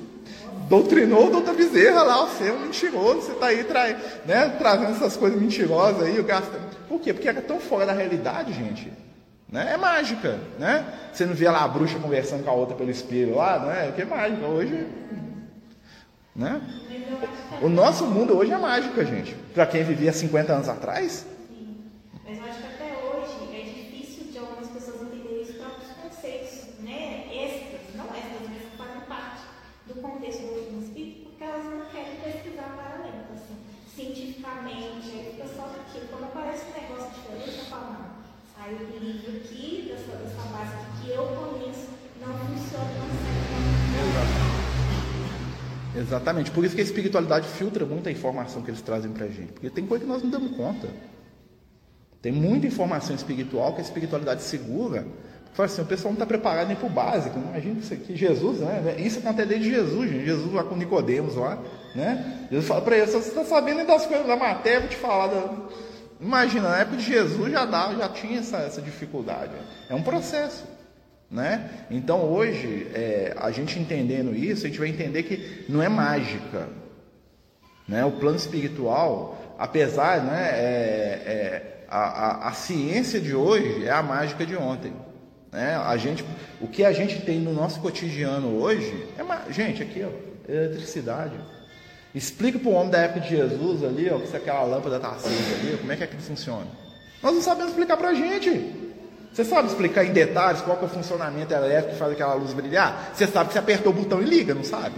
doutrinou 0.70 1.28
o 1.28 1.32
doutor 1.32 1.56
Bezerra 1.56 2.04
lá, 2.04 2.26
você 2.26 2.48
é 2.48 2.54
um 2.54 2.60
mentiroso, 2.60 3.22
você 3.24 3.32
está 3.32 3.48
aí 3.48 3.64
trai, 3.64 3.98
né, 4.26 4.56
trazendo 4.58 4.92
essas 4.92 5.18
coisas 5.18 5.40
mentirosas 5.40 6.04
aí. 6.04 6.20
O 6.20 6.24
gasto... 6.24 6.52
Por 6.88 7.02
quê? 7.02 7.14
Porque 7.14 7.28
era 7.28 7.42
tão 7.42 7.60
fora 7.60 7.88
da 7.88 7.94
realidade, 7.94 8.54
gente. 8.54 8.92
Né? 9.52 9.74
É 9.74 9.78
mágica. 9.78 10.40
Né? 10.58 10.86
Você 11.12 11.26
não 11.26 11.34
via 11.34 11.52
lá 11.52 11.64
a 11.64 11.68
bruxa 11.68 11.98
conversando 12.00 12.44
com 12.44 12.50
a 12.50 12.54
outra 12.54 12.76
pelo 12.76 12.90
espelho 12.90 13.36
lá, 13.36 13.60
né? 13.60 13.92
Que 13.96 14.04
é 14.04 14.06
mágica. 14.06 14.46
Hoje. 14.46 14.88
Né? 16.36 16.62
O 17.62 17.68
nosso 17.68 18.06
mundo 18.06 18.38
hoje 18.38 18.52
é 18.52 18.58
mágica, 18.58 19.04
gente. 19.06 19.36
Para 19.54 19.66
quem 19.66 19.84
vivia 19.84 20.14
50 20.14 20.54
anos 20.54 20.70
atrás, 20.70 21.26
Aí 38.70 38.76
o 38.76 39.04
livro 39.04 39.36
aqui, 39.38 39.90
dessa, 39.90 40.16
dessa 40.16 40.48
base 40.50 40.76
que 41.02 41.10
eu 41.10 41.26
conheço, 41.26 41.88
não 42.22 42.38
funciona 42.38 42.86
Exatamente. 45.98 46.52
Por 46.52 46.64
isso 46.64 46.76
que 46.76 46.82
a 46.82 46.84
espiritualidade 46.84 47.48
filtra 47.48 47.84
muita 47.84 48.12
informação 48.12 48.62
que 48.62 48.70
eles 48.70 48.82
trazem 48.82 49.12
para 49.12 49.26
a 49.26 49.28
gente. 49.28 49.54
Porque 49.54 49.72
tem 49.72 49.88
coisa 49.88 50.06
que 50.06 50.12
nós 50.12 50.22
não 50.22 50.30
damos 50.30 50.56
conta. 50.56 50.88
Tem 52.22 52.32
muita 52.32 52.68
informação 52.68 53.16
espiritual 53.16 53.74
que 53.74 53.80
a 53.80 53.84
espiritualidade 53.84 54.44
segura. 54.44 55.08
Fala 55.54 55.66
assim, 55.66 55.82
o 55.82 55.86
pessoal 55.86 56.12
não 56.12 56.18
está 56.18 56.28
preparado 56.28 56.68
nem 56.68 56.76
para 56.76 56.86
o 56.86 56.92
básico. 56.92 57.40
Imagina 57.40 57.80
isso 57.80 57.92
aqui, 57.92 58.16
Jesus, 58.16 58.60
né? 58.60 58.98
Isso 59.00 59.18
acontece 59.18 59.50
desde 59.50 59.72
Jesus, 59.72 60.12
gente. 60.12 60.26
Jesus 60.26 60.54
lá 60.54 60.64
com 60.64 60.76
Nicodemos 60.76 61.36
lá, 61.36 61.58
né? 61.96 62.48
Jesus 62.52 62.68
fala 62.68 62.82
para 62.82 62.98
ele, 62.98 63.08
você 63.08 63.18
está 63.18 63.44
sabendo 63.46 63.84
das 63.88 64.06
coisas 64.06 64.28
da 64.28 64.36
matéria, 64.36 64.82
vou 64.82 64.90
te 64.90 64.96
falar 64.96 65.28
da 65.28 65.70
Imagina, 66.20 66.70
na 66.70 66.78
época 66.80 66.98
de 66.98 67.06
Jesus 67.06 67.52
já, 67.52 67.66
dava, 67.66 67.96
já 67.96 68.10
tinha 68.10 68.40
essa, 68.40 68.58
essa 68.58 68.82
dificuldade. 68.82 69.54
É 69.90 69.96
um 69.96 70.04
processo. 70.04 70.66
Né? 71.32 71.70
Então 71.92 72.24
hoje, 72.24 72.88
é, 72.94 73.36
a 73.38 73.52
gente 73.52 73.78
entendendo 73.80 74.36
isso, 74.36 74.66
a 74.66 74.70
gente 74.70 74.80
vai 74.80 74.90
entender 74.90 75.24
que 75.24 75.66
não 75.70 75.82
é 75.82 75.88
mágica. 75.88 76.68
Né? 77.88 78.04
O 78.04 78.12
plano 78.14 78.38
espiritual, 78.38 79.56
apesar, 79.58 80.24
né, 80.24 80.50
é, 80.54 81.24
é, 81.26 81.86
a, 81.88 82.00
a, 82.00 82.50
a, 82.50 82.54
ciência 82.54 83.22
de 83.22 83.36
hoje 83.36 83.86
é 83.86 83.92
a 83.92 84.02
mágica 84.02 84.46
de 84.46 84.56
ontem. 84.56 84.92
Né? 85.52 85.76
A 85.76 85.96
gente, 85.98 86.26
o 86.60 86.68
que 86.68 86.84
a 86.84 86.92
gente 86.92 87.22
tem 87.22 87.40
no 87.40 87.54
nosso 87.54 87.80
cotidiano 87.80 88.60
hoje 88.60 89.08
é, 89.18 89.52
gente, 89.52 89.84
aqui, 89.84 90.04
ó, 90.04 90.52
eletricidade. 90.52 91.36
Explica 92.14 92.58
para 92.58 92.70
o 92.70 92.74
homem 92.74 92.90
da 92.90 93.00
época 93.00 93.20
de 93.22 93.30
Jesus 93.30 93.84
ali, 93.84 94.10
ó, 94.10 94.18
que 94.18 94.28
se 94.28 94.36
aquela 94.36 94.64
lâmpada 94.64 94.96
está 94.96 95.10
acesa 95.10 95.56
ali, 95.60 95.78
como 95.78 95.92
é 95.92 95.96
que 95.96 96.04
aquilo 96.04 96.22
funciona. 96.22 96.68
Nós 97.22 97.34
não 97.34 97.42
sabemos 97.42 97.72
explicar 97.72 97.98
para 97.98 98.10
a 98.10 98.14
gente. 98.14 98.90
Você 99.32 99.46
sabe 99.46 99.68
explicar 99.68 100.04
em 100.04 100.12
detalhes 100.12 100.62
qual 100.62 100.80
é 100.82 100.86
o 100.86 100.88
funcionamento 100.88 101.54
elétrico 101.54 101.94
que 101.94 102.00
faz 102.00 102.12
aquela 102.12 102.34
luz 102.34 102.52
brilhar? 102.54 103.12
Você 103.14 103.28
sabe 103.28 103.48
que 103.48 103.54
você 103.54 103.60
apertou 103.60 103.92
o 103.92 103.96
botão 103.96 104.22
e 104.22 104.26
liga, 104.26 104.56
não 104.56 104.64
sabe? 104.64 104.96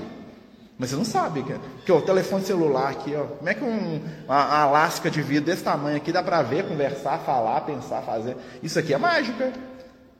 Mas 0.77 0.89
você 0.89 0.95
não 0.95 1.05
sabe, 1.05 1.45
que 1.85 1.91
o 1.91 2.01
telefone 2.01 2.43
celular 2.43 2.89
aqui, 2.89 3.13
ó, 3.15 3.25
como 3.25 3.49
é 3.49 3.53
que 3.53 3.63
um, 3.63 4.01
uma, 4.25 4.47
uma 4.47 4.65
lasca 4.65 5.11
de 5.11 5.21
vidro 5.21 5.45
desse 5.45 5.63
tamanho 5.63 5.97
aqui 5.97 6.11
dá 6.11 6.23
para 6.23 6.41
ver, 6.41 6.65
conversar, 6.65 7.19
falar, 7.19 7.61
pensar, 7.61 8.01
fazer? 8.01 8.35
Isso 8.63 8.79
aqui 8.79 8.93
é 8.93 8.97
mágica, 8.97 9.51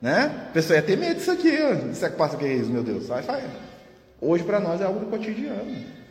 né? 0.00 0.46
A 0.50 0.52
pessoa 0.52 0.76
ia 0.76 0.82
ter 0.82 0.96
medo 0.96 1.16
disso 1.16 1.32
aqui, 1.32 1.58
ó. 1.60 1.90
isso 1.90 2.04
é 2.04 2.10
que 2.10 2.16
passa 2.16 2.36
que 2.36 2.44
é 2.44 2.52
isso, 2.52 2.70
meu 2.70 2.84
Deus, 2.84 3.08
vai, 3.08 3.22
vai. 3.22 3.42
Hoje 4.20 4.44
para 4.44 4.60
nós 4.60 4.80
é 4.80 4.84
algo 4.84 5.00
do 5.00 5.06
cotidiano. 5.06 6.01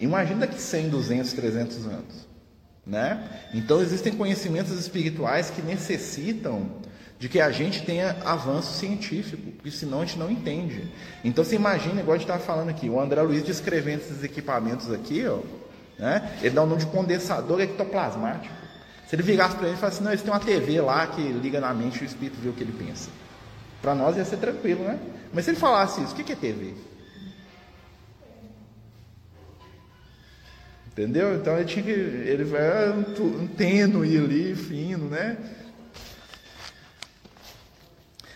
Imagina 0.00 0.40
daqui 0.40 0.60
100, 0.60 0.90
200, 0.90 1.32
300 1.32 1.86
anos, 1.86 2.28
né? 2.86 3.28
Então 3.52 3.80
existem 3.80 4.12
conhecimentos 4.12 4.72
espirituais 4.78 5.50
que 5.50 5.60
necessitam 5.60 6.70
de 7.18 7.28
que 7.28 7.40
a 7.40 7.50
gente 7.50 7.84
tenha 7.84 8.16
avanço 8.24 8.78
científico, 8.78 9.50
porque 9.52 9.72
senão 9.72 10.02
a 10.02 10.04
gente 10.04 10.18
não 10.18 10.30
entende. 10.30 10.88
Então 11.24 11.42
você 11.42 11.56
imagina, 11.56 12.00
igual 12.00 12.14
a 12.14 12.18
gente 12.18 12.28
estava 12.28 12.42
falando 12.42 12.68
aqui, 12.68 12.88
o 12.88 13.00
André 13.00 13.20
Luiz 13.22 13.42
descrevendo 13.42 14.02
esses 14.02 14.22
equipamentos 14.22 14.92
aqui, 14.92 15.26
ó, 15.26 15.40
né? 15.98 16.38
ele 16.40 16.54
dá 16.54 16.62
o 16.62 16.66
nome 16.66 16.80
de 16.80 16.86
condensador 16.86 17.60
ectoplasmático. 17.60 18.54
Se 19.08 19.16
ele 19.16 19.22
virasse 19.22 19.56
para 19.56 19.66
ele 19.66 19.76
e 19.76 19.80
falasse 19.80 19.96
assim, 19.96 20.04
não, 20.04 20.12
eles 20.12 20.22
têm 20.22 20.32
uma 20.32 20.38
TV 20.38 20.80
lá 20.80 21.06
que 21.08 21.20
liga 21.20 21.60
na 21.60 21.74
mente 21.74 21.98
e 21.98 22.02
o 22.02 22.06
espírito 22.06 22.38
vê 22.40 22.50
o 22.50 22.52
que 22.52 22.62
ele 22.62 22.72
pensa. 22.72 23.10
Para 23.82 23.94
nós 23.94 24.16
ia 24.16 24.24
ser 24.24 24.36
tranquilo, 24.36 24.84
né? 24.84 24.98
Mas 25.32 25.44
se 25.44 25.50
ele 25.50 25.58
falasse 25.58 26.02
isso, 26.02 26.12
o 26.12 26.16
que 26.16 26.32
é 26.32 26.36
TV? 26.36 26.74
Entendeu? 30.98 31.36
Então 31.36 31.56
ele 31.56 31.64
tinha 31.64 31.84
que. 31.84 31.92
Ele 31.92 32.42
vai 32.42 32.90
um 32.90 33.46
tênue 33.46 34.18
ali, 34.18 34.56
fino, 34.56 35.08
né? 35.08 35.36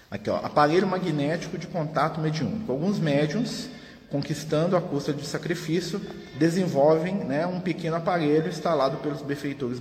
Aqui, 0.09 0.31
ó, 0.31 0.37
aparelho 0.37 0.87
magnético 0.87 1.59
de 1.59 1.67
contato 1.67 2.21
mediúnico. 2.21 2.71
Alguns 2.71 3.01
médiums, 3.01 3.69
conquistando 4.09 4.77
a 4.77 4.81
custa 4.81 5.13
de 5.13 5.27
sacrifício, 5.27 6.01
desenvolvem 6.39 7.17
né, 7.17 7.45
um 7.49 7.59
pequeno 7.59 7.97
aparelho 7.97 8.49
instalado 8.49 8.99
pelos 8.99 9.23
benfeitores 9.23 9.81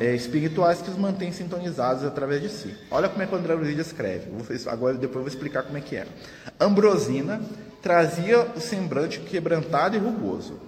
é, 0.00 0.14
espirituais 0.14 0.82
que 0.82 0.90
os 0.90 0.98
mantém 0.98 1.32
sintonizados 1.32 2.04
através 2.04 2.42
de 2.42 2.50
si. 2.50 2.74
Olha 2.90 3.08
como 3.08 3.22
é 3.22 3.26
que 3.26 3.34
o 3.34 3.38
André 3.38 3.54
Luiz 3.54 3.78
escreve. 3.78 4.30
agora 4.66 4.98
depois 4.98 5.16
eu 5.16 5.22
vou 5.22 5.28
explicar 5.28 5.62
como 5.62 5.78
é 5.78 5.80
que 5.80 5.96
é. 5.96 6.06
Ambrosina 6.58 7.40
trazia 7.80 8.42
o 8.54 8.60
semblante 8.60 9.20
quebrantado 9.20 9.96
e 9.96 9.98
rugoso, 9.98 10.60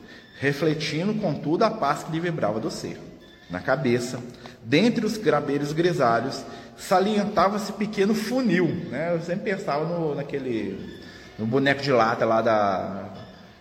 refletindo, 0.43 1.15
contudo, 1.15 1.65
a 1.65 1.71
paz 1.71 2.03
que 2.03 2.11
lhe 2.11 2.19
vibrava 2.19 2.59
do 2.59 2.69
ser. 2.69 3.01
Na 3.49 3.61
cabeça, 3.61 4.19
dentre 4.65 5.07
os 5.07 5.17
grabeiros 5.17 5.73
grisalhos, 5.73 6.45
salientava-se 6.77 7.73
pequeno 7.75 8.13
funil. 8.13 8.67
Né? 8.91 9.15
Eu 9.15 9.21
sempre 9.21 9.53
pensava 9.53 9.85
no, 9.85 10.17
naquele 10.17 11.01
no 11.39 11.47
boneco 11.47 11.81
de 11.81 11.93
lata 11.93 12.25
lá 12.25 12.43
da, 12.43 13.05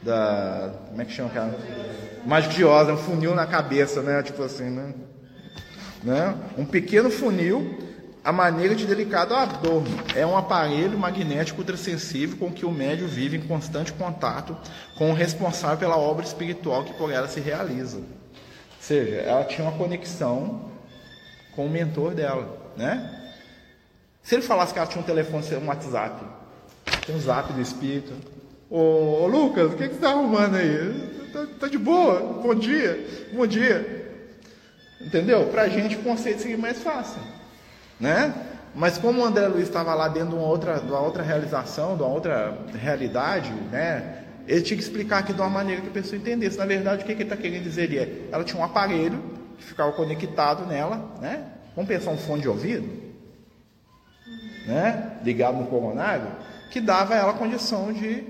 da 0.01 0.73
como 0.89 1.01
é 1.03 1.05
que 1.05 1.13
chama 1.13 1.29
aquela? 1.29 1.55
Mágico 2.25 2.55
de 2.55 2.65
Oz, 2.65 2.89
um 2.89 2.97
funil 2.97 3.35
na 3.35 3.45
cabeça, 3.45 4.01
né? 4.01 4.23
Tipo 4.23 4.41
assim, 4.41 4.71
né? 4.71 4.93
né? 6.03 6.35
Um 6.57 6.65
pequeno 6.65 7.11
funil, 7.11 7.77
a 8.23 8.31
maneira 8.31 8.75
de 8.75 8.85
delicado 8.85 9.33
adorno. 9.35 9.89
É 10.15 10.25
um 10.25 10.37
aparelho 10.37 10.97
magnético 10.97 11.59
ultrassensível 11.59 12.37
com 12.37 12.51
que 12.51 12.65
o 12.65 12.71
médio 12.71 13.07
vive 13.07 13.37
em 13.37 13.41
constante 13.41 13.93
contato 13.93 14.55
com 14.97 15.11
o 15.11 15.13
responsável 15.13 15.77
pela 15.77 15.97
obra 15.97 16.25
espiritual 16.25 16.83
que 16.83 16.93
por 16.93 17.11
ela 17.11 17.27
se 17.27 17.39
realiza. 17.39 17.97
Ou 17.97 18.03
seja, 18.79 19.15
ela 19.15 19.43
tinha 19.43 19.67
uma 19.67 19.77
conexão 19.77 20.71
com 21.55 21.65
o 21.65 21.69
mentor 21.69 22.13
dela 22.13 22.61
né? 22.75 23.17
Se 24.23 24.35
ele 24.35 24.43
falasse 24.43 24.73
que 24.73 24.79
ela 24.79 24.87
tinha 24.87 25.01
um 25.01 25.05
telefone, 25.05 25.43
um 25.55 25.67
WhatsApp, 25.67 26.23
um 27.09 27.19
zap 27.19 27.51
do 27.53 27.61
espírito. 27.61 28.13
Ô 28.69 29.27
Lucas, 29.27 29.73
o 29.73 29.75
que, 29.75 29.83
que 29.83 29.89
você 29.89 29.95
está 29.95 30.11
arrumando 30.11 30.55
aí? 30.55 31.29
Tá, 31.33 31.47
tá, 31.61 31.67
de 31.67 31.77
boa? 31.77 32.19
Bom 32.41 32.55
dia, 32.55 33.05
bom 33.33 33.45
dia. 33.45 33.99
Entendeu? 34.99 35.47
Para 35.47 35.63
a 35.63 35.69
gente 35.69 35.95
o 35.95 36.03
conceito 36.03 36.41
seria 36.41 36.57
mais 36.57 36.81
fácil, 36.81 37.21
né? 38.01 38.33
Mas 38.73 38.97
como 38.97 39.21
o 39.21 39.25
André 39.25 39.47
Luiz 39.47 39.67
estava 39.67 39.93
lá 39.93 40.07
dentro 40.07 40.29
de 40.29 40.35
uma 40.35 40.47
outra, 40.47 40.79
de 40.79 40.91
uma 40.91 40.99
outra 40.99 41.21
realização, 41.21 41.95
de 41.95 42.03
uma 42.03 42.11
outra 42.11 42.57
realidade, 42.73 43.51
né? 43.71 44.23
Ele 44.47 44.61
tinha 44.61 44.75
que 44.75 44.83
explicar 44.83 45.19
aqui 45.19 45.33
de 45.33 45.39
uma 45.39 45.49
maneira 45.49 45.81
que 45.81 45.87
a 45.87 45.91
pessoa 45.91 46.17
entendesse. 46.17 46.57
Na 46.57 46.65
verdade, 46.65 47.03
o 47.03 47.05
que, 47.05 47.13
que 47.13 47.21
ele 47.21 47.29
está 47.31 47.37
querendo 47.37 47.63
dizer 47.63 47.83
ali 47.83 47.99
é, 47.99 48.29
ela 48.31 48.43
tinha 48.43 48.59
um 48.59 48.65
aparelho 48.65 49.21
que 49.57 49.63
ficava 49.63 49.91
conectado 49.91 50.65
nela, 50.65 51.15
né? 51.21 51.45
Vamos 51.75 51.87
pensar 51.87 52.11
um 52.11 52.17
fone 52.17 52.41
de 52.41 52.49
ouvido, 52.49 52.89
né? 54.65 55.17
ligado 55.23 55.57
no 55.57 55.67
coronário, 55.67 56.27
que 56.71 56.81
dava 56.81 57.13
a 57.13 57.17
ela 57.17 57.31
a 57.31 57.35
condição 57.35 57.93
de 57.93 58.23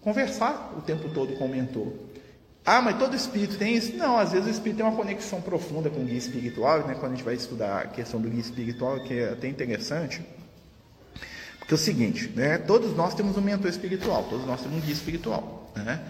conversar 0.00 0.72
o 0.76 0.80
tempo 0.80 1.08
todo 1.10 1.36
com 1.36 1.44
o 1.44 1.48
mentor. 1.48 1.92
Ah, 2.66 2.82
mas 2.82 2.98
todo 2.98 3.14
espírito 3.14 3.56
tem 3.56 3.76
isso? 3.76 3.96
Não, 3.96 4.18
às 4.18 4.32
vezes 4.32 4.48
o 4.48 4.50
espírito 4.50 4.78
tem 4.78 4.84
uma 4.86 4.96
conexão 4.96 5.40
profunda 5.40 5.88
com 5.88 6.00
o 6.00 6.04
guia 6.04 6.18
espiritual, 6.18 6.84
né? 6.84 6.96
quando 6.98 7.12
a 7.12 7.14
gente 7.14 7.24
vai 7.24 7.34
estudar 7.34 7.82
a 7.82 7.86
questão 7.86 8.20
do 8.20 8.28
guia 8.28 8.40
espiritual, 8.40 8.98
que 9.04 9.14
é 9.14 9.30
até 9.30 9.46
interessante. 9.46 10.20
Porque 11.60 11.72
é 11.72 11.76
o 11.76 11.78
seguinte, 11.78 12.32
né? 12.34 12.58
todos 12.58 12.96
nós 12.96 13.14
temos 13.14 13.36
um 13.36 13.40
mentor 13.40 13.70
espiritual, 13.70 14.24
todos 14.24 14.44
nós 14.44 14.60
temos 14.60 14.78
um 14.78 14.80
guia 14.80 14.92
espiritual. 14.92 15.70
Né? 15.76 16.00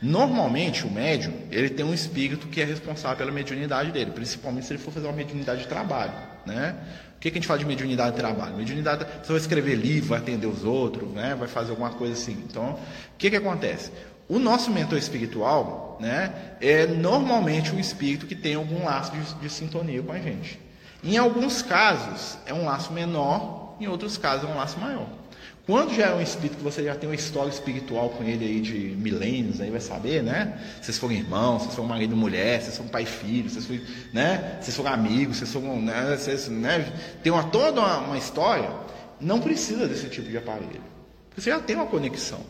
Normalmente, 0.00 0.86
o 0.86 0.90
médium, 0.90 1.34
ele 1.50 1.68
tem 1.68 1.84
um 1.84 1.92
espírito 1.92 2.46
que 2.46 2.62
é 2.62 2.64
responsável 2.64 3.18
pela 3.18 3.30
mediunidade 3.30 3.92
dele, 3.92 4.10
principalmente 4.10 4.66
se 4.66 4.72
ele 4.72 4.82
for 4.82 4.92
fazer 4.92 5.06
uma 5.06 5.16
mediunidade 5.16 5.62
de 5.62 5.68
trabalho, 5.68 6.12
né? 6.46 6.76
O 7.16 7.18
que, 7.18 7.30
que 7.30 7.38
a 7.38 7.40
gente 7.40 7.48
fala 7.48 7.58
de 7.58 7.64
mediunidade 7.64 8.12
de 8.12 8.18
trabalho? 8.18 8.56
Mediunidade, 8.56 9.06
você 9.22 9.32
vai 9.32 9.40
escrever 9.40 9.74
livro, 9.74 10.10
vai 10.10 10.18
atender 10.18 10.46
os 10.46 10.64
outros, 10.64 11.10
né? 11.12 11.34
Vai 11.34 11.48
fazer 11.48 11.70
alguma 11.70 11.90
coisa 11.90 12.12
assim. 12.12 12.44
Então, 12.46 12.72
o 12.72 13.16
que 13.16 13.30
que 13.30 13.36
acontece? 13.36 13.90
O 14.28 14.38
nosso 14.38 14.70
mentor 14.70 14.98
espiritual, 14.98 15.85
né, 16.00 16.32
é 16.60 16.86
normalmente 16.86 17.74
um 17.74 17.78
espírito 17.78 18.26
que 18.26 18.34
tem 18.34 18.54
algum 18.54 18.84
laço 18.84 19.12
de, 19.12 19.34
de 19.34 19.50
sintonia 19.50 20.02
com 20.02 20.12
a 20.12 20.18
gente. 20.18 20.58
Em 21.02 21.16
alguns 21.16 21.62
casos, 21.62 22.38
é 22.46 22.54
um 22.54 22.64
laço 22.64 22.92
menor, 22.92 23.76
em 23.80 23.86
outros 23.86 24.16
casos, 24.16 24.48
é 24.48 24.52
um 24.52 24.56
laço 24.56 24.78
maior. 24.78 25.06
Quando 25.66 25.92
já 25.92 26.06
é 26.06 26.14
um 26.14 26.20
espírito 26.20 26.58
que 26.58 26.62
você 26.62 26.84
já 26.84 26.94
tem 26.94 27.08
uma 27.08 27.14
história 27.16 27.50
espiritual 27.50 28.10
com 28.10 28.22
ele 28.22 28.44
aí 28.44 28.60
de 28.60 28.72
milênios, 28.96 29.60
aí 29.60 29.68
vai 29.68 29.80
saber, 29.80 30.22
né? 30.22 30.56
Vocês 30.80 30.96
foram 30.96 31.14
irmãos, 31.14 31.62
vocês 31.62 31.74
foram 31.74 31.88
marido 31.88 32.14
e 32.14 32.16
mulher, 32.16 32.62
vocês 32.62 32.76
foram 32.76 32.88
pai 32.88 33.02
e 33.02 33.06
filho, 33.06 33.50
vocês 33.50 33.66
foram, 33.66 33.80
né? 34.12 34.58
Vocês 34.60 34.76
foram 34.76 34.92
amigos, 34.92 35.38
vocês 35.38 35.52
foram, 35.52 35.82
né? 35.82 36.16
Vocês, 36.16 36.46
né? 36.46 36.92
Tem 37.20 37.32
uma, 37.32 37.42
toda 37.42 37.80
uma, 37.80 37.98
uma 37.98 38.16
história. 38.16 38.70
Não 39.20 39.40
precisa 39.40 39.88
desse 39.88 40.08
tipo 40.08 40.30
de 40.30 40.38
aparelho. 40.38 40.82
Você 41.36 41.50
já 41.50 41.58
tem 41.58 41.74
uma 41.74 41.86
conexão. 41.86 42.40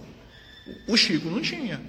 O 0.86 0.94
Chico 0.94 1.30
não 1.30 1.40
tinha. 1.40 1.80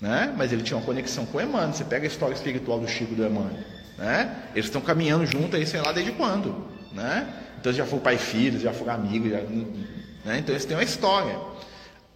Né? 0.00 0.32
Mas 0.36 0.52
ele 0.52 0.62
tinha 0.62 0.76
uma 0.76 0.84
conexão 0.84 1.26
com 1.26 1.40
Emmanuel. 1.40 1.72
Você 1.72 1.84
pega 1.84 2.06
a 2.06 2.08
história 2.08 2.34
espiritual 2.34 2.80
do 2.80 2.88
Chico 2.88 3.12
e 3.12 3.16
do 3.16 3.26
Emmanuel. 3.26 3.58
Né? 3.98 4.34
Eles 4.54 4.66
estão 4.66 4.80
caminhando 4.80 5.26
junto 5.26 5.56
aí, 5.56 5.66
sei 5.66 5.80
lá 5.80 5.92
desde 5.92 6.12
quando. 6.12 6.68
Né? 6.92 7.26
Então 7.60 7.72
já 7.72 7.84
foram 7.84 8.02
pai 8.02 8.14
e 8.14 8.18
filho, 8.18 8.58
já 8.58 8.72
foram 8.72 8.94
amigos, 8.94 9.30
já, 9.30 9.38
né? 10.24 10.38
Então 10.38 10.54
eles 10.54 10.64
têm 10.64 10.76
uma 10.76 10.82
história. 10.82 11.38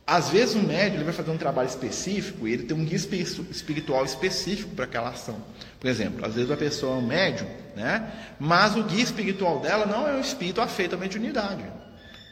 Às 0.06 0.28
vezes 0.28 0.54
o 0.54 0.58
médium 0.58 0.96
ele 0.96 1.04
vai 1.04 1.14
fazer 1.14 1.30
um 1.30 1.38
trabalho 1.38 1.68
específico 1.68 2.46
e 2.46 2.52
ele 2.52 2.64
tem 2.64 2.76
um 2.76 2.84
guia 2.84 2.96
espiritual 2.96 4.04
específico 4.04 4.74
para 4.74 4.84
aquela 4.84 5.10
ação. 5.10 5.36
Por 5.80 5.88
exemplo, 5.88 6.24
às 6.26 6.34
vezes 6.34 6.50
a 6.50 6.56
pessoa 6.56 6.96
é 6.96 6.98
um 6.98 7.06
médium, 7.06 7.48
né? 7.74 8.10
mas 8.38 8.76
o 8.76 8.82
guia 8.82 9.02
espiritual 9.02 9.60
dela 9.60 9.86
não 9.86 10.06
é 10.06 10.12
um 10.12 10.20
espírito 10.20 10.60
afeito 10.60 10.94
à 10.94 10.98
mediunidade. 10.98 11.64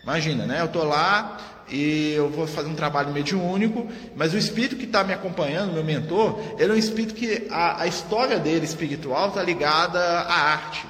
Imagina, 0.02 0.46
né? 0.46 0.60
eu 0.60 0.66
estou 0.66 0.84
lá 0.84 1.38
e 1.68 2.12
eu 2.12 2.28
vou 2.28 2.46
fazer 2.46 2.68
um 2.68 2.74
trabalho 2.74 3.12
mediúnico, 3.12 3.86
mas 4.14 4.34
o 4.34 4.38
espírito 4.38 4.76
que 4.76 4.84
está 4.84 5.04
me 5.04 5.12
acompanhando, 5.12 5.72
meu 5.72 5.84
mentor, 5.84 6.38
ele 6.58 6.72
é 6.72 6.74
um 6.74 6.78
espírito 6.78 7.14
que 7.14 7.46
a, 7.50 7.82
a 7.82 7.86
história 7.86 8.38
dele 8.38 8.64
espiritual 8.64 9.28
está 9.28 9.42
ligada 9.42 9.98
à 10.00 10.52
arte. 10.52 10.86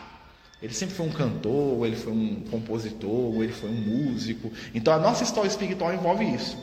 Ele 0.62 0.72
sempre 0.72 0.94
foi 0.94 1.06
um 1.06 1.12
cantor, 1.12 1.86
ele 1.86 1.96
foi 1.96 2.12
um 2.12 2.44
compositor, 2.50 3.42
ele 3.42 3.52
foi 3.52 3.68
um 3.68 3.74
músico. 3.74 4.52
Então 4.72 4.94
a 4.94 4.98
nossa 4.98 5.24
história 5.24 5.48
espiritual 5.48 5.92
envolve 5.92 6.24
isso. 6.24 6.56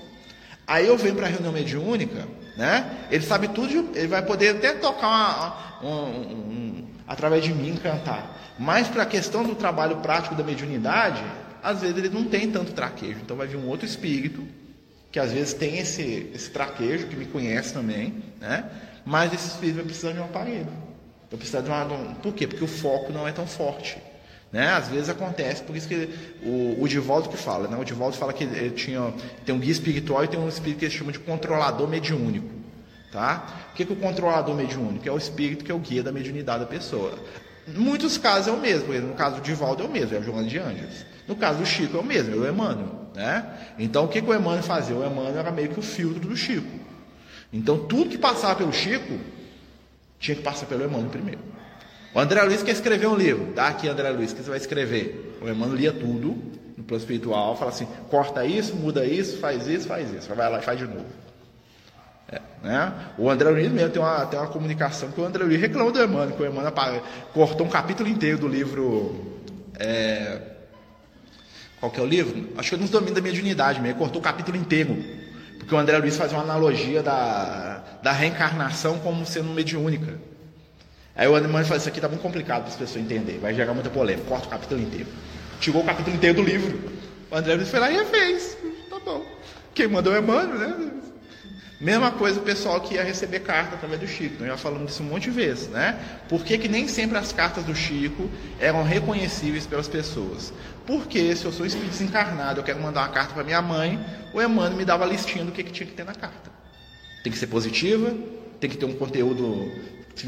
Aí 0.65 0.87
eu 0.87 0.97
venho 0.97 1.15
para 1.15 1.25
a 1.25 1.29
reunião 1.29 1.51
mediúnica, 1.51 2.27
né? 2.55 3.07
Ele 3.09 3.25
sabe 3.25 3.47
tudo, 3.49 3.89
ele 3.95 4.07
vai 4.07 4.21
poder 4.21 4.49
até 4.49 4.73
tocar 4.73 5.79
uma, 5.81 5.89
um, 5.89 6.05
um, 6.05 6.87
através 7.07 7.43
de 7.43 7.53
mim 7.53 7.75
cantar. 7.75 8.37
Mas 8.57 8.87
para 8.87 9.03
a 9.03 9.05
questão 9.05 9.43
do 9.43 9.55
trabalho 9.55 9.97
prático 9.97 10.35
da 10.35 10.43
mediunidade, 10.43 11.23
às 11.63 11.81
vezes 11.81 11.97
ele 11.97 12.09
não 12.09 12.25
tem 12.25 12.49
tanto 12.51 12.73
traquejo. 12.73 13.19
Então 13.21 13.37
vai 13.37 13.47
vir 13.47 13.57
um 13.57 13.67
outro 13.67 13.85
espírito, 13.85 14.45
que 15.11 15.19
às 15.19 15.31
vezes 15.31 15.53
tem 15.53 15.79
esse, 15.79 16.29
esse 16.33 16.49
traquejo, 16.51 17.07
que 17.07 17.15
me 17.15 17.25
conhece 17.25 17.73
também, 17.73 18.23
né? 18.39 18.69
Mas 19.05 19.33
esse 19.33 19.47
espírito 19.47 19.75
vai 19.77 19.85
precisar 19.85 20.11
de 20.11 20.19
um 20.19 20.25
aparelho. 20.25 20.71
Vai 21.29 21.37
precisar 21.37 21.61
de 21.61 21.69
uma. 21.69 22.15
Por 22.15 22.33
quê? 22.33 22.47
Porque 22.47 22.63
o 22.63 22.67
foco 22.67 23.11
não 23.11 23.27
é 23.27 23.31
tão 23.31 23.47
forte. 23.47 23.97
Né? 24.51 24.67
Às 24.67 24.87
vezes 24.87 25.09
acontece, 25.09 25.61
por 25.61 25.75
isso 25.75 25.87
que 25.87 26.09
o, 26.41 26.81
o 26.81 26.87
Divaldo 26.87 27.29
que 27.29 27.37
fala, 27.37 27.67
né? 27.67 27.77
o 27.77 27.83
Divaldo 27.83 28.17
fala 28.17 28.33
que 28.33 28.43
ele 28.43 28.71
tinha, 28.71 29.13
tem 29.45 29.53
um 29.53 29.59
guia 29.59 29.71
espiritual 29.71 30.23
e 30.23 30.27
tem 30.27 30.39
um 30.39 30.49
espírito 30.49 30.79
que 30.79 30.85
eles 30.85 30.95
chamam 30.95 31.11
de 31.11 31.19
controlador 31.19 31.87
mediúnico. 31.87 32.49
Tá? 33.11 33.67
O 33.71 33.75
que, 33.75 33.85
que 33.85 33.93
o 33.93 33.95
controlador 33.95 34.55
mediúnico? 34.55 35.07
É 35.07 35.11
o 35.11 35.17
espírito 35.17 35.63
que 35.63 35.71
é 35.71 35.75
o 35.75 35.79
guia 35.79 36.01
da 36.01 36.11
mediunidade 36.11 36.61
da 36.61 36.65
pessoa. 36.65 37.13
Em 37.67 37.77
muitos 37.77 38.17
casos 38.17 38.47
é 38.47 38.51
o 38.51 38.57
mesmo, 38.57 38.91
no 38.93 39.13
caso 39.13 39.35
do 39.35 39.41
Divaldo 39.41 39.83
é 39.83 39.85
o 39.85 39.89
mesmo, 39.89 40.15
é 40.15 40.19
o 40.19 40.23
João 40.23 40.43
de 40.43 40.57
Anjos. 40.57 41.05
No 41.29 41.35
caso 41.35 41.59
do 41.59 41.65
Chico 41.65 41.95
é 41.95 41.99
o 41.99 42.03
mesmo, 42.03 42.33
é 42.33 42.37
o 42.37 42.49
Emmanuel. 42.49 43.07
Né? 43.15 43.45
Então 43.77 44.05
o 44.05 44.07
que, 44.07 44.19
que 44.19 44.27
o 44.27 44.33
Emmanuel 44.33 44.63
fazia? 44.63 44.95
O 44.95 45.05
Emmanuel 45.05 45.37
era 45.37 45.51
meio 45.51 45.69
que 45.69 45.79
o 45.79 45.83
filtro 45.83 46.27
do 46.27 46.35
Chico. 46.35 46.67
Então 47.53 47.77
tudo 47.77 48.09
que 48.09 48.17
passava 48.17 48.55
pelo 48.55 48.73
Chico 48.73 49.19
tinha 50.19 50.35
que 50.35 50.41
passar 50.41 50.65
pelo 50.65 50.83
Emmanuel 50.83 51.09
primeiro. 51.11 51.39
O 52.15 52.19
André 52.19 52.41
Luiz 52.41 52.63
quer 52.63 52.71
escrever 52.71 53.05
um 53.05 53.15
livro. 53.15 53.53
Dá 53.53 53.67
aqui, 53.67 53.87
André 53.87 54.09
Luiz, 54.09 54.33
que 54.33 54.41
você 54.41 54.49
vai 54.49 54.57
escrever. 54.57 55.37
O 55.39 55.47
Emmanuel 55.47 55.77
lia 55.77 55.93
tudo 55.93 56.35
no 56.75 56.83
plano 56.83 56.99
espiritual, 56.99 57.55
fala 57.55 57.69
assim: 57.69 57.87
corta 58.09 58.43
isso, 58.43 58.75
muda 58.75 59.05
isso, 59.05 59.37
faz 59.37 59.67
isso, 59.67 59.87
faz 59.87 60.11
isso. 60.11 60.33
Vai 60.33 60.49
lá 60.49 60.57
e 60.57 60.63
faz 60.63 60.79
de 60.79 60.87
novo. 60.87 61.05
É, 62.27 62.41
né? 62.63 62.91
O 63.19 63.29
André 63.29 63.51
Luiz 63.51 63.71
mesmo 63.71 63.91
tem 63.91 64.01
uma, 64.01 64.25
tem 64.25 64.39
uma 64.39 64.47
comunicação 64.47 65.11
que 65.11 65.21
o 65.21 65.25
André 65.25 65.43
Luiz 65.43 65.61
reclamou 65.61 65.91
do 65.91 66.01
Emmanuel, 66.01 66.31
que 66.31 66.41
o 66.41 66.45
Emmanuel 66.47 66.73
cortou 67.35 67.67
um 67.67 67.69
capítulo 67.69 68.09
inteiro 68.09 68.39
do 68.39 68.47
livro. 68.47 69.37
É, 69.77 70.48
qual 71.79 71.91
que 71.91 71.99
é 71.99 72.03
o 72.03 72.05
livro? 72.05 72.49
Acho 72.57 72.69
que 72.69 72.75
é 72.75 72.77
nos 72.77 72.89
domínios 72.89 73.15
da 73.15 73.21
mediunidade 73.21 73.79
mesmo. 73.79 73.93
Ele 73.93 73.99
cortou 73.99 74.19
o 74.19 74.23
capítulo 74.23 74.57
inteiro. 74.57 74.97
Porque 75.57 75.73
o 75.73 75.77
André 75.77 75.97
Luiz 75.97 76.17
faz 76.17 76.33
uma 76.33 76.41
analogia 76.41 77.01
da, 77.01 77.83
da 78.01 78.11
reencarnação 78.11 78.99
como 78.99 79.25
sendo 79.25 79.49
mediúnica. 79.49 80.19
Aí 81.15 81.27
o 81.27 81.35
André 81.35 81.63
fala, 81.63 81.77
isso 81.77 81.89
aqui 81.89 81.99
tá 81.99 82.07
muito 82.07 82.21
complicado 82.21 82.61
para 82.61 82.69
as 82.69 82.75
pessoas 82.75 83.03
entenderem, 83.03 83.39
vai 83.39 83.53
gerar 83.53 83.73
muita 83.73 83.89
polêmica, 83.89 84.27
corta 84.27 84.47
o 84.47 84.49
capítulo 84.49 84.81
inteiro. 84.81 85.07
Tirou 85.59 85.81
o 85.81 85.85
capítulo 85.85 86.15
inteiro 86.15 86.37
do 86.37 86.43
livro. 86.43 86.79
O 87.29 87.35
André 87.35 87.55
Luiz 87.55 87.69
foi 87.69 87.79
lá 87.79 87.91
e 87.91 87.97
refez. 87.97 88.57
Tá 88.89 88.99
bom. 88.99 89.25
Quem 89.73 89.87
mandou 89.87 90.15
é 90.15 90.19
Emmanuel, 90.19 90.57
né? 90.57 90.91
Mesma 91.79 92.11
coisa 92.11 92.41
o 92.41 92.43
pessoal 92.43 92.81
que 92.81 92.95
ia 92.95 93.03
receber 93.03 93.39
carta 93.39 93.75
através 93.75 94.01
do 94.01 94.07
Chico. 94.07 94.35
Nós 94.39 94.49
já 94.49 94.57
falamos 94.57 94.91
isso 94.91 95.01
um 95.01 95.05
monte 95.05 95.23
de 95.23 95.31
vezes, 95.31 95.69
né? 95.69 95.97
Por 96.27 96.43
que, 96.43 96.57
que 96.57 96.67
nem 96.67 96.89
sempre 96.89 97.17
as 97.17 97.31
cartas 97.31 97.63
do 97.63 97.73
Chico 97.73 98.29
eram 98.59 98.83
reconhecíveis 98.83 99.65
pelas 99.65 99.87
pessoas? 99.87 100.51
Porque 100.85 101.33
se 101.37 101.45
eu 101.45 101.53
sou 101.53 101.65
espírito 101.65 101.91
desencarnado, 101.91 102.59
eu 102.59 102.63
quero 102.65 102.81
mandar 102.81 103.01
uma 103.01 103.09
carta 103.09 103.33
para 103.33 103.45
minha 103.45 103.61
mãe, 103.61 103.97
o 104.33 104.41
Emmanuel 104.41 104.75
me 104.75 104.83
dava 104.83 105.05
a 105.05 105.07
listinha 105.07 105.45
do 105.45 105.53
que, 105.53 105.63
que 105.63 105.71
tinha 105.71 105.87
que 105.87 105.93
ter 105.93 106.03
na 106.03 106.13
carta. 106.13 106.51
Tem 107.23 107.31
que 107.31 107.39
ser 107.39 107.47
positiva, 107.47 108.13
tem 108.59 108.69
que 108.69 108.75
ter 108.75 108.85
um 108.85 108.95
conteúdo 108.95 109.71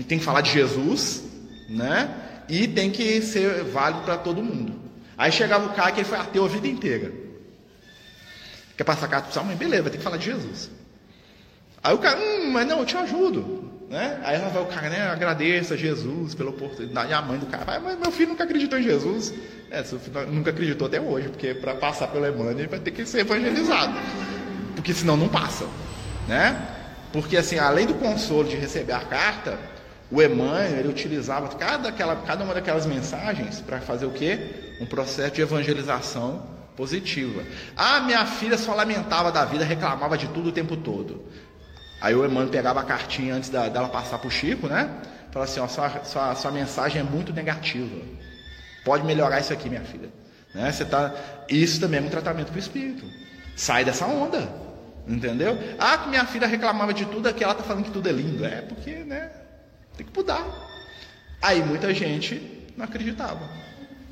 tem 0.08 0.20
que 0.20 0.24
falar 0.24 0.39
de 0.39 0.52
Jesus, 0.52 1.24
né? 1.68 2.10
E 2.47 2.66
tem 2.68 2.89
que 2.89 3.22
ser 3.22 3.64
válido 3.66 4.04
para 4.04 4.18
todo 4.18 4.41
mundo. 4.41 4.80
Aí 5.18 5.32
chegava 5.32 5.66
o 5.66 5.74
cara 5.74 5.91
que 5.91 5.99
ele 5.99 6.08
foi 6.08 6.18
ateu 6.18 6.45
a 6.45 6.47
vida 6.47 6.68
inteira. 6.68 7.12
Quer 8.78 8.84
passar 8.86 9.10
carta 9.10 9.26
para 9.26 9.34
sua 9.34 9.43
mãe? 9.43 9.56
Beleza, 9.56 9.84
vai 9.84 9.91
ter 9.91 9.97
que 9.97 10.04
falar 10.04 10.18
de 10.18 10.26
Jesus. 10.26 10.70
Aí 11.84 11.94
o 11.94 11.98
cara, 11.98 12.20
hum, 12.20 12.52
mas 12.52 12.68
não, 12.68 12.80
eu 12.80 12.86
te 12.86 12.96
ajudo. 12.96 13.62
Né? 13.90 14.20
Aí 14.24 14.38
ela 14.38 14.48
vai, 14.48 14.64
o 14.64 14.68
cara, 14.68 14.90
né, 14.90 15.02
agradeça 15.10 15.74
a 15.74 15.78
Jesus 15.78 16.34
pela 16.34 16.50
oportunidade. 16.50 17.12
E 17.12 17.14
a 17.14 17.22
mãe 17.22 17.38
do 17.38 17.46
cara 17.46 17.66
vai, 17.66 17.80
mas 17.80 18.00
meu 18.00 18.10
filho 18.10 18.30
nunca 18.30 18.46
acreditou 18.46 18.80
em 18.80 18.84
Jesus. 18.84 19.34
É, 19.70 19.84
nunca 20.28 20.52
acreditou 20.52 20.88
até 20.88 21.02
hoje, 21.02 21.28
porque 21.28 21.54
para 21.54 21.76
passar 21.76 22.08
pelo 22.08 22.26
Emmanuel 22.26 22.58
ele 22.58 22.68
vai 22.68 22.80
ter 22.80 22.92
que 22.92 23.06
ser 23.06 23.20
evangelizado. 23.20 23.94
Porque 24.76 24.94
senão 24.94 25.18
não 25.18 25.28
passa. 25.28 25.66
Né? 26.28 26.70
Porque 27.12 27.36
assim, 27.36 27.58
além 27.58 27.86
do 27.86 27.96
consolo 27.96 28.48
de 28.48 28.56
receber 28.56 28.94
a 28.94 29.02
carta, 29.02 29.60
o 30.10 30.22
Emmanuel 30.22 30.80
ele 30.80 30.88
utilizava 30.88 31.50
cada, 31.56 31.90
aquela, 31.90 32.16
cada 32.16 32.44
uma 32.44 32.54
daquelas 32.54 32.86
mensagens 32.86 33.60
para 33.60 33.82
fazer 33.82 34.06
o 34.06 34.12
quê? 34.12 34.40
Um 34.80 34.86
processo 34.86 35.36
de 35.36 35.42
evangelização 35.42 36.44
positiva. 36.78 37.44
Ah, 37.76 38.00
minha 38.00 38.26
filha 38.26 38.58
só 38.58 38.74
lamentava 38.74 39.32
da 39.32 39.44
vida, 39.44 39.66
reclamava 39.66 40.18
de 40.18 40.28
tudo 40.30 40.48
o 40.50 40.52
tempo 40.52 40.78
todo. 40.78 41.26
Aí 42.02 42.16
o 42.16 42.26
Emmanuel 42.26 42.49
pegava 42.49 42.82
a 42.82 42.84
cartinha 42.84 43.36
antes 43.36 43.49
da, 43.49 43.70
dela 43.70 43.88
passar 43.88 44.18
para 44.18 44.28
o 44.28 44.32
Chico, 44.32 44.68
né? 44.68 44.89
Falava 45.32 45.49
assim: 45.49 45.60
ó, 45.60 45.68
sua, 45.68 46.04
sua, 46.04 46.36
sua 46.36 46.52
mensagem 46.52 46.99
é 46.99 47.04
muito 47.04 47.32
negativa. 47.32 47.95
Pode 48.84 49.06
melhorar 49.06 49.39
isso 49.39 49.54
aqui, 49.54 49.70
minha 49.70 49.84
filha. 49.84 50.10
Né? 50.54 50.72
Você 50.72 50.84
tá... 50.84 51.14
Isso 51.47 51.80
também 51.80 51.99
é 51.99 52.04
um 52.04 52.10
tratamento 52.10 52.47
para 52.47 52.56
o 52.56 52.60
espírito. 52.60 53.06
Sai 53.56 53.86
dessa 53.86 54.06
onda. 54.08 54.49
Entendeu? 55.08 55.58
Ah, 55.80 55.97
que 55.97 56.10
minha 56.10 56.26
filha 56.26 56.47
reclamava 56.47 56.93
de 56.93 57.06
tudo, 57.06 57.28
aqui 57.28 57.43
ela 57.43 57.54
está 57.54 57.64
falando 57.64 57.86
que 57.86 57.91
tudo 57.91 58.10
é 58.10 58.12
lindo. 58.12 58.43
É 58.43 58.62
porque, 58.62 58.91
né? 58.91 59.30
Tem 59.95 60.06
que 60.06 60.18
mudar. 60.18 60.45
Aí 61.41 61.62
muita 61.64 61.93
gente 61.93 62.68
não 62.76 62.86
acreditava. 62.86 63.47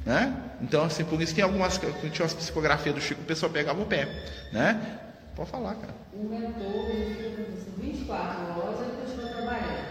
Né? 0.06 0.34
Então, 0.62 0.84
assim, 0.84 1.04
por 1.04 1.22
isso 1.22 1.34
que 1.34 1.42
algumas 1.42 1.78
tinha 1.78 2.24
umas 2.26 2.34
psicografias 2.34 2.96
do 2.96 3.02
Chico, 3.02 3.22
o 3.22 3.26
pessoal 3.26 3.52
pegava 3.52 3.82
o 3.82 3.86
pé. 3.86 4.08
Né? 4.52 5.00
Pode 5.40 5.52
falar, 5.52 5.76
cara. 5.76 5.94
O 6.12 6.28
mentor, 6.28 6.90
ele 6.90 7.16
fica 7.16 7.82
24 7.82 8.60
horas, 8.60 8.80
ele 8.82 8.92
continua 9.00 9.30
trabalhando. 9.30 9.86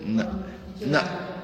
Não. 0.00 0.44
não. 0.86 1.34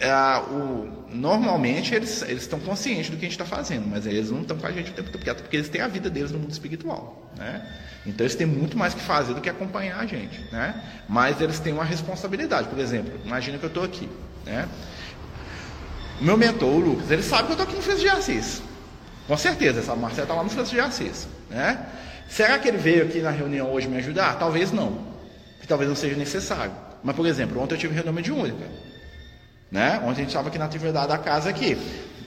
É, 0.00 0.38
o, 0.48 1.06
normalmente 1.08 1.92
eles, 1.92 2.22
eles 2.22 2.42
estão 2.42 2.60
conscientes 2.60 3.10
do 3.10 3.16
que 3.16 3.26
a 3.26 3.28
gente 3.28 3.32
está 3.32 3.44
fazendo, 3.44 3.88
mas 3.88 4.06
eles 4.06 4.30
não 4.30 4.42
estão 4.42 4.56
com 4.56 4.66
a 4.68 4.70
gente 4.70 4.92
o 4.92 4.94
tempo 4.94 5.10
todo, 5.10 5.18
porque, 5.18 5.34
porque 5.42 5.56
eles 5.56 5.68
têm 5.68 5.80
a 5.80 5.88
vida 5.88 6.08
deles 6.08 6.30
no 6.30 6.38
mundo 6.38 6.52
espiritual. 6.52 7.32
Né? 7.36 7.68
Então 8.06 8.24
eles 8.24 8.36
têm 8.36 8.46
muito 8.46 8.78
mais 8.78 8.94
que 8.94 9.00
fazer 9.00 9.34
do 9.34 9.40
que 9.40 9.50
acompanhar 9.50 9.98
a 9.98 10.06
gente, 10.06 10.40
né? 10.52 10.80
Mas 11.08 11.40
eles 11.40 11.58
têm 11.58 11.72
uma 11.72 11.84
responsabilidade. 11.84 12.68
Por 12.68 12.78
exemplo, 12.78 13.20
imagina 13.24 13.58
que 13.58 13.64
eu 13.64 13.68
estou 13.68 13.82
aqui, 13.82 14.08
né? 14.46 14.68
Meu 16.20 16.36
mentor, 16.36 16.68
o 16.68 16.78
Lucas, 16.78 17.10
ele 17.10 17.24
sabe 17.24 17.46
que 17.46 17.54
eu 17.54 17.54
estou 17.54 17.66
aqui 17.66 17.74
no 17.74 17.82
Francisco 17.82 18.08
de 18.08 18.16
Assis. 18.16 18.62
Com 19.26 19.36
certeza, 19.36 19.80
essa 19.80 19.96
Marcela 19.96 20.22
está 20.22 20.34
lá 20.34 20.44
no 20.44 20.50
Francisco 20.50 20.76
de 20.76 20.80
Assis, 20.80 21.26
né? 21.50 21.86
Será 22.28 22.58
que 22.58 22.68
ele 22.68 22.78
veio 22.78 23.04
aqui 23.04 23.20
na 23.20 23.30
reunião 23.30 23.72
hoje 23.72 23.88
me 23.88 23.96
ajudar? 23.98 24.38
Talvez 24.38 24.72
não. 24.72 24.98
Que 25.60 25.66
talvez 25.66 25.88
não 25.88 25.96
seja 25.96 26.16
necessário. 26.16 26.72
Mas, 27.02 27.14
por 27.14 27.26
exemplo, 27.26 27.60
ontem 27.60 27.74
eu 27.74 27.78
tive 27.78 27.94
reunião 27.94 28.14
mediúnica. 28.14 28.64
Né? 29.70 29.98
Ontem 29.98 30.10
a 30.10 30.14
gente 30.14 30.28
estava 30.28 30.48
aqui 30.48 30.58
na 30.58 30.64
atividade 30.64 31.08
da 31.08 31.18
casa 31.18 31.50
aqui. 31.50 31.76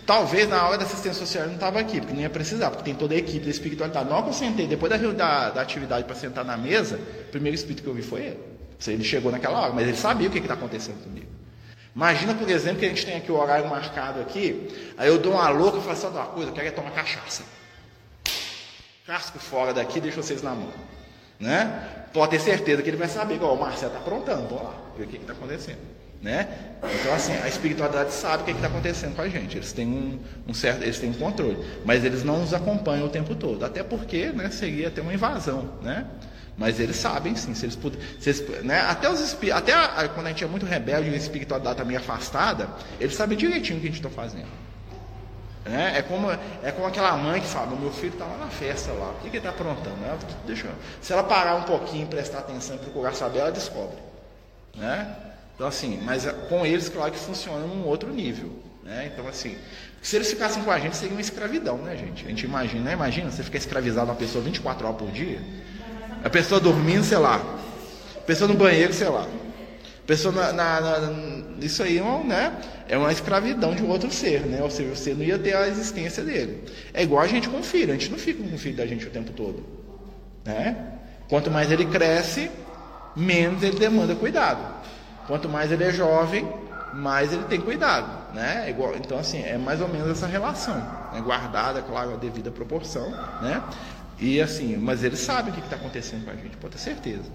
Talvez 0.06 0.48
na 0.48 0.66
hora 0.66 0.78
da 0.78 0.86
assistência 0.86 1.20
social 1.20 1.43
ele 1.43 1.50
não 1.50 1.56
estava 1.56 1.80
aqui, 1.80 2.00
porque 2.00 2.14
não 2.14 2.22
ia 2.22 2.30
precisar, 2.30 2.70
porque 2.70 2.84
tem 2.84 2.95
toda 2.95 3.14
a 3.14 3.18
equipe 3.18 3.43
da 3.43 3.52
espiritualidade. 3.52 4.10
Na 4.10 4.22
que 4.22 4.30
eu 4.30 4.34
sentei, 4.34 4.68
depois 4.68 4.89
da, 4.89 4.98
da, 4.98 5.50
da 5.50 5.62
atividade 5.62 6.06
para 6.06 6.16
sentar 6.16 6.45
na 6.45 6.56
mesa, 6.56 6.98
o 7.28 7.32
primeiro 7.32 7.56
espírito 7.56 7.84
que 7.84 7.89
eu 7.89 7.93
vi 7.93 8.02
foi 8.02 8.22
ele. 8.22 8.39
Ele 8.88 9.04
chegou 9.04 9.32
naquela 9.32 9.60
hora, 9.60 9.74
mas 9.74 9.88
ele 9.88 9.98
sabia 9.98 10.30
o 10.30 10.32
que 10.32 10.38
está 10.38 10.54
acontecendo 10.54 11.04
comigo. 11.04 11.28
Imagina, 11.95 12.36
por 12.36 12.48
exemplo, 12.48 12.80
que 12.80 12.86
a 12.86 12.89
gente 12.89 13.06
tem 13.06 13.18
aqui 13.18 13.32
o 13.32 13.36
horário 13.36 13.68
marcado 13.68 14.22
aqui, 14.22 14.93
aí 14.98 15.08
eu 15.08 15.18
dou 15.18 15.34
uma 15.34 15.50
louca 15.50 15.80
e 15.80 15.82
falo, 15.82 15.98
sabe 15.98 16.16
uma 16.16 16.28
coisa, 16.28 16.52
eu 16.52 16.54
quero 16.54 16.68
é 16.68 16.72
tomar 16.72 16.91
cachaça. 16.91 17.43
Casco 19.08 19.39
fora 19.39 19.74
daqui, 19.74 20.01
deixa 20.01 20.22
vocês 20.22 20.41
na 20.41 20.51
mão. 20.51 20.70
Né? 21.39 22.05
Pode 22.12 22.32
ter 22.32 22.41
certeza 22.41 22.82
que 22.82 22.89
ele 22.89 22.97
vai 22.97 23.08
saber, 23.08 23.36
igual 23.36 23.55
o 23.55 23.60
Marcelo 23.60 23.93
está 23.93 23.99
aprontando, 23.99 24.49
vamos 24.49 24.66
lá, 24.66 24.74
ver 24.97 25.05
o 25.05 25.08
que 25.08 25.16
está 25.16 25.32
acontecendo. 25.32 25.80
Né? 26.22 26.45
Então, 26.99 27.14
assim, 27.14 27.32
a 27.32 27.47
espiritualidade 27.47 28.12
sabe 28.12 28.43
o 28.43 28.45
que 28.45 28.51
está 28.51 28.68
acontecendo 28.68 29.16
com 29.16 29.22
a 29.22 29.30
gente. 29.30 29.55
Eles 29.55 29.72
têm 29.72 29.88
um, 29.88 30.20
um, 30.45 30.53
certo, 30.53 30.84
eles 30.84 30.99
têm 30.99 31.12
um 31.12 31.14
controle, 31.14 31.58
mas 31.86 32.03
eles 32.03 32.26
não 32.26 32.39
nos 32.39 32.53
acompanham 32.53 33.05
o 33.05 33.10
tempo 33.10 33.34
todo, 33.34 33.64
até 33.64 33.82
porque, 33.82 34.26
né, 34.26 34.49
seria 34.49 34.89
até 34.89 35.01
uma 35.01 35.14
invasão, 35.14 35.76
né? 35.82 36.05
Mas 36.58 36.78
eles 36.78 36.97
sabem, 36.97 37.34
sim, 37.34 37.53
se 37.53 37.66
eles 37.66 37.78
puderem, 37.78 38.05
né, 38.64 38.82
até 38.82 39.10
os 39.10 39.38
até 39.53 39.74
a, 39.74 40.10
quando 40.10 40.26
a 40.26 40.30
gente 40.32 40.43
é 40.43 40.47
muito 40.47 40.66
rebelde 40.66 41.10
e 41.10 41.14
a 41.14 41.16
espiritualidade 41.16 41.76
está 41.76 41.86
meio 41.86 41.99
afastada, 41.99 42.68
eles 42.99 43.16
sabem 43.16 43.38
direitinho 43.38 43.78
o 43.78 43.82
que 43.82 43.88
a 43.88 43.91
gente 43.91 44.05
está 44.05 44.10
fazendo. 44.10 44.66
Né? 45.68 45.97
É, 45.97 46.01
como, 46.01 46.32
é 46.32 46.72
como 46.72 46.88
aquela 46.88 47.15
mãe 47.18 47.41
que 47.41 47.47
fala, 47.47 47.76
meu 47.76 47.91
filho 47.91 48.13
está 48.13 48.26
lá 48.26 48.38
na 48.38 48.47
festa 48.47 48.91
lá, 48.93 49.09
o 49.09 49.13
que, 49.15 49.30
que 49.30 49.38
ele 49.38 49.38
está 49.38 49.49
aprontando? 49.49 49.97
Né? 49.97 50.18
Deixa, 50.45 50.68
se 51.01 51.11
ela 51.11 51.24
parar 51.24 51.55
um 51.55 51.63
pouquinho, 51.63 52.07
prestar 52.07 52.39
atenção 52.39 52.76
e 52.76 52.80
procurar 52.80 53.13
saber, 53.13 53.39
ela 53.39 53.51
descobre. 53.51 53.97
Né? 54.76 55.15
Então, 55.55 55.68
assim, 55.68 55.99
mas 56.03 56.26
é, 56.26 56.32
com 56.32 56.65
eles, 56.65 56.88
claro 56.88 57.11
que 57.11 57.20
funciona 57.20 57.65
num 57.65 57.86
outro 57.86 58.09
nível. 58.13 58.51
Né? 58.84 59.11
Então, 59.11 59.28
assim, 59.28 59.57
se 60.01 60.15
eles 60.15 60.30
ficassem 60.30 60.63
com 60.63 60.72
a 60.72 60.80
gente, 60.80 60.95
seria 60.95 61.13
uma 61.13 61.22
escravidão, 61.22 61.78
né, 61.80 61.97
gente? 61.97 62.26
A 62.26 62.30
gente 62.30 62.45
imagina, 62.45 62.84
né? 62.86 62.93
Imagina 62.93 63.30
você 63.30 63.43
ficar 63.43 63.57
escravizado 63.57 64.09
uma 64.09 64.15
pessoa 64.15 64.43
24 64.43 64.88
horas 64.88 64.97
por 64.97 65.11
dia. 65.11 65.41
A 66.24 66.30
pessoa 66.30 66.61
dormindo, 66.61 67.03
sei 67.03 67.18
lá. 67.18 67.41
A 68.15 68.22
pessoa 68.22 68.47
no 68.47 68.53
banheiro, 68.53 68.93
sei 68.93 69.09
lá. 69.09 69.24
A 69.24 70.07
pessoa 70.07 70.34
na, 70.34 70.53
na, 70.53 70.82
na, 70.82 70.99
isso 71.62 71.84
aí 71.84 71.97
é, 71.97 72.24
né, 72.24 72.58
é 72.88 72.97
uma 72.97 73.12
escravidão 73.12 73.74
de 73.74 73.84
um 73.84 73.89
outro 73.89 74.12
ser, 74.12 74.41
né? 74.41 74.62
Ou 74.62 74.70
seja, 74.70 74.95
você 74.95 75.14
não 75.14 75.24
ia 75.24 75.38
ter 75.38 75.55
a 75.55 75.68
existência 75.68 76.24
dele. 76.24 76.64
É 76.93 77.03
igual 77.03 77.24
a 77.24 77.28
gente 77.28 77.49
com 77.49 77.60
o 77.60 77.64
filho, 77.64 77.91
a 77.91 77.93
gente 77.93 78.12
não 78.12 78.18
fica 78.18 78.43
com 78.43 78.55
o 78.55 78.58
filho 78.58 78.76
da 78.76 78.86
gente 78.86 79.05
o 79.05 79.10
tempo 79.10 79.32
todo. 79.34 79.66
Né? 80.45 80.76
Quanto 81.30 81.51
mais 81.51 81.72
ele 81.72 81.86
cresce, 81.86 82.49
menos 83.16 83.64
ele 83.64 83.78
demanda 83.78 84.16
cuidado. 84.16 84.76
Quanto 85.28 85.49
mais 85.49 85.72
ele 85.72 85.84
é 85.84 85.91
jovem, 85.91 86.47
mais 86.93 87.34
ele 87.34 87.43
tem 87.43 87.60
cuidado. 87.60 88.34
né? 88.34 88.70
Igual, 88.70 88.95
então, 88.95 89.18
assim, 89.18 89.41
é 89.43 89.58
mais 89.58 89.82
ou 89.82 89.88
menos 89.88 90.10
essa 90.10 90.28
relação, 90.28 90.76
né? 91.14 91.22
guardada, 91.22 91.82
claro, 91.82 92.14
a 92.14 92.18
devida 92.18 92.51
proporção, 92.51 93.10
né? 93.41 93.62
E 94.20 94.41
assim, 94.41 94.78
mas 94.78 95.03
eles 95.03 95.20
sabem 95.20 95.51
o 95.51 95.55
que 95.55 95.62
está 95.62 95.76
acontecendo 95.76 96.26
com 96.26 96.32
a 96.32 96.36
gente, 96.36 96.58
pode 96.58 96.74
ter 96.74 96.80
certeza. 96.80 97.30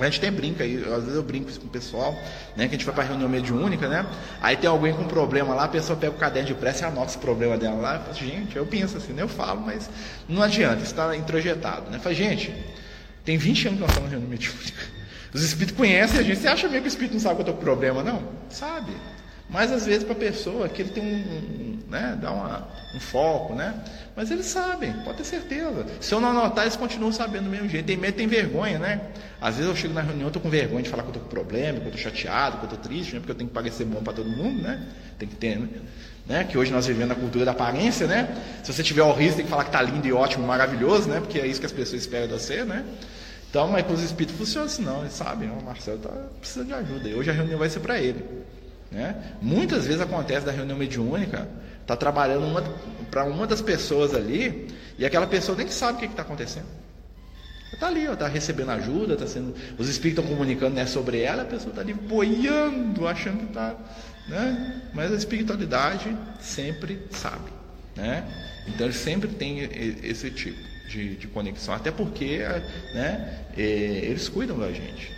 A 0.00 0.04
gente 0.04 0.20
tem 0.20 0.30
brinca 0.30 0.64
aí, 0.64 0.76
às 0.76 1.02
vezes 1.02 1.14
eu 1.14 1.22
brinco 1.22 1.52
com 1.58 1.66
o 1.66 1.70
pessoal, 1.70 2.12
né? 2.56 2.68
Que 2.68 2.74
a 2.74 2.78
gente 2.78 2.84
vai 2.84 2.94
para 2.94 3.04
reunião 3.04 3.28
mediúnica, 3.28 3.88
né? 3.88 4.06
Aí 4.40 4.56
tem 4.56 4.68
alguém 4.68 4.92
com 4.92 5.04
problema 5.04 5.54
lá, 5.54 5.64
a 5.64 5.68
pessoa 5.68 5.98
pega 5.98 6.12
o 6.12 6.18
caderno 6.18 6.48
de 6.48 6.54
pressa 6.54 6.84
e 6.84 6.88
anota 6.88 7.10
esse 7.10 7.18
problema 7.18 7.56
dela 7.56 7.76
lá. 7.76 7.94
Eu 7.96 8.00
falo, 8.02 8.14
gente, 8.14 8.56
eu 8.56 8.66
penso 8.66 8.96
assim, 8.96 9.12
né? 9.12 9.22
Eu 9.22 9.28
falo, 9.28 9.60
mas 9.60 9.90
não 10.28 10.42
adianta, 10.42 10.82
está 10.82 11.16
introjetado, 11.16 11.90
né? 11.90 11.98
Fala, 11.98 12.14
gente, 12.14 12.54
tem 13.24 13.36
20 13.36 13.68
anos 13.68 13.78
que 13.78 13.82
nós 13.82 13.90
estamos 13.90 14.10
na 14.10 14.16
reunião 14.16 14.30
mediúnica. 14.30 14.98
Os 15.32 15.42
espíritos 15.42 15.76
conhecem 15.76 16.20
a 16.20 16.22
gente. 16.22 16.38
Você 16.38 16.48
acha 16.48 16.68
mesmo 16.68 16.82
que 16.82 16.88
o 16.88 16.88
espírito 16.88 17.12
não 17.12 17.20
sabe 17.20 17.36
que 17.36 17.40
eu 17.40 17.42
estou 17.42 17.56
com 17.56 17.62
problema? 17.62 18.02
Não? 18.02 18.22
Sabe. 18.48 18.92
Mas 19.48 19.72
às 19.72 19.86
vezes 19.86 20.04
para 20.04 20.12
a 20.12 20.18
pessoa 20.18 20.68
que 20.68 20.82
ele 20.82 20.90
tem 20.90 21.04
um, 21.04 21.77
né, 21.88 22.18
dá 22.20 22.30
uma, 22.30 22.68
um 22.94 23.00
foco, 23.00 23.54
né? 23.54 23.74
Mas 24.14 24.30
eles 24.30 24.46
sabem, 24.46 24.92
pode 25.04 25.18
ter 25.18 25.24
certeza. 25.24 25.86
Se 26.00 26.12
eu 26.14 26.20
não 26.20 26.30
anotar, 26.30 26.64
eles 26.64 26.76
continuam 26.76 27.12
sabendo 27.12 27.44
do 27.44 27.50
mesmo 27.50 27.68
jeito. 27.68 27.86
Tem 27.86 27.96
medo, 27.96 28.14
tem 28.14 28.26
vergonha, 28.26 28.78
né? 28.78 29.00
Às 29.40 29.56
vezes 29.56 29.70
eu 29.70 29.76
chego 29.76 29.94
na 29.94 30.02
reunião, 30.02 30.26
estou 30.26 30.42
com 30.42 30.50
vergonha 30.50 30.82
de 30.82 30.90
falar 30.90 31.02
que 31.02 31.08
eu 31.08 31.14
estou 31.14 31.22
com 31.22 31.28
problema, 31.30 31.80
que 31.80 31.86
eu 31.86 31.94
estou 31.94 32.10
chateado, 32.10 32.58
que 32.58 32.64
eu 32.64 32.70
estou 32.70 32.78
triste, 32.78 33.14
né? 33.14 33.20
porque 33.20 33.32
eu 33.32 33.36
tenho 33.36 33.48
que 33.48 33.54
parecer 33.54 33.84
bom 33.84 34.02
para 34.02 34.12
todo 34.12 34.28
mundo, 34.28 34.62
né? 34.62 34.86
Tem 35.18 35.28
que 35.28 35.36
ter, 35.36 35.58
né? 35.58 35.68
né? 36.26 36.44
Que 36.44 36.58
hoje 36.58 36.70
nós 36.70 36.86
vivemos 36.86 37.12
a 37.12 37.14
cultura 37.14 37.44
da 37.44 37.52
aparência, 37.52 38.06
né? 38.06 38.28
Se 38.62 38.72
você 38.72 38.82
tiver 38.82 39.02
o 39.02 39.12
risco, 39.12 39.36
tem 39.36 39.44
que 39.44 39.50
falar 39.50 39.64
que 39.64 39.70
está 39.70 39.80
lindo 39.80 40.06
e 40.06 40.12
ótimo, 40.12 40.46
maravilhoso, 40.46 41.08
né? 41.08 41.20
Porque 41.20 41.38
é 41.38 41.46
isso 41.46 41.60
que 41.60 41.66
as 41.66 41.72
pessoas 41.72 42.02
esperam 42.02 42.26
de 42.26 42.34
você, 42.34 42.64
né? 42.64 42.84
Então, 43.48 43.68
mas 43.68 43.82
para 43.82 43.94
os 43.94 44.02
espíritos 44.02 44.36
funciona 44.36 44.66
assim, 44.66 44.84
não, 44.84 45.00
eles 45.00 45.14
sabem, 45.14 45.48
o 45.48 45.62
Marcelo 45.62 45.96
está 45.96 46.10
precisando 46.38 46.66
de 46.66 46.74
ajuda. 46.74 47.08
E 47.08 47.14
hoje 47.14 47.30
a 47.30 47.32
reunião 47.32 47.58
vai 47.58 47.70
ser 47.70 47.80
para 47.80 47.98
ele. 47.98 48.22
Né? 48.90 49.14
Muitas 49.40 49.86
vezes 49.86 50.00
acontece 50.00 50.44
da 50.44 50.52
reunião 50.52 50.76
mediúnica, 50.76 51.48
está 51.88 51.96
trabalhando 51.96 52.62
para 53.10 53.24
uma 53.24 53.46
das 53.46 53.62
pessoas 53.62 54.14
ali, 54.14 54.68
e 54.98 55.06
aquela 55.06 55.26
pessoa 55.26 55.56
nem 55.56 55.68
sabe 55.68 55.96
o 55.96 56.00
que 56.00 56.06
está 56.06 56.20
acontecendo. 56.20 56.66
Está 57.72 57.86
ali, 57.86 58.04
está 58.04 58.28
recebendo 58.28 58.70
ajuda, 58.72 59.16
tá 59.16 59.26
sendo, 59.26 59.54
os 59.78 59.88
espíritos 59.88 60.22
estão 60.22 60.36
comunicando 60.36 60.74
né, 60.74 60.84
sobre 60.84 61.22
ela, 61.22 61.42
a 61.42 61.46
pessoa 61.46 61.70
está 61.70 61.80
ali 61.80 61.94
boiando, 61.94 63.08
achando 63.08 63.38
que 63.38 63.46
está. 63.46 63.74
Né? 64.28 64.82
Mas 64.92 65.12
a 65.12 65.14
espiritualidade 65.14 66.14
sempre 66.40 67.00
sabe. 67.10 67.50
Né? 67.96 68.22
Então 68.66 68.90
sempre 68.92 69.28
tem 69.28 69.60
esse 70.02 70.30
tipo 70.30 70.58
de, 70.90 71.16
de 71.16 71.26
conexão, 71.28 71.72
até 71.72 71.90
porque 71.90 72.40
né, 72.92 73.44
eles 73.56 74.28
cuidam 74.28 74.58
da 74.58 74.70
gente. 74.72 75.10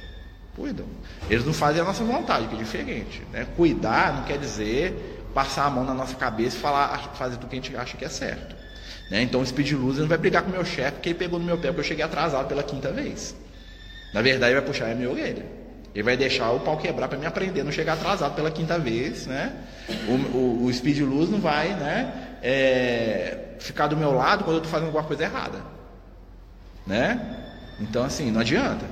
Cuidam. 0.54 0.86
Eles 1.28 1.44
não 1.44 1.52
fazem 1.52 1.80
a 1.80 1.84
nossa 1.84 2.04
vontade, 2.04 2.46
que 2.46 2.54
é 2.54 2.58
diferente. 2.58 3.22
Né? 3.32 3.46
Cuidar 3.56 4.14
não 4.14 4.24
quer 4.24 4.38
dizer 4.38 5.19
passar 5.34 5.66
a 5.66 5.70
mão 5.70 5.84
na 5.84 5.94
nossa 5.94 6.14
cabeça 6.14 6.56
e 6.56 6.60
falar, 6.60 6.98
fazer 7.14 7.36
tudo 7.36 7.48
que 7.48 7.56
a 7.56 7.60
gente 7.60 7.76
acha 7.76 7.96
que 7.96 8.04
é 8.04 8.08
certo. 8.08 8.56
Né? 9.10 9.22
Então 9.22 9.40
o 9.40 9.46
Speed 9.46 9.72
Loser 9.72 10.02
não 10.02 10.08
vai 10.08 10.18
brigar 10.18 10.42
com 10.42 10.48
o 10.50 10.52
meu 10.52 10.64
chefe 10.64 10.92
porque 10.92 11.08
ele 11.10 11.18
pegou 11.18 11.38
no 11.38 11.44
meu 11.44 11.58
pé 11.58 11.68
porque 11.68 11.80
eu 11.80 11.84
cheguei 11.84 12.04
atrasado 12.04 12.46
pela 12.46 12.62
quinta 12.62 12.92
vez. 12.92 13.34
Na 14.14 14.22
verdade, 14.22 14.52
ele 14.52 14.60
vai 14.60 14.68
puxar 14.68 14.90
a 14.90 14.94
minha 14.94 15.10
orelha. 15.10 15.44
Ele 15.94 16.04
vai 16.04 16.16
deixar 16.16 16.50
o 16.52 16.60
pau 16.60 16.76
quebrar 16.76 17.08
para 17.08 17.18
me 17.18 17.26
aprender, 17.26 17.64
não 17.64 17.72
chegar 17.72 17.94
atrasado 17.94 18.34
pela 18.34 18.50
quinta 18.50 18.78
vez, 18.78 19.26
né? 19.26 19.52
O, 20.06 20.36
o, 20.36 20.64
o 20.66 20.72
Speed 20.72 21.00
Luz 21.00 21.28
não 21.28 21.40
vai, 21.40 21.70
né? 21.74 22.36
É, 22.42 23.56
ficar 23.58 23.88
do 23.88 23.96
meu 23.96 24.12
lado 24.12 24.44
quando 24.44 24.56
eu 24.56 24.58
estou 24.58 24.70
fazendo 24.70 24.86
alguma 24.86 25.04
coisa 25.04 25.24
errada, 25.24 25.58
né? 26.86 27.20
Então 27.80 28.04
assim, 28.04 28.30
não 28.30 28.40
adianta. 28.40 28.84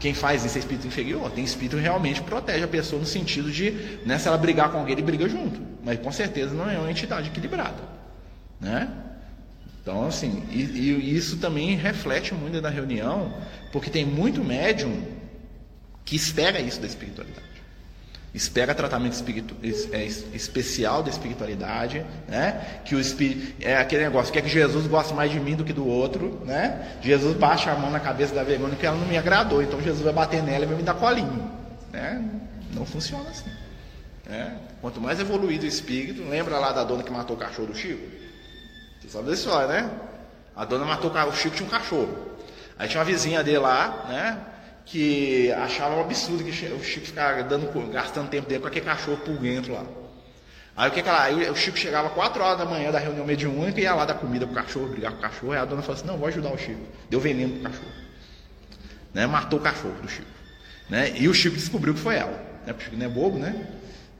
Quem 0.00 0.14
faz 0.14 0.44
isso 0.44 0.56
é 0.56 0.60
espírito 0.60 0.86
inferior. 0.86 1.30
Tem 1.30 1.44
espírito 1.44 1.76
que 1.76 1.82
realmente 1.82 2.22
protege 2.22 2.64
a 2.64 2.68
pessoa 2.68 2.98
no 2.98 3.06
sentido 3.06 3.52
de, 3.52 3.70
né, 4.04 4.18
se 4.18 4.26
ela 4.26 4.38
brigar 4.38 4.72
com 4.72 4.78
alguém, 4.78 4.94
ele 4.94 5.02
briga 5.02 5.28
junto. 5.28 5.60
Mas 5.84 6.00
com 6.00 6.10
certeza 6.10 6.54
não 6.54 6.68
é 6.68 6.78
uma 6.78 6.90
entidade 6.90 7.28
equilibrada. 7.28 7.82
Né? 8.58 8.90
Então, 9.82 10.06
assim, 10.06 10.42
e, 10.50 10.62
e 10.62 11.16
isso 11.16 11.36
também 11.36 11.76
reflete 11.76 12.34
muito 12.34 12.60
na 12.60 12.70
reunião, 12.70 13.34
porque 13.72 13.90
tem 13.90 14.04
muito 14.04 14.42
médium 14.42 15.02
que 16.04 16.16
espera 16.16 16.58
isso 16.58 16.80
da 16.80 16.86
espiritualidade 16.86 17.49
espera 18.32 18.74
tratamento 18.74 19.12
espiritu, 19.12 19.56
é, 19.92 20.04
especial 20.04 21.02
da 21.02 21.10
espiritualidade, 21.10 22.04
né? 22.28 22.80
Que 22.84 22.94
o 22.94 23.00
espírito 23.00 23.54
é 23.60 23.76
aquele 23.76 24.04
negócio, 24.04 24.32
quer 24.32 24.42
que 24.42 24.48
Jesus 24.48 24.86
goste 24.86 25.12
mais 25.12 25.32
de 25.32 25.40
mim 25.40 25.56
do 25.56 25.64
que 25.64 25.72
do 25.72 25.86
outro, 25.86 26.40
né? 26.44 26.96
Jesus 27.02 27.36
baixa 27.36 27.72
a 27.72 27.74
mão 27.74 27.90
na 27.90 27.98
cabeça 27.98 28.34
da 28.34 28.44
vergonha 28.44 28.76
que 28.76 28.86
ela 28.86 28.96
não 28.96 29.06
me 29.06 29.18
agradou, 29.18 29.62
então 29.62 29.80
Jesus 29.80 30.02
vai 30.02 30.12
bater 30.12 30.42
nela 30.42 30.64
e 30.64 30.68
vai 30.68 30.76
me 30.76 30.82
dar 30.82 30.94
colinho, 30.94 31.50
né? 31.92 32.24
Não 32.72 32.86
funciona 32.86 33.28
assim. 33.30 33.50
Né? 34.26 34.56
Quanto 34.80 35.00
mais 35.00 35.18
evoluído 35.18 35.64
o 35.64 35.68
espírito, 35.68 36.22
lembra 36.22 36.56
lá 36.58 36.70
da 36.70 36.84
dona 36.84 37.02
que 37.02 37.10
matou 37.10 37.36
o 37.36 37.38
cachorro 37.38 37.68
do 37.68 37.74
Chico? 37.74 38.06
Você 39.00 39.08
sabe 39.08 39.26
da 39.26 39.34
história, 39.34 39.66
né? 39.66 39.90
A 40.54 40.64
dona 40.64 40.84
matou 40.84 41.10
o 41.10 41.32
Chico 41.32 41.56
tinha 41.56 41.66
um 41.66 41.70
cachorro. 41.70 42.16
Aí 42.78 42.88
tinha 42.88 43.00
uma 43.00 43.04
vizinha 43.04 43.42
dele 43.42 43.58
lá, 43.58 44.06
né? 44.08 44.38
Que 44.90 45.52
achava 45.52 45.94
um 45.94 46.00
absurdo 46.00 46.42
que 46.42 46.50
o 46.50 46.82
Chico 46.82 47.06
ficava 47.06 47.44
dando, 47.44 47.70
gastando 47.92 48.28
tempo 48.28 48.48
dele 48.48 48.60
com 48.60 48.66
aquele 48.66 48.84
cachorro 48.84 49.18
pulguento 49.18 49.70
lá. 49.70 49.84
Aí 50.76 50.88
o 50.88 50.92
que, 50.92 51.00
que 51.02 51.08
ela, 51.08 51.22
aí 51.22 51.48
o 51.48 51.54
Chico 51.54 51.78
chegava 51.78 52.10
4 52.10 52.42
horas 52.42 52.58
da 52.58 52.64
manhã 52.64 52.90
da 52.90 52.98
reunião 52.98 53.24
mediúnica 53.24 53.78
e 53.78 53.84
ia 53.84 53.94
lá 53.94 54.04
dar 54.04 54.14
comida 54.14 54.46
pro 54.46 54.54
cachorro, 54.54 54.88
brigar 54.88 55.12
com 55.12 55.18
o 55.18 55.20
cachorro. 55.20 55.52
Aí 55.52 55.58
a 55.58 55.64
dona 55.64 55.80
falou 55.80 55.96
assim: 55.96 56.06
não, 56.06 56.16
vou 56.16 56.26
ajudar 56.26 56.52
o 56.52 56.58
Chico. 56.58 56.80
Deu 57.08 57.20
veneno 57.20 57.52
pro 57.54 57.70
cachorro. 57.70 57.92
Né? 59.14 59.26
Matou 59.26 59.60
o 59.60 59.62
cachorro 59.62 59.94
do 60.02 60.08
Chico. 60.08 60.26
Né? 60.88 61.12
E 61.16 61.28
o 61.28 61.34
Chico 61.34 61.54
descobriu 61.54 61.94
que 61.94 62.00
foi 62.00 62.16
ela. 62.16 62.32
Né? 62.66 62.72
Porque 62.72 62.80
o 62.80 62.84
Chico 62.84 62.96
não 62.96 63.06
é 63.06 63.08
bobo, 63.08 63.38
né? 63.38 63.66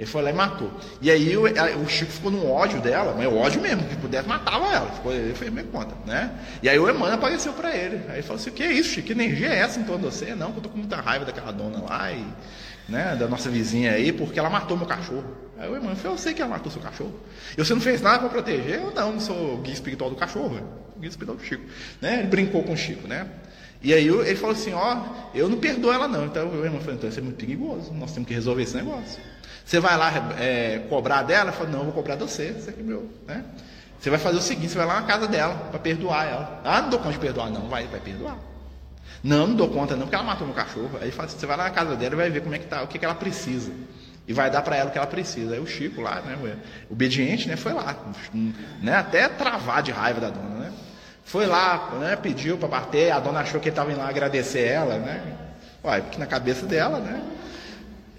Ele 0.00 0.06
foi 0.06 0.22
lá 0.22 0.30
e 0.30 0.32
matou. 0.32 0.72
E 1.02 1.10
aí 1.10 1.36
o, 1.36 1.42
o 1.44 1.86
Chico 1.86 2.10
ficou 2.10 2.30
no 2.30 2.50
ódio 2.50 2.80
dela, 2.80 3.12
mas 3.14 3.26
é 3.26 3.28
ódio 3.28 3.60
mesmo, 3.60 3.84
que 3.84 3.94
pudesse 3.96 4.26
matava 4.26 4.64
ela. 4.74 4.90
Ficou, 4.92 5.12
ele 5.12 5.34
fez 5.34 5.52
meio 5.52 5.66
conta, 5.66 5.94
né? 6.06 6.32
E 6.62 6.70
aí 6.70 6.78
o 6.78 6.88
Emmanuel 6.88 7.16
apareceu 7.16 7.52
para 7.52 7.76
ele. 7.76 8.00
Aí 8.08 8.14
ele 8.14 8.22
falou 8.22 8.40
assim: 8.40 8.48
o 8.48 8.52
que 8.54 8.62
é 8.62 8.72
isso, 8.72 8.94
Chico? 8.94 9.08
Que 9.08 9.12
energia 9.12 9.48
é 9.48 9.58
essa 9.58 9.78
em 9.78 9.84
torno 9.84 10.08
de 10.08 10.16
você? 10.16 10.34
Não, 10.34 10.52
que 10.52 10.58
eu 10.58 10.62
tô 10.62 10.68
com 10.70 10.78
muita 10.78 10.96
raiva 10.96 11.26
daquela 11.26 11.52
dona 11.52 11.82
lá 11.82 12.10
e 12.12 12.24
né, 12.88 13.14
da 13.14 13.28
nossa 13.28 13.50
vizinha 13.50 13.92
aí, 13.92 14.10
porque 14.10 14.38
ela 14.38 14.48
matou 14.48 14.74
meu 14.74 14.86
cachorro. 14.86 15.36
Aí 15.58 15.68
o 15.68 15.72
Emmanuel 15.76 15.96
falou: 15.96 16.16
eu 16.16 16.18
sei 16.18 16.32
que 16.32 16.40
ela 16.40 16.50
matou 16.50 16.72
seu 16.72 16.80
cachorro. 16.80 17.12
E 17.52 17.62
você 17.62 17.74
não 17.74 17.82
fez 17.82 18.00
nada 18.00 18.20
para 18.20 18.30
proteger? 18.30 18.76
Eu 18.76 18.94
não, 18.94 19.12
não 19.12 19.20
sou 19.20 19.58
guia 19.58 19.74
espiritual 19.74 20.08
do 20.08 20.16
cachorro, 20.16 20.58
guia 20.98 21.10
espiritual 21.10 21.36
do 21.36 21.44
Chico. 21.44 21.64
Né? 22.00 22.20
Ele 22.20 22.28
brincou 22.28 22.62
com 22.62 22.72
o 22.72 22.76
Chico, 22.76 23.06
né? 23.06 23.26
E 23.82 23.92
aí 23.92 24.08
ele 24.08 24.36
falou 24.36 24.56
assim: 24.56 24.72
ó, 24.72 24.96
eu 25.34 25.46
não 25.46 25.58
perdoo 25.58 25.92
ela 25.92 26.08
não. 26.08 26.24
Então 26.24 26.48
o 26.48 26.64
irmão 26.64 26.80
falou: 26.80 26.94
então 26.94 27.10
isso 27.10 27.18
é 27.18 27.22
muito 27.22 27.36
perigoso, 27.36 27.92
nós 27.92 28.12
temos 28.12 28.26
que 28.26 28.32
resolver 28.32 28.62
esse 28.62 28.74
negócio. 28.74 29.20
Você 29.70 29.78
vai 29.78 29.96
lá 29.96 30.12
é, 30.40 30.80
cobrar 30.88 31.22
dela? 31.22 31.52
Fala, 31.52 31.70
não, 31.70 31.84
vou 31.84 31.92
cobrar 31.92 32.16
de 32.16 32.22
você, 32.22 32.50
você 32.50 32.70
é 32.76 32.82
meu, 32.82 33.08
né? 33.24 33.44
Você 34.00 34.10
vai 34.10 34.18
fazer 34.18 34.38
o 34.38 34.40
seguinte, 34.40 34.72
você 34.72 34.78
vai 34.78 34.84
lá 34.84 35.00
na 35.00 35.06
casa 35.06 35.28
dela 35.28 35.54
para 35.70 35.78
perdoar 35.78 36.26
ela. 36.26 36.60
Ah, 36.64 36.82
não 36.82 36.90
dou 36.90 36.98
conta 36.98 37.12
de 37.12 37.18
perdoar, 37.20 37.50
não, 37.50 37.68
vai, 37.68 37.86
vai 37.86 38.00
perdoar. 38.00 38.36
Não, 39.22 39.46
não 39.46 39.54
dou 39.54 39.68
conta 39.68 39.94
não, 39.94 40.02
porque 40.06 40.16
ela 40.16 40.24
matou 40.24 40.44
meu 40.44 40.56
cachorro. 40.56 40.98
Aí 41.00 41.12
fala, 41.12 41.28
você 41.28 41.46
vai 41.46 41.56
lá 41.56 41.64
na 41.64 41.70
casa 41.70 41.94
dela 41.94 42.14
e 42.14 42.16
vai 42.16 42.30
ver 42.30 42.42
como 42.42 42.52
é 42.52 42.58
que 42.58 42.66
tá, 42.66 42.82
o 42.82 42.88
que, 42.88 42.98
que 42.98 43.04
ela 43.04 43.14
precisa. 43.14 43.70
E 44.26 44.32
vai 44.32 44.50
dar 44.50 44.62
para 44.62 44.74
ela 44.74 44.88
o 44.88 44.92
que 44.92 44.98
ela 44.98 45.06
precisa. 45.06 45.54
Aí 45.54 45.60
o 45.60 45.66
Chico 45.68 46.00
lá, 46.00 46.20
né, 46.20 46.36
obediente, 46.90 47.46
né, 47.46 47.54
foi 47.54 47.72
lá, 47.72 47.96
né, 48.82 48.96
até 48.96 49.28
travar 49.28 49.84
de 49.84 49.92
raiva 49.92 50.20
da 50.20 50.30
dona, 50.30 50.64
né? 50.64 50.72
Foi 51.24 51.46
lá, 51.46 51.90
né, 52.00 52.16
pediu 52.16 52.58
para 52.58 52.66
bater, 52.66 53.12
a 53.12 53.20
dona 53.20 53.38
achou 53.38 53.60
que 53.60 53.68
ele 53.68 53.72
estava 53.72 53.92
indo 53.92 54.00
lá 54.00 54.08
agradecer 54.08 54.66
ela, 54.66 54.98
né? 54.98 55.22
Uai, 55.84 56.02
porque 56.02 56.18
na 56.18 56.26
cabeça 56.26 56.66
dela, 56.66 56.98
né? 56.98 57.22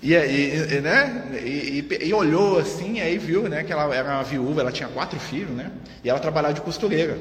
E, 0.01 0.13
e, 0.13 0.81
né? 0.81 1.39
E, 1.43 1.87
e, 2.01 2.13
olhou 2.13 2.57
assim, 2.57 2.99
aí 2.99 3.17
viu 3.19 3.47
né, 3.47 3.63
que 3.63 3.71
ela 3.71 3.93
era 3.93 4.15
uma 4.15 4.23
viúva, 4.23 4.61
ela 4.61 4.71
tinha 4.71 4.89
quatro 4.89 5.19
filhos, 5.19 5.51
né? 5.51 5.71
E 6.03 6.09
ela 6.09 6.19
trabalhava 6.19 6.53
de 6.53 6.61
costureira. 6.61 7.19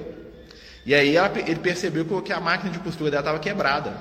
E 0.86 0.94
aí 0.94 1.14
ela, 1.14 1.30
ele 1.38 1.60
percebeu 1.60 2.06
que 2.22 2.32
a 2.32 2.40
máquina 2.40 2.70
de 2.70 2.78
costura 2.78 3.10
dela 3.10 3.20
estava 3.20 3.38
quebrada. 3.38 3.92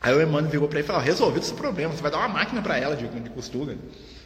Aí 0.00 0.12
o 0.12 0.20
Emmanuel 0.20 0.50
virou 0.50 0.68
para 0.68 0.80
ele 0.80 0.84
e 0.84 0.86
falou: 0.86 1.00
resolvido 1.00 1.44
esse 1.44 1.54
problema, 1.54 1.94
você 1.94 2.02
vai 2.02 2.10
dar 2.10 2.18
uma 2.18 2.28
máquina 2.28 2.60
para 2.60 2.76
ela 2.76 2.96
de, 2.96 3.06
de 3.06 3.30
costura. 3.30 3.76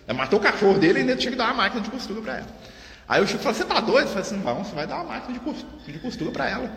Ela 0.07 0.17
matou 0.17 0.39
o 0.39 0.43
cachorro 0.43 0.79
dele 0.79 1.01
e 1.01 1.03
ainda 1.03 1.15
tinha 1.15 1.31
que 1.31 1.37
dar 1.37 1.45
uma 1.45 1.55
máquina 1.55 1.83
de 1.83 1.91
costura 1.91 2.23
para 2.23 2.37
ela. 2.39 2.47
Aí 3.07 3.23
o 3.23 3.27
Chico 3.27 3.43
falou: 3.43 3.57
você 3.57 3.65
tá 3.65 3.81
doido? 3.81 4.07
Eu 4.07 4.09
falei 4.09 4.23
assim: 4.23 4.37
não, 4.39 4.65
você 4.65 4.75
vai 4.75 4.87
dar 4.87 4.97
uma 4.97 5.05
máquina 5.05 5.39
de 5.87 5.99
costura 5.99 6.31
para 6.31 6.49
ela. 6.49 6.73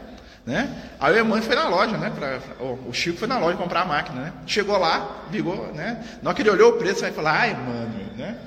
Né? 0.46 0.76
Aí 1.00 1.14
o 1.14 1.20
Emmanuel 1.20 1.44
foi 1.44 1.56
na 1.56 1.68
loja, 1.68 1.98
né? 1.98 2.10
Pra, 2.10 2.40
o 2.60 2.92
Chico 2.92 3.20
foi 3.20 3.28
na 3.28 3.38
loja 3.38 3.58
comprar 3.58 3.82
a 3.82 3.86
máquina, 3.86 4.22
né? 4.22 4.34
Chegou 4.48 4.78
lá, 4.78 5.26
ligou, 5.32 5.72
né? 5.74 6.04
Na 6.22 6.30
hora 6.30 6.36
que 6.36 6.42
ele 6.42 6.50
olhou 6.50 6.72
o 6.72 6.74
preço, 6.78 7.02
vai 7.02 7.12
falar, 7.12 7.32
ai, 7.32 7.52
Emmanuel, 7.52 7.88
né? 8.18 8.38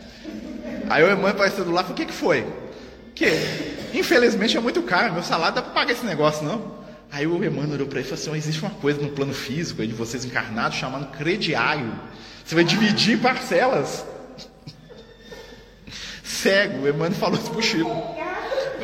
Aí 0.91 1.03
o 1.03 1.07
Emmanuel 1.07 1.35
apareceu 1.35 1.65
do 1.65 1.71
lado 1.71 1.87
falou, 1.87 1.95
o 1.95 1.97
que, 1.97 2.07
que 2.07 2.13
foi? 2.13 2.47
Que, 3.15 3.29
infelizmente 3.95 4.57
é 4.57 4.61
muito 4.61 4.83
caro, 4.83 5.13
meu 5.13 5.23
salário 5.23 5.55
dá 5.55 5.63
para 5.63 5.73
pagar 5.73 5.93
esse 5.93 6.05
negócio, 6.05 6.45
não? 6.45 6.85
Aí 7.13 7.29
o 7.29 7.45
Emmanuel 7.45 7.75
olhou 7.75 7.87
para 7.87 8.01
ele 8.01 8.09
e 8.09 8.11
falou 8.11 8.21
assim, 8.21 8.37
existe 8.37 8.61
uma 8.61 8.73
coisa 8.73 9.01
no 9.01 9.11
plano 9.11 9.33
físico 9.33 9.81
aí 9.81 9.87
de 9.87 9.95
vocês 9.95 10.25
encarnados 10.25 10.77
chamado 10.77 11.07
crediário. 11.17 11.93
Você 12.45 12.57
vai 12.57 12.65
dividir 12.65 13.15
em 13.15 13.19
parcelas. 13.19 14.05
Cego, 16.25 16.83
o 16.83 16.89
Emmanuel 16.89 17.13
falou 17.13 17.39
isso 17.39 17.51
pro 17.53 17.63
Chico. 17.63 18.24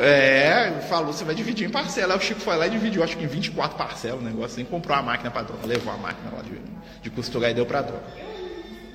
É, 0.01 0.81
falou, 0.89 1.13
você 1.13 1.25
vai 1.25 1.35
dividir 1.35 1.67
em 1.67 1.71
parcela. 1.71 2.15
Aí 2.15 2.19
o 2.19 2.23
Chico 2.23 2.41
foi 2.41 2.57
lá 2.57 2.67
e 2.67 2.71
dividiu, 2.71 3.05
acho 3.05 3.17
que 3.17 3.25
em 3.25 3.27
24 3.27 3.77
parcelas 3.77 4.21
o 4.21 4.25
negócio, 4.25 4.61
assim, 4.61 4.65
comprou 4.65 4.97
a 4.97 5.03
máquina 5.03 5.31
para 5.31 5.43
droga, 5.43 5.67
levou 5.67 5.93
a 5.93 5.97
máquina 5.99 6.31
lá 6.35 6.43
de, 6.43 6.59
de 7.03 7.11
costurar 7.11 7.51
e 7.51 7.55
deu 7.55 7.67
para 7.67 7.83
droga. 7.83 8.03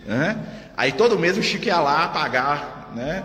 Né? 0.06 0.38
Aí 0.76 0.92
todo 0.92 1.18
mês 1.18 1.38
o 1.38 1.44
Chico 1.44 1.66
ia 1.66 1.80
lá 1.80 2.08
pagar, 2.08 2.92
né? 2.96 3.24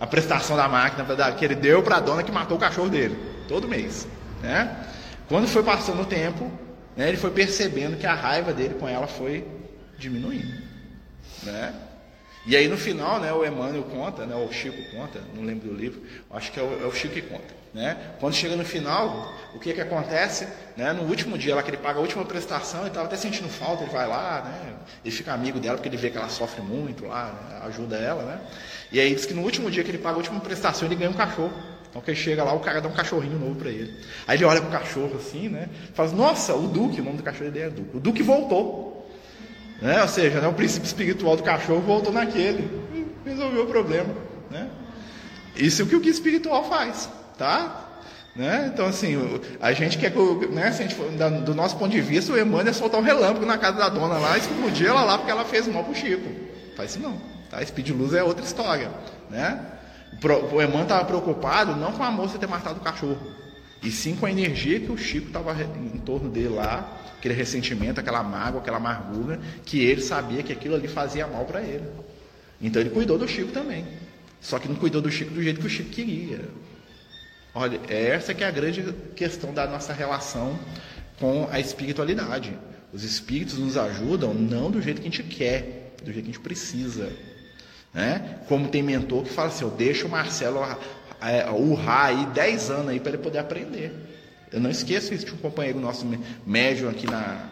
a 0.00 0.06
prestação 0.06 0.56
da 0.56 0.68
máquina 0.68 1.06
que 1.34 1.44
ele 1.44 1.54
deu 1.54 1.80
para 1.80 1.98
a 1.98 2.00
dona 2.00 2.24
que 2.24 2.32
matou 2.32 2.56
o 2.56 2.60
cachorro 2.60 2.88
dele, 2.88 3.16
todo 3.46 3.68
mês. 3.68 4.08
Né? 4.42 4.84
Quando 5.28 5.46
foi 5.46 5.62
passando 5.62 6.02
o 6.02 6.04
tempo, 6.04 6.50
né, 6.96 7.08
ele 7.08 7.16
foi 7.16 7.30
percebendo 7.30 7.96
que 7.96 8.04
a 8.04 8.12
raiva 8.12 8.52
dele 8.52 8.74
com 8.74 8.88
ela 8.88 9.06
foi 9.06 9.46
diminuindo. 9.96 10.60
Né? 11.44 11.72
E 12.44 12.56
aí 12.56 12.66
no 12.66 12.76
final, 12.76 13.20
né, 13.20 13.32
o 13.32 13.44
Emmanuel 13.44 13.84
conta, 13.84 14.26
né, 14.26 14.34
o 14.34 14.52
Chico 14.52 14.82
conta, 14.90 15.20
não 15.34 15.44
lembro 15.44 15.68
do 15.68 15.74
livro, 15.74 16.02
acho 16.30 16.50
que 16.50 16.58
é 16.58 16.62
o, 16.62 16.82
é 16.82 16.86
o 16.86 16.92
Chico 16.92 17.14
que 17.14 17.22
conta. 17.22 17.62
Né? 17.72 17.96
Quando 18.20 18.34
chega 18.34 18.54
no 18.54 18.64
final, 18.64 19.34
o 19.54 19.58
que, 19.58 19.72
que 19.72 19.80
acontece? 19.80 20.46
Né? 20.76 20.92
No 20.92 21.04
último 21.04 21.38
dia 21.38 21.54
lá 21.54 21.62
que 21.62 21.70
ele 21.70 21.78
paga 21.78 21.98
a 21.98 22.02
última 22.02 22.22
prestação, 22.22 22.80
ele 22.80 22.88
estava 22.88 23.06
até 23.06 23.16
sentindo 23.16 23.48
falta, 23.48 23.84
ele 23.84 23.92
vai 23.92 24.06
lá, 24.06 24.42
né? 24.44 24.74
ele 25.02 25.14
fica 25.14 25.32
amigo 25.32 25.58
dela 25.58 25.76
porque 25.76 25.88
ele 25.88 25.96
vê 25.96 26.10
que 26.10 26.18
ela 26.18 26.28
sofre 26.28 26.60
muito 26.60 27.06
lá, 27.06 27.32
né? 27.32 27.60
ajuda 27.66 27.96
ela. 27.96 28.22
Né? 28.24 28.40
E 28.90 29.00
aí 29.00 29.14
diz 29.14 29.24
que 29.24 29.32
no 29.32 29.42
último 29.42 29.70
dia 29.70 29.82
que 29.82 29.90
ele 29.90 29.98
paga 29.98 30.16
a 30.16 30.18
última 30.18 30.38
prestação, 30.40 30.86
ele 30.86 30.96
ganha 30.96 31.10
um 31.10 31.14
cachorro. 31.14 31.52
Então 31.88 32.02
que 32.02 32.14
chega 32.14 32.44
lá, 32.44 32.52
o 32.52 32.60
cara 32.60 32.80
dá 32.80 32.88
um 32.88 32.92
cachorrinho 32.92 33.38
novo 33.38 33.54
para 33.54 33.70
ele. 33.70 33.94
Aí 34.26 34.36
ele 34.36 34.44
olha 34.44 34.60
pro 34.60 34.70
cachorro 34.70 35.16
assim, 35.16 35.48
né? 35.48 35.68
Fala, 35.94 36.10
nossa, 36.12 36.54
o 36.54 36.66
Duque, 36.66 37.00
o 37.00 37.04
nome 37.04 37.18
do 37.18 37.22
cachorro 37.22 37.50
dele 37.50 37.66
é 37.66 37.70
Duque. 37.70 37.96
O 37.96 38.00
Duque 38.00 38.22
voltou. 38.22 38.91
Né? 39.82 40.00
Ou 40.00 40.08
seja, 40.08 40.40
né, 40.40 40.46
o 40.46 40.52
princípio 40.52 40.86
espiritual 40.86 41.36
do 41.36 41.42
cachorro 41.42 41.80
voltou 41.80 42.12
naquele. 42.12 42.70
Resolveu 43.26 43.64
o 43.64 43.66
problema. 43.66 44.14
Né? 44.48 44.68
Isso 45.56 45.82
é 45.82 45.84
o 45.84 45.88
que 45.88 45.96
o 45.96 46.00
guia 46.00 46.12
espiritual 46.12 46.64
faz. 46.68 47.10
Tá? 47.36 47.88
Né? 48.36 48.70
Então, 48.72 48.86
assim, 48.86 49.16
a 49.60 49.72
gente 49.72 49.98
quer 49.98 50.12
que, 50.12 50.46
né, 50.46 50.70
se 50.70 50.82
a 50.82 50.86
gente 50.86 50.94
for, 50.94 51.10
do 51.10 51.54
nosso 51.54 51.76
ponto 51.76 51.90
de 51.90 52.00
vista, 52.00 52.32
o 52.32 52.38
Emmanuel 52.38 52.68
é 52.68 52.72
soltar 52.72 53.00
um 53.00 53.02
relâmpago 53.02 53.44
na 53.44 53.58
casa 53.58 53.76
da 53.76 53.88
dona 53.88 54.18
lá 54.18 54.36
e 54.36 54.40
explodir 54.40 54.86
ela 54.86 55.02
lá 55.02 55.18
porque 55.18 55.32
ela 55.32 55.44
fez 55.44 55.66
mal 55.66 55.82
pro 55.82 55.94
Chico. 55.94 56.30
Faz 56.76 56.92
isso 56.92 57.00
não. 57.00 57.20
Tá? 57.50 57.64
Speed 57.66 57.90
Luz 57.90 58.14
é 58.14 58.22
outra 58.22 58.44
história. 58.44 58.88
Né? 59.28 59.60
O 60.52 60.62
Emmanuel 60.62 60.84
estava 60.84 61.04
preocupado 61.04 61.74
não 61.74 61.90
com 61.90 62.04
a 62.04 62.10
moça 62.10 62.38
ter 62.38 62.46
matado 62.46 62.78
o 62.78 62.82
cachorro, 62.82 63.18
e 63.82 63.90
sim 63.90 64.14
com 64.14 64.26
a 64.26 64.30
energia 64.30 64.78
que 64.78 64.92
o 64.92 64.96
Chico 64.96 65.26
estava 65.26 65.60
em 65.60 65.98
torno 65.98 66.30
dele 66.30 66.50
lá, 66.50 67.01
aquele 67.22 67.34
ressentimento, 67.34 68.00
aquela 68.00 68.20
mágoa, 68.20 68.60
aquela 68.60 68.78
amargura, 68.78 69.40
que 69.64 69.80
ele 69.80 70.00
sabia 70.00 70.42
que 70.42 70.52
aquilo 70.52 70.74
ali 70.74 70.88
fazia 70.88 71.24
mal 71.24 71.44
para 71.44 71.62
ele. 71.62 71.84
Então 72.60 72.82
ele 72.82 72.90
cuidou 72.90 73.16
do 73.16 73.28
Chico 73.28 73.52
também. 73.52 73.86
Só 74.40 74.58
que 74.58 74.66
não 74.66 74.74
cuidou 74.74 75.00
do 75.00 75.08
Chico 75.08 75.32
do 75.32 75.40
jeito 75.40 75.60
que 75.60 75.66
o 75.66 75.70
Chico 75.70 75.90
queria. 75.90 76.40
Olha, 77.54 77.80
essa 77.88 78.34
que 78.34 78.42
é 78.42 78.46
a 78.48 78.50
grande 78.50 78.92
questão 79.14 79.54
da 79.54 79.68
nossa 79.68 79.92
relação 79.92 80.58
com 81.20 81.48
a 81.52 81.60
espiritualidade. 81.60 82.58
Os 82.92 83.04
espíritos 83.04 83.56
nos 83.56 83.76
ajudam 83.76 84.34
não 84.34 84.68
do 84.68 84.82
jeito 84.82 85.00
que 85.00 85.06
a 85.06 85.10
gente 85.10 85.22
quer, 85.22 85.94
do 86.02 86.12
jeito 86.12 86.24
que 86.24 86.30
a 86.30 86.34
gente 86.34 86.40
precisa. 86.40 87.08
Né? 87.94 88.40
Como 88.48 88.66
tem 88.66 88.82
mentor 88.82 89.22
que 89.22 89.30
fala 89.30 89.46
assim, 89.46 89.64
eu 89.64 89.70
deixo 89.70 90.08
o 90.08 90.10
Marcelo 90.10 90.60
é, 91.20 91.48
urrar 91.50 92.06
aí 92.06 92.26
10 92.26 92.70
anos 92.70 92.88
aí 92.88 92.98
para 92.98 93.12
ele 93.12 93.22
poder 93.22 93.38
aprender. 93.38 94.01
Eu 94.52 94.60
não 94.60 94.70
esqueço 94.70 95.14
isso 95.14 95.26
de 95.26 95.32
um 95.32 95.38
companheiro 95.38 95.80
nosso 95.80 96.06
médium 96.46 96.90
aqui 96.90 97.06
na, 97.06 97.48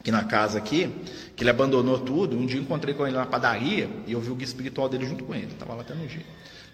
aqui 0.00 0.10
na 0.10 0.24
casa 0.24 0.58
aqui, 0.58 0.90
que 1.34 1.42
ele 1.42 1.50
abandonou 1.50 1.98
tudo. 1.98 2.38
Um 2.38 2.46
dia 2.46 2.60
encontrei 2.60 2.94
com 2.94 3.06
ele 3.06 3.16
na 3.16 3.26
padaria 3.26 3.90
e 4.06 4.12
eu 4.12 4.20
vi 4.20 4.30
o 4.30 4.34
guia 4.34 4.46
espiritual 4.46 4.88
dele 4.88 5.04
junto 5.04 5.24
com 5.24 5.34
ele. 5.34 5.48
Estava 5.48 5.74
lá 5.74 5.82
até 5.82 5.94
no 5.94 6.06
dia. 6.06 6.24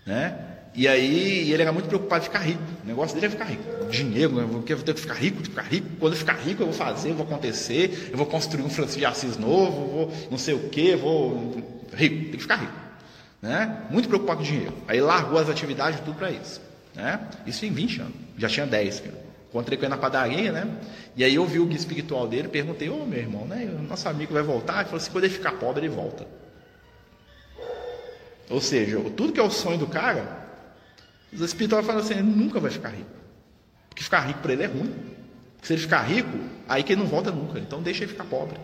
Né? 0.06 0.38
E 0.74 0.88
aí 0.88 1.50
ele 1.50 1.62
era 1.62 1.72
muito 1.72 1.88
preocupado 1.88 2.22
em 2.22 2.24
ficar 2.24 2.38
rico. 2.38 2.62
O 2.82 2.86
negócio 2.86 3.14
dele 3.14 3.26
é 3.26 3.30
ficar 3.30 3.44
rico. 3.44 3.62
Dinheiro, 3.90 4.38
eu 4.38 4.48
vou 4.48 4.62
ter 4.62 4.94
que 4.94 5.00
ficar 5.00 5.14
rico, 5.14 5.42
ficar 5.42 5.62
rico. 5.62 5.86
Quando 5.98 6.12
eu 6.14 6.18
ficar 6.18 6.34
rico, 6.34 6.62
eu 6.62 6.66
vou 6.66 6.74
fazer, 6.74 7.10
eu 7.10 7.14
vou 7.14 7.26
acontecer, 7.26 8.10
eu 8.10 8.16
vou 8.16 8.26
construir 8.26 8.62
um 8.62 8.70
Francisco 8.70 9.00
de 9.00 9.06
Assis 9.06 9.36
novo, 9.36 9.86
vou 9.86 10.12
não 10.30 10.38
sei 10.38 10.54
o 10.54 10.68
que, 10.70 10.94
vou. 10.96 11.56
Rico, 11.94 12.16
tem 12.16 12.32
que 12.32 12.38
ficar 12.38 12.56
rico. 12.56 12.72
Né? 13.42 13.82
Muito 13.90 14.08
preocupado 14.08 14.38
com 14.38 14.44
dinheiro. 14.44 14.72
Aí 14.88 15.00
largou 15.00 15.38
as 15.38 15.50
atividades 15.50 16.00
tudo 16.00 16.16
para 16.16 16.30
isso. 16.30 16.60
Né? 16.94 17.20
Isso 17.46 17.66
em 17.66 17.72
20 17.72 18.00
anos. 18.00 18.14
Já 18.38 18.48
tinha 18.48 18.66
10. 18.66 19.00
Cara. 19.00 19.31
Encontrei 19.52 19.76
com 19.76 19.84
ele 19.84 19.90
na 19.90 19.98
padaria, 19.98 20.50
né? 20.50 20.66
E 21.14 21.22
aí 21.22 21.34
eu 21.34 21.44
vi 21.44 21.60
o 21.60 21.66
guia 21.66 21.76
espiritual 21.76 22.26
dele, 22.26 22.48
perguntei, 22.48 22.88
ô 22.88 23.04
meu 23.04 23.18
irmão, 23.18 23.44
né? 23.44 23.66
Nosso 23.86 24.08
amigo 24.08 24.32
vai 24.32 24.42
voltar? 24.42 24.76
Ele 24.76 24.84
falou 24.84 24.96
assim, 24.96 25.10
quando 25.10 25.24
ele 25.24 25.34
ficar 25.34 25.52
pobre, 25.52 25.84
ele 25.84 25.94
volta. 25.94 26.26
Ou 28.48 28.62
seja, 28.62 28.98
tudo 29.14 29.30
que 29.30 29.38
é 29.38 29.42
o 29.42 29.50
sonho 29.50 29.76
do 29.76 29.86
cara, 29.86 30.48
os 31.30 31.42
espirituais 31.42 31.84
falam 31.84 32.00
assim, 32.00 32.14
ele 32.14 32.22
nunca 32.22 32.58
vai 32.60 32.70
ficar 32.70 32.88
rico. 32.88 33.10
Porque 33.90 34.02
ficar 34.02 34.20
rico 34.20 34.40
para 34.40 34.54
ele 34.54 34.62
é 34.62 34.66
ruim. 34.66 34.90
Porque 35.56 35.66
se 35.66 35.74
ele 35.74 35.82
ficar 35.82 36.00
rico, 36.00 36.38
aí 36.66 36.82
que 36.82 36.94
ele 36.94 37.02
não 37.02 37.08
volta 37.08 37.30
nunca. 37.30 37.58
Então 37.58 37.82
deixa 37.82 38.04
ele 38.04 38.12
ficar 38.12 38.24
pobre. 38.24 38.58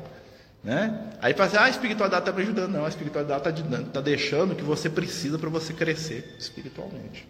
Né? 0.64 1.12
Aí 1.20 1.34
fala 1.34 1.49
assim, 1.49 1.57
ah, 1.59 1.64
a 1.64 1.68
espiritualidade 1.68 2.22
está 2.22 2.32
me 2.32 2.43
ajudando. 2.43 2.72
Não, 2.72 2.86
a 2.86 2.89
espiritualidade 2.89 3.51
está 3.51 3.82
tá 3.93 4.01
deixando 4.01 4.53
o 4.53 4.57
que 4.57 4.64
você 4.64 4.89
precisa 4.89 5.39
para 5.39 5.51
você 5.51 5.74
crescer 5.74 6.34
espiritualmente. 6.39 7.28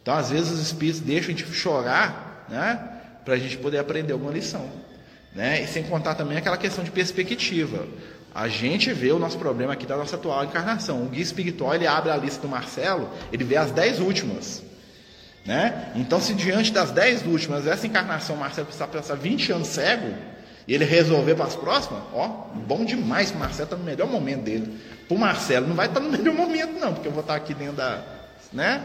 Então, 0.00 0.14
às 0.14 0.30
vezes, 0.30 0.50
os 0.50 0.60
espíritos 0.60 1.00
deixam 1.00 1.34
a 1.34 1.36
gente 1.36 1.52
chorar 1.52 2.31
né? 2.48 2.78
para 3.24 3.34
a 3.34 3.38
gente 3.38 3.56
poder 3.58 3.78
aprender 3.78 4.12
alguma 4.12 4.32
lição. 4.32 4.68
Né? 5.34 5.62
E 5.62 5.66
sem 5.66 5.84
contar 5.84 6.14
também 6.14 6.36
aquela 6.36 6.56
questão 6.56 6.84
de 6.84 6.90
perspectiva. 6.90 7.86
A 8.34 8.48
gente 8.48 8.92
vê 8.92 9.12
o 9.12 9.18
nosso 9.18 9.38
problema 9.38 9.74
aqui 9.74 9.86
da 9.86 9.96
nossa 9.96 10.16
atual 10.16 10.44
encarnação. 10.44 11.02
O 11.02 11.08
guia 11.08 11.22
espiritual 11.22 11.74
ele 11.74 11.86
abre 11.86 12.10
a 12.10 12.16
lista 12.16 12.40
do 12.40 12.48
Marcelo, 12.48 13.10
ele 13.32 13.44
vê 13.44 13.56
as 13.56 13.70
dez 13.70 14.00
últimas. 14.00 14.62
Né? 15.44 15.92
Então, 15.96 16.20
se 16.20 16.34
diante 16.34 16.72
das 16.72 16.90
dez 16.90 17.26
últimas, 17.26 17.66
essa 17.66 17.86
encarnação, 17.86 18.36
Marcelo 18.36 18.66
precisa 18.66 18.86
passar 18.86 19.16
20 19.16 19.52
anos 19.52 19.68
cego, 19.68 20.14
e 20.66 20.74
ele 20.74 20.84
resolver 20.84 21.34
para 21.34 21.46
as 21.46 21.56
próximas, 21.56 22.02
ó, 22.14 22.28
bom 22.54 22.84
demais, 22.84 23.32
o 23.32 23.36
Marcelo 23.36 23.64
está 23.64 23.76
no 23.76 23.84
melhor 23.84 24.06
momento 24.08 24.42
dele. 24.42 24.78
Para 25.08 25.16
o 25.16 25.18
Marcelo 25.18 25.66
não 25.66 25.74
vai 25.74 25.88
estar 25.88 26.00
tá 26.00 26.06
no 26.06 26.12
melhor 26.16 26.34
momento, 26.34 26.78
não, 26.78 26.94
porque 26.94 27.08
eu 27.08 27.12
vou 27.12 27.22
estar 27.22 27.34
tá 27.34 27.38
aqui 27.38 27.52
dentro 27.52 27.76
da. 27.76 28.02
Né? 28.52 28.82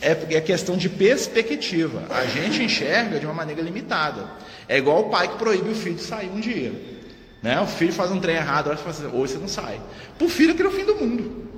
É, 0.00 0.36
é 0.36 0.40
questão 0.40 0.76
de 0.76 0.88
perspectiva. 0.88 2.04
A 2.10 2.24
gente 2.26 2.62
enxerga 2.62 3.18
de 3.18 3.26
uma 3.26 3.34
maneira 3.34 3.60
limitada. 3.62 4.26
É 4.68 4.78
igual 4.78 5.00
o 5.00 5.10
pai 5.10 5.28
que 5.28 5.36
proíbe 5.36 5.70
o 5.70 5.74
filho 5.74 5.96
de 5.96 6.02
sair 6.02 6.30
um 6.30 6.40
dia. 6.40 6.72
Né? 7.42 7.60
O 7.60 7.66
filho 7.66 7.92
faz 7.92 8.10
um 8.10 8.20
trem 8.20 8.36
errado, 8.36 8.70
assim, 8.70 9.06
hoje 9.12 9.32
você 9.32 9.38
não 9.38 9.48
sai. 9.48 9.80
Para 10.16 10.26
o 10.26 10.30
filho, 10.30 10.52
aquilo 10.52 10.68
é 10.68 10.72
o 10.72 10.74
fim 10.74 10.84
do 10.84 10.96
mundo. 10.96 11.48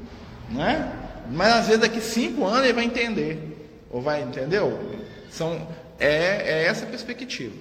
Né? 0.50 0.92
Mas 1.30 1.52
às 1.52 1.66
vezes 1.66 1.80
daqui 1.80 2.00
cinco 2.00 2.44
anos 2.44 2.64
ele 2.64 2.72
vai 2.72 2.84
entender. 2.84 3.38
Ou 3.90 4.00
vai, 4.00 4.22
entendeu? 4.22 4.78
São, 5.30 5.68
é, 5.98 6.62
é 6.62 6.64
essa 6.64 6.84
a 6.84 6.88
perspectiva. 6.88 7.54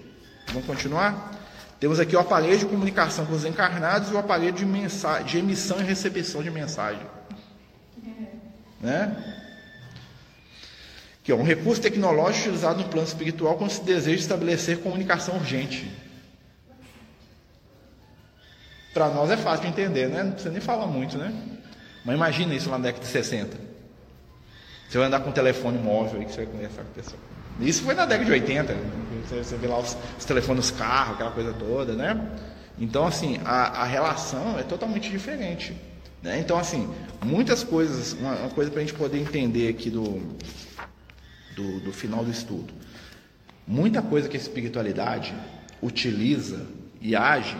Vamos 0.48 0.66
continuar? 0.66 1.40
Temos 1.80 2.00
aqui 2.00 2.16
o 2.16 2.20
aparelho 2.20 2.60
de 2.60 2.66
comunicação 2.66 3.26
com 3.26 3.34
os 3.34 3.44
encarnados 3.44 4.12
e 4.12 4.14
o 4.14 4.18
aparelho 4.18 4.54
de, 4.54 4.66
mensagem, 4.66 5.26
de 5.26 5.38
emissão 5.40 5.80
e 5.80 5.84
recepção 5.84 6.44
de 6.44 6.52
mensagem. 6.52 7.02
Né? 8.80 9.41
Que 11.24 11.32
é 11.32 11.36
um 11.36 11.43
recurso 11.43 11.82
tecnológico 11.82 12.45
utilizado 12.45 12.82
no 12.82 12.89
plano 12.89 13.07
espiritual 13.07 13.55
quando 13.55 13.72
se 13.72 13.84
deseja 13.84 14.19
estabelecer 14.19 14.80
comunicação 14.80 15.36
urgente. 15.36 15.89
Para 18.93 19.09
nós 19.09 19.30
é 19.30 19.38
fácil 19.38 19.63
de 19.63 19.67
entender, 19.69 20.07
né? 20.09 20.24
Não 20.24 20.32
precisa 20.32 20.51
nem 20.51 20.61
falar 20.61 20.88
muito, 20.88 21.17
né? 21.17 21.34
Mas 22.03 22.15
imagina 22.15 22.53
isso 22.53 22.69
lá 22.69 22.78
na 22.78 22.86
década 22.86 23.05
de 23.05 23.11
60. 23.11 23.57
Você 24.89 24.97
vai 24.97 25.07
andar 25.07 25.22
com 25.22 25.30
um 25.30 25.34
telefone 25.34 25.78
móvel 25.78 26.19
aí 26.19 26.26
que 26.26 26.32
você 26.32 26.43
vai 26.43 26.53
conversar 26.53 26.84
com 26.84 26.89
a 26.89 26.93
pessoa. 26.95 27.19
Isso 27.59 27.84
foi 27.84 27.93
na 27.93 28.05
década 28.05 28.26
de 28.26 28.32
80. 28.32 28.76
Você 29.30 29.55
vê 29.55 29.67
lá 29.67 29.80
os, 29.80 29.95
os 30.17 30.26
telefones 30.26 30.69
dos 30.69 30.78
carros, 30.78 31.13
aquela 31.13 31.32
coisa 31.32 31.53
toda, 31.53 31.93
né? 31.93 32.19
Então, 32.78 33.05
assim, 33.05 33.39
a, 33.45 33.84
a 33.84 33.86
relação 33.86 34.57
é 34.57 34.63
totalmente 34.63 35.09
diferente. 35.09 35.78
Né? 36.22 36.39
Então, 36.39 36.57
assim, 36.57 36.89
muitas 37.24 37.63
coisas, 37.63 38.13
uma, 38.13 38.34
uma 38.34 38.49
coisa 38.49 38.69
para 38.69 38.82
a 38.82 38.84
gente 38.84 38.95
poder 38.95 39.19
entender 39.19 39.69
aqui 39.69 39.89
do, 39.89 40.22
do, 41.62 41.80
do 41.80 41.93
final 41.93 42.24
do 42.24 42.32
estudo. 42.32 42.74
Muita 43.68 44.01
coisa 44.01 44.28
que 44.28 44.36
a 44.36 44.39
espiritualidade 44.39 45.34
utiliza 45.82 46.66
e 46.99 47.16
age, 47.16 47.55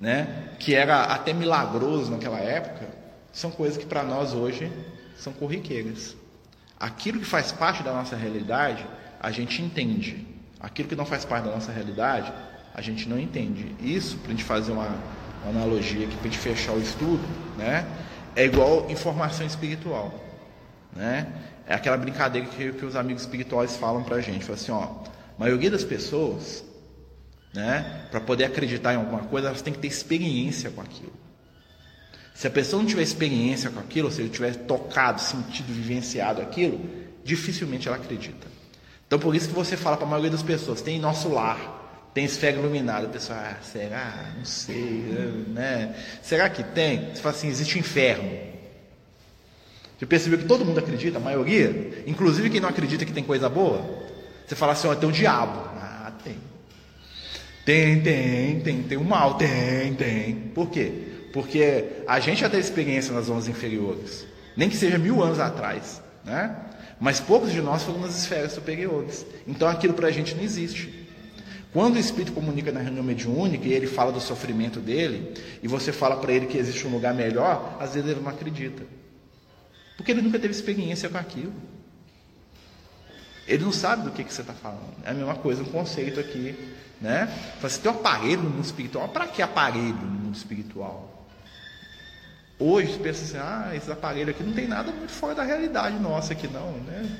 né, 0.00 0.50
que 0.58 0.74
era 0.74 1.04
até 1.04 1.32
milagroso 1.32 2.10
naquela 2.10 2.38
época, 2.38 2.88
são 3.32 3.50
coisas 3.50 3.76
que 3.76 3.86
para 3.86 4.02
nós 4.02 4.32
hoje 4.32 4.72
são 5.16 5.32
corriqueiras. 5.32 6.16
Aquilo 6.78 7.18
que 7.18 7.24
faz 7.26 7.52
parte 7.52 7.82
da 7.82 7.92
nossa 7.92 8.16
realidade, 8.16 8.86
a 9.20 9.30
gente 9.30 9.60
entende. 9.60 10.26
Aquilo 10.60 10.88
que 10.88 10.96
não 10.96 11.04
faz 11.04 11.24
parte 11.24 11.44
da 11.44 11.50
nossa 11.50 11.72
realidade, 11.72 12.32
a 12.74 12.80
gente 12.80 13.08
não 13.08 13.18
entende. 13.18 13.74
Isso, 13.80 14.16
para 14.18 14.28
a 14.28 14.30
gente 14.30 14.44
fazer 14.44 14.72
uma, 14.72 14.88
uma 15.42 15.50
analogia 15.50 16.06
aqui, 16.06 16.16
para 16.16 16.28
a 16.28 16.30
gente 16.30 16.38
fechar 16.38 16.72
o 16.72 16.80
estudo, 16.80 17.26
né, 17.56 17.86
é 18.34 18.44
igual 18.44 18.88
informação 18.90 19.44
espiritual. 19.46 20.14
Né? 20.94 21.26
É 21.68 21.74
aquela 21.74 21.98
brincadeira 21.98 22.48
que, 22.48 22.72
que 22.72 22.84
os 22.86 22.96
amigos 22.96 23.22
espirituais 23.22 23.76
falam 23.76 24.02
para 24.02 24.16
a 24.16 24.20
gente. 24.22 24.42
Fala 24.42 24.58
assim, 24.58 24.72
ó, 24.72 24.84
a 24.84 25.38
maioria 25.38 25.70
das 25.70 25.84
pessoas, 25.84 26.64
né, 27.52 28.06
para 28.10 28.20
poder 28.20 28.46
acreditar 28.46 28.94
em 28.94 28.96
alguma 28.96 29.24
coisa, 29.24 29.48
elas 29.48 29.60
têm 29.60 29.74
que 29.74 29.78
ter 29.78 29.86
experiência 29.88 30.70
com 30.70 30.80
aquilo. 30.80 31.12
Se 32.34 32.46
a 32.46 32.50
pessoa 32.50 32.80
não 32.80 32.88
tiver 32.88 33.02
experiência 33.02 33.68
com 33.68 33.80
aquilo, 33.80 34.10
se 34.10 34.22
ele 34.22 34.30
tiver 34.30 34.54
tocado, 34.54 35.20
sentido, 35.20 35.70
vivenciado 35.70 36.40
aquilo, 36.40 36.80
dificilmente 37.22 37.86
ela 37.86 37.98
acredita. 37.98 38.46
Então 39.06 39.18
por 39.18 39.34
isso 39.34 39.48
que 39.48 39.54
você 39.54 39.76
fala 39.76 39.96
para 39.96 40.06
a 40.06 40.08
maioria 40.08 40.30
das 40.30 40.42
pessoas, 40.42 40.80
tem 40.80 40.98
nosso 40.98 41.28
lar, 41.28 42.10
tem 42.14 42.24
esfera 42.24 42.56
iluminada. 42.56 43.06
A 43.06 43.10
pessoa, 43.10 43.38
ah, 43.38 43.56
será? 43.62 44.32
Não 44.36 44.44
sei, 44.44 45.04
né? 45.48 45.94
Será 46.22 46.48
que 46.48 46.62
tem? 46.62 47.10
Você 47.12 47.20
fala 47.20 47.34
assim, 47.34 47.48
existe 47.48 47.76
o 47.76 47.78
inferno. 47.78 48.47
Você 49.98 50.06
percebeu 50.06 50.38
que 50.38 50.44
todo 50.44 50.64
mundo 50.64 50.78
acredita, 50.78 51.18
a 51.18 51.20
maioria? 51.20 52.04
Inclusive 52.06 52.48
quem 52.48 52.60
não 52.60 52.68
acredita 52.68 53.04
que 53.04 53.12
tem 53.12 53.24
coisa 53.24 53.48
boa? 53.48 53.84
Você 54.46 54.54
fala 54.54 54.72
assim, 54.72 54.86
ó, 54.86 54.94
tem 54.94 55.08
o 55.08 55.12
diabo. 55.12 55.58
Ah, 55.76 56.12
tem. 56.22 56.36
Tem, 57.64 58.00
tem, 58.00 58.60
tem, 58.60 58.82
tem 58.82 58.96
o 58.96 59.04
mal, 59.04 59.34
tem, 59.34 59.92
tem. 59.94 60.34
Por 60.54 60.70
quê? 60.70 60.92
Porque 61.32 61.84
a 62.06 62.20
gente 62.20 62.40
já 62.40 62.48
teve 62.48 62.62
experiência 62.62 63.12
nas 63.12 63.26
zonas 63.26 63.48
inferiores, 63.48 64.24
nem 64.56 64.68
que 64.68 64.76
seja 64.76 64.96
mil 64.98 65.22
anos 65.22 65.40
atrás, 65.40 66.00
né? 66.24 66.56
Mas 67.00 67.20
poucos 67.20 67.52
de 67.52 67.60
nós 67.60 67.82
foram 67.82 68.00
nas 68.00 68.16
esferas 68.16 68.52
superiores. 68.52 69.26
Então 69.46 69.68
aquilo 69.68 69.94
para 69.94 70.08
a 70.08 70.10
gente 70.10 70.34
não 70.34 70.42
existe. 70.42 71.06
Quando 71.72 71.96
o 71.96 71.98
Espírito 71.98 72.32
comunica 72.32 72.72
na 72.72 72.80
reunião 72.80 73.04
mediúnica 73.04 73.68
e 73.68 73.72
ele 73.72 73.86
fala 73.86 74.10
do 74.10 74.20
sofrimento 74.20 74.80
dele, 74.80 75.34
e 75.62 75.68
você 75.68 75.92
fala 75.92 76.16
para 76.16 76.32
ele 76.32 76.46
que 76.46 76.56
existe 76.56 76.86
um 76.86 76.90
lugar 76.90 77.12
melhor, 77.14 77.76
às 77.78 77.94
vezes 77.94 78.08
ele 78.10 78.20
não 78.20 78.30
acredita. 78.30 78.82
Porque 79.98 80.12
ele 80.12 80.22
nunca 80.22 80.38
teve 80.38 80.54
experiência 80.54 81.08
com 81.08 81.18
aquilo. 81.18 81.52
Ele 83.48 83.64
não 83.64 83.72
sabe 83.72 84.04
do 84.04 84.12
que, 84.12 84.22
que 84.22 84.32
você 84.32 84.42
está 84.42 84.54
falando. 84.54 84.94
É 85.04 85.10
a 85.10 85.14
mesma 85.14 85.34
coisa, 85.34 85.60
um 85.60 85.66
conceito 85.66 86.20
aqui. 86.20 86.56
Né? 87.00 87.28
Você 87.60 87.80
tem 87.80 87.90
um 87.90 87.96
aparelho 87.96 88.42
no 88.42 88.50
mundo 88.50 88.64
espiritual. 88.64 89.08
Para 89.08 89.26
que 89.26 89.42
aparelho 89.42 89.94
no 89.94 90.06
mundo 90.06 90.36
espiritual? 90.36 91.26
Hoje 92.60 92.92
você 92.92 92.98
pensa 92.98 93.24
assim, 93.24 93.38
ah, 93.38 93.76
esse 93.76 93.90
aparelho 93.90 94.30
aqui 94.30 94.42
não 94.42 94.52
tem 94.52 94.68
nada 94.68 94.92
muito 94.92 95.12
fora 95.12 95.34
da 95.34 95.42
realidade 95.42 95.98
nossa 95.98 96.32
aqui 96.32 96.48
não, 96.48 96.72
né? 96.72 97.18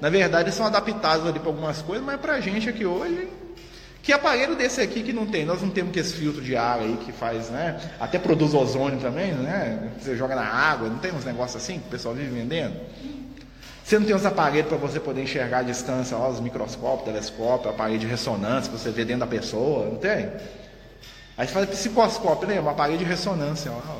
Na 0.00 0.08
verdade, 0.08 0.44
eles 0.44 0.54
são 0.54 0.66
adaptados 0.66 1.26
ali 1.26 1.38
para 1.38 1.48
algumas 1.48 1.82
coisas, 1.82 2.04
mas 2.04 2.18
para 2.18 2.34
a 2.34 2.40
gente 2.40 2.68
aqui 2.68 2.84
hoje, 2.84 3.28
que 4.02 4.12
aparelho 4.12 4.56
desse 4.56 4.80
aqui 4.80 5.02
que 5.02 5.12
não 5.12 5.26
tem? 5.26 5.44
Nós 5.44 5.60
não 5.60 5.70
temos 5.70 5.92
que 5.92 5.98
esse 5.98 6.14
filtro 6.14 6.40
de 6.40 6.56
ar 6.56 6.80
aí 6.80 6.96
que 7.04 7.12
faz, 7.12 7.50
né? 7.50 7.78
Até 8.00 8.18
produz 8.18 8.54
ozônio 8.54 8.98
também, 9.00 9.32
né? 9.32 9.90
Você 10.00 10.16
joga 10.16 10.34
na 10.34 10.46
água, 10.46 10.88
não 10.88 10.98
tem 10.98 11.12
uns 11.12 11.24
negócios 11.24 11.62
assim 11.62 11.78
que 11.78 11.88
o 11.88 11.90
pessoal 11.90 12.14
vive 12.14 12.30
vendendo? 12.30 12.76
Você 13.84 13.98
não 13.98 14.06
tem 14.06 14.14
os 14.14 14.26
aparelhos 14.26 14.68
para 14.68 14.76
você 14.76 15.00
poder 15.00 15.22
enxergar 15.22 15.58
a 15.58 15.62
distância, 15.62 16.16
ó, 16.16 16.28
os 16.28 16.40
microscópios, 16.40 17.04
telescópio, 17.04 17.70
aparelho 17.70 17.98
de 17.98 18.06
ressonância, 18.06 18.70
para 18.70 18.78
você 18.78 18.90
ver 18.90 19.06
dentro 19.06 19.20
da 19.20 19.26
pessoa, 19.26 19.86
não 19.86 19.96
tem? 19.96 20.30
Aí 21.36 21.46
você 21.46 21.52
faz 21.54 21.70
psicoscópio, 21.70 22.48
né? 22.48 22.60
Um 22.60 22.68
aparelho 22.68 22.98
de 22.98 23.04
ressonância, 23.04 23.70
ó. 23.72 23.98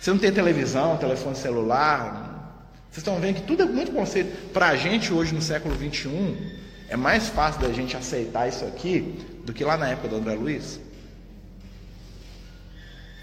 Você 0.00 0.10
não 0.10 0.18
tem 0.18 0.32
televisão, 0.32 0.96
telefone 0.96 1.36
celular. 1.36 2.64
Vocês 2.90 2.98
estão 2.98 3.20
vendo 3.20 3.36
que 3.36 3.42
tudo 3.42 3.62
é 3.62 3.66
muito 3.66 3.92
conceito. 3.92 4.50
Para 4.50 4.68
a 4.68 4.76
gente 4.76 5.12
hoje 5.12 5.34
no 5.34 5.40
século 5.40 5.74
21, 5.74 6.36
é 6.92 6.96
mais 6.96 7.30
fácil 7.30 7.62
da 7.62 7.72
gente 7.72 7.96
aceitar 7.96 8.46
isso 8.46 8.66
aqui 8.66 9.18
do 9.46 9.52
que 9.54 9.64
lá 9.64 9.78
na 9.78 9.88
época 9.88 10.08
do 10.08 10.16
André 10.16 10.34
Luiz. 10.34 10.78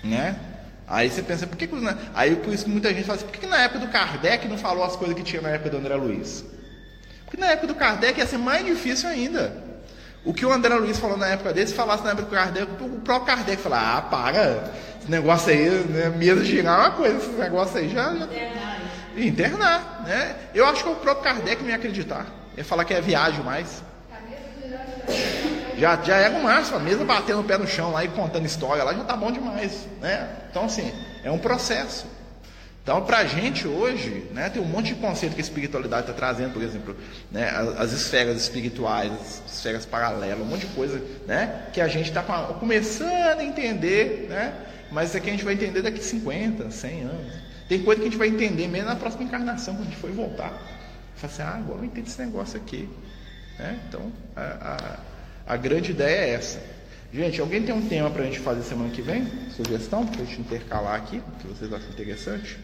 Né? 0.03 0.35
Aí 0.87 1.07
você 1.07 1.21
pensa, 1.21 1.45
por 1.45 1.55
que, 1.55 1.67
que 1.67 1.75
aí 2.15 2.35
por 2.37 2.51
isso 2.51 2.65
que 2.65 2.71
muita 2.71 2.91
gente 2.91 3.03
fala 3.03 3.17
assim, 3.17 3.27
por 3.27 3.31
que, 3.31 3.41
que 3.41 3.45
na 3.45 3.61
época 3.61 3.85
do 3.85 3.87
Kardec 3.89 4.47
não 4.47 4.57
falou 4.57 4.83
as 4.83 4.95
coisas 4.95 5.15
que 5.15 5.21
tinha 5.21 5.39
na 5.39 5.49
época 5.49 5.69
do 5.69 5.77
André 5.77 5.93
Luiz? 5.93 6.43
Porque 7.25 7.39
na 7.39 7.51
época 7.51 7.67
do 7.67 7.75
Kardec 7.75 8.19
ia 8.19 8.25
ser 8.25 8.39
mais 8.39 8.65
difícil 8.65 9.07
ainda. 9.07 9.55
O 10.25 10.33
que 10.33 10.47
o 10.47 10.51
André 10.51 10.73
Luiz 10.73 10.97
falou 10.97 11.15
na 11.15 11.27
época 11.27 11.53
dele, 11.53 11.67
se 11.67 11.75
falasse 11.75 12.03
na 12.03 12.09
época 12.09 12.25
do 12.25 12.31
Kardec, 12.31 12.71
o 12.83 13.01
próprio 13.01 13.35
Kardec 13.35 13.61
falava, 13.61 13.99
ah, 13.99 14.01
para, 14.01 14.73
esse 14.99 15.11
negócio 15.11 15.51
aí, 15.51 15.69
né, 15.69 16.09
mesa 16.09 16.43
girar 16.43 16.73
é 16.75 16.81
uma 16.87 16.91
coisa, 16.93 17.17
esse 17.17 17.29
negócio 17.33 17.77
aí 17.77 17.87
já. 17.87 18.15
já... 18.15 18.25
Internar. 18.25 18.81
Internar, 19.15 20.03
né? 20.07 20.35
Eu 20.55 20.65
acho 20.65 20.83
que 20.83 20.89
o 20.89 20.95
próprio 20.95 21.23
Kardec 21.23 21.63
me 21.63 21.71
acreditar. 21.71 22.38
Ele 22.59 22.67
fala 22.67 22.83
que 22.83 22.93
é 22.93 22.99
viagem 22.99 23.41
mais. 23.41 23.81
Já, 25.77 25.95
já 26.03 26.17
é 26.17 26.27
o 26.27 26.43
máximo, 26.43 26.77
mesa 26.81 27.05
batendo 27.05 27.39
o 27.39 27.43
pé 27.45 27.57
no 27.57 27.65
chão 27.65 27.93
lá 27.93 28.03
e 28.03 28.09
contando 28.09 28.45
história 28.45 28.83
lá 28.83 28.93
já 28.93 29.05
tá 29.05 29.15
bom 29.15 29.31
demais. 29.31 29.87
Né? 30.01 30.27
Então, 30.51 30.65
assim, 30.65 30.91
é 31.23 31.31
um 31.31 31.37
processo. 31.37 32.05
Então, 32.83 33.01
para 33.05 33.19
a 33.19 33.25
gente 33.25 33.65
hoje, 33.65 34.27
né, 34.33 34.49
tem 34.49 34.61
um 34.61 34.65
monte 34.65 34.87
de 34.87 34.95
conceito 34.95 35.35
que 35.35 35.39
a 35.39 35.43
espiritualidade 35.43 36.01
está 36.01 36.13
trazendo, 36.13 36.51
por 36.51 36.61
exemplo, 36.61 36.97
né, 37.31 37.49
as, 37.49 37.79
as, 37.79 37.93
esferas 37.93 38.41
espirituais, 38.41 39.09
as 39.45 39.53
esferas 39.53 39.85
paralelas, 39.85 40.41
um 40.41 40.49
monte 40.49 40.67
de 40.67 40.75
coisa 40.75 41.01
né, 41.25 41.67
que 41.71 41.79
a 41.79 41.87
gente 41.87 42.09
está 42.09 42.21
começando 42.59 43.39
a 43.39 43.43
entender, 43.45 44.27
né, 44.29 44.53
mas 44.91 45.09
isso 45.09 45.17
aqui 45.17 45.29
a 45.29 45.31
gente 45.31 45.45
vai 45.45 45.53
entender 45.53 45.81
daqui 45.81 46.03
50, 46.03 46.69
100 46.69 47.01
anos. 47.03 47.33
Tem 47.69 47.81
coisa 47.83 48.01
que 48.01 48.07
a 48.07 48.09
gente 48.09 48.19
vai 48.19 48.27
entender 48.27 48.67
mesmo 48.67 48.89
na 48.89 48.97
próxima 48.97 49.23
encarnação, 49.23 49.75
quando 49.75 49.87
a 49.87 49.91
gente 49.91 50.01
for 50.01 50.11
voltar. 50.11 50.78
Fala 51.19 51.33
assim, 51.33 51.41
ah, 51.41 51.55
agora 51.57 51.79
eu 51.79 51.85
entendo 51.85 52.07
esse 52.07 52.21
negócio 52.21 52.57
aqui. 52.57 52.87
Né? 53.57 53.77
Então, 53.87 54.09
a, 54.35 54.99
a, 55.47 55.53
a, 55.53 55.57
grande 55.57 55.91
ideia 55.91 56.15
é 56.15 56.29
essa. 56.29 56.61
Gente, 57.11 57.41
alguém 57.41 57.61
tem 57.61 57.75
um 57.75 57.85
tema 57.87 58.09
para 58.09 58.23
a 58.23 58.25
gente 58.25 58.39
fazer 58.39 58.63
semana 58.63 58.89
que 58.89 59.01
vem? 59.01 59.27
Sugestão 59.51 60.07
para 60.07 60.21
a 60.21 60.25
gente 60.25 60.39
intercalar 60.39 60.95
aqui, 60.95 61.21
que 61.41 61.47
vocês 61.47 61.73
acham 61.73 61.89
interessante? 61.89 62.57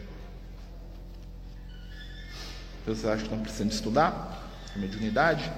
Vocês 2.86 3.04
acham 3.04 3.18
que 3.18 3.24
estão 3.24 3.40
precisando 3.40 3.72
estudar? 3.72 4.50
Mediunidade? 4.74 5.52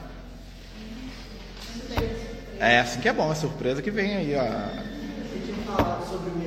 É 2.58 2.80
assim 2.80 3.00
que 3.00 3.08
é 3.08 3.12
bom, 3.12 3.30
a 3.30 3.34
surpresa 3.36 3.80
que 3.80 3.92
vem 3.92 4.16
aí. 4.16 4.34
A... 4.34 4.82
Eu 5.32 5.42
tinha 5.44 5.56
falado 5.66 6.08
sobre 6.08 6.30
o 6.30 6.38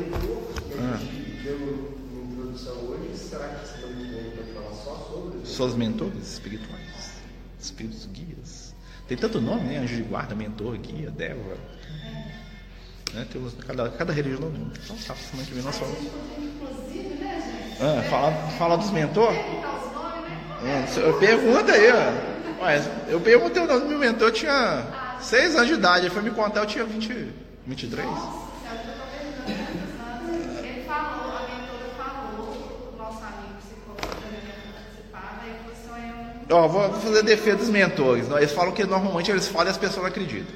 seus 5.62 5.76
mentores 5.76 6.34
espirituais, 6.34 7.22
espíritos 7.60 8.08
guias. 8.08 8.74
Tem 9.08 9.16
tanto 9.16 9.40
nome, 9.40 9.62
né? 9.62 9.78
Anjo 9.78 9.96
de 9.96 10.02
guarda, 10.02 10.34
mentor, 10.34 10.76
guia, 10.78 11.12
Deva. 11.12 11.58
Né? 13.14 13.28
Tem 13.32 13.42
cada, 13.68 13.90
cada 13.90 14.12
religião 14.12 14.40
do 14.40 14.58
mundo. 14.58 14.74
Então, 14.84 14.96
tá, 15.06 15.14
semana 15.14 15.48
que 15.48 15.54
vem 15.54 15.64
nós 15.64 15.78
falamos. 15.78 16.00
Ah, 17.80 18.02
fala, 18.10 18.32
fala 18.58 18.78
dos 18.78 18.90
mentores? 18.90 19.38
É, 20.64 21.20
pergunta 21.20 21.72
aí, 21.72 21.92
ó. 21.92 22.62
Mas 22.62 22.90
eu 23.08 23.20
perguntei 23.20 23.62
o 23.62 23.68
nome 23.68 23.82
do 23.82 23.88
meu 23.88 24.00
mentor, 24.00 24.30
eu 24.30 24.34
tinha 24.34 25.18
6 25.20 25.56
anos 25.56 25.68
de 25.68 25.74
idade. 25.74 26.06
Ele 26.06 26.14
foi 26.14 26.24
me 26.24 26.32
contar, 26.32 26.62
eu 26.62 26.66
tinha 26.66 26.86
20, 26.86 27.34
23. 27.68 28.08
Ó, 36.52 36.68
vou 36.68 36.94
fazer 36.94 37.24
defesa 37.24 37.58
dos 37.58 37.70
mentores. 37.70 38.30
Eles 38.30 38.52
falam 38.52 38.72
que 38.72 38.84
normalmente 38.84 39.32
eles 39.32 39.48
falam 39.48 39.68
e 39.68 39.72
as 39.72 39.78
pessoas 39.78 40.04
não 40.04 40.06
acreditam. 40.06 40.54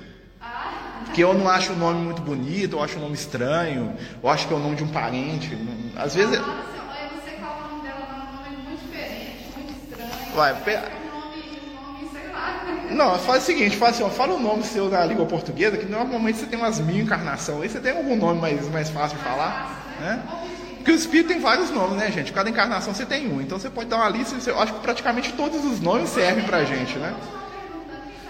Porque 1.05 1.23
eu 1.23 1.33
não 1.33 1.47
acho 1.47 1.71
o 1.71 1.75
nome 1.77 2.03
muito 2.03 2.21
bonito, 2.21 2.75
eu 2.75 2.83
acho 2.83 2.97
o 2.97 2.99
nome 2.99 3.13
estranho, 3.13 3.95
eu 4.21 4.29
acho 4.29 4.47
que 4.47 4.53
é 4.53 4.57
o 4.57 4.59
nome 4.59 4.75
de 4.75 4.83
um 4.83 4.89
parente. 4.89 5.57
Às 5.95 6.13
vezes. 6.13 6.37
Nossa, 6.37 6.51
você 6.51 7.31
coloca 7.37 7.63
o 7.63 7.69
nome 7.69 7.83
dela, 7.83 8.07
um 8.11 8.35
nome 8.35 8.57
muito 8.67 8.81
diferente, 8.81 9.49
muito 9.55 9.71
estranho. 9.71 10.11
Vai, 10.35 10.53
pe... 10.61 10.77
Não, 12.93 13.17
faz 13.17 13.43
o 13.43 13.45
seguinte, 13.45 13.77
faz 13.77 13.95
assim, 13.95 14.03
ó, 14.03 14.09
fala 14.09 14.33
o 14.33 14.39
nome 14.39 14.63
seu 14.63 14.89
na 14.89 15.05
língua 15.05 15.25
portuguesa, 15.25 15.77
que 15.77 15.85
normalmente 15.85 16.37
você 16.37 16.45
tem 16.45 16.59
umas 16.59 16.79
mil 16.79 17.03
encarnações, 17.03 17.61
aí 17.61 17.69
você 17.69 17.79
tem 17.79 17.95
algum 17.95 18.15
nome 18.15 18.41
mais, 18.41 18.69
mais 18.69 18.89
fácil 18.89 19.17
de 19.17 19.23
falar, 19.23 19.95
né? 20.01 20.21
Porque 20.85 20.91
o 20.91 20.95
espírito 20.95 21.29
tem 21.29 21.39
vários 21.39 21.71
nomes, 21.71 21.97
né, 21.97 22.11
gente? 22.11 22.31
Cada 22.31 22.47
encarnação 22.47 22.93
você 22.93 23.07
tem 23.07 23.27
um. 23.27 23.41
Então 23.41 23.57
você 23.57 23.71
pode 23.71 23.89
dar 23.89 23.95
uma 23.95 24.07
lista, 24.07 24.37
eu 24.47 24.59
acho 24.59 24.71
que 24.71 24.79
praticamente 24.81 25.33
todos 25.33 25.65
os 25.65 25.79
nomes 25.79 26.09
servem 26.09 26.45
pra 26.45 26.63
gente, 26.63 26.95
né? 26.99 27.11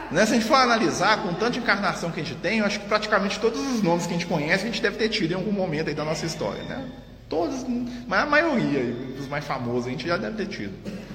né? 0.09 0.25
Se 0.25 0.31
a 0.31 0.35
gente 0.35 0.47
for 0.47 0.55
analisar, 0.55 1.21
com 1.21 1.33
tanta 1.33 1.59
encarnação 1.59 2.11
que 2.11 2.21
a 2.21 2.23
gente 2.23 2.39
tem, 2.39 2.59
eu 2.59 2.65
acho 2.65 2.79
que 2.79 2.87
praticamente 2.87 3.41
todos 3.41 3.59
os 3.59 3.83
nomes 3.83 4.07
que 4.07 4.11
a 4.11 4.13
gente 4.13 4.25
conhece, 4.25 4.63
a 4.63 4.67
gente 4.67 4.81
deve 4.81 4.95
ter 4.95 5.09
tido 5.09 5.33
em 5.33 5.35
algum 5.35 5.51
momento 5.51 5.89
aí 5.89 5.93
da 5.93 6.05
nossa 6.05 6.25
história, 6.25 6.63
né? 6.63 6.85
Todos, 7.27 7.65
mas 8.07 8.21
a 8.21 8.25
maioria 8.25 8.85
dos 9.17 9.27
mais 9.27 9.43
famosos 9.43 9.87
a 9.87 9.89
gente 9.89 10.07
já 10.07 10.15
deve 10.15 10.37
ter 10.37 10.47
tido. 10.47 10.73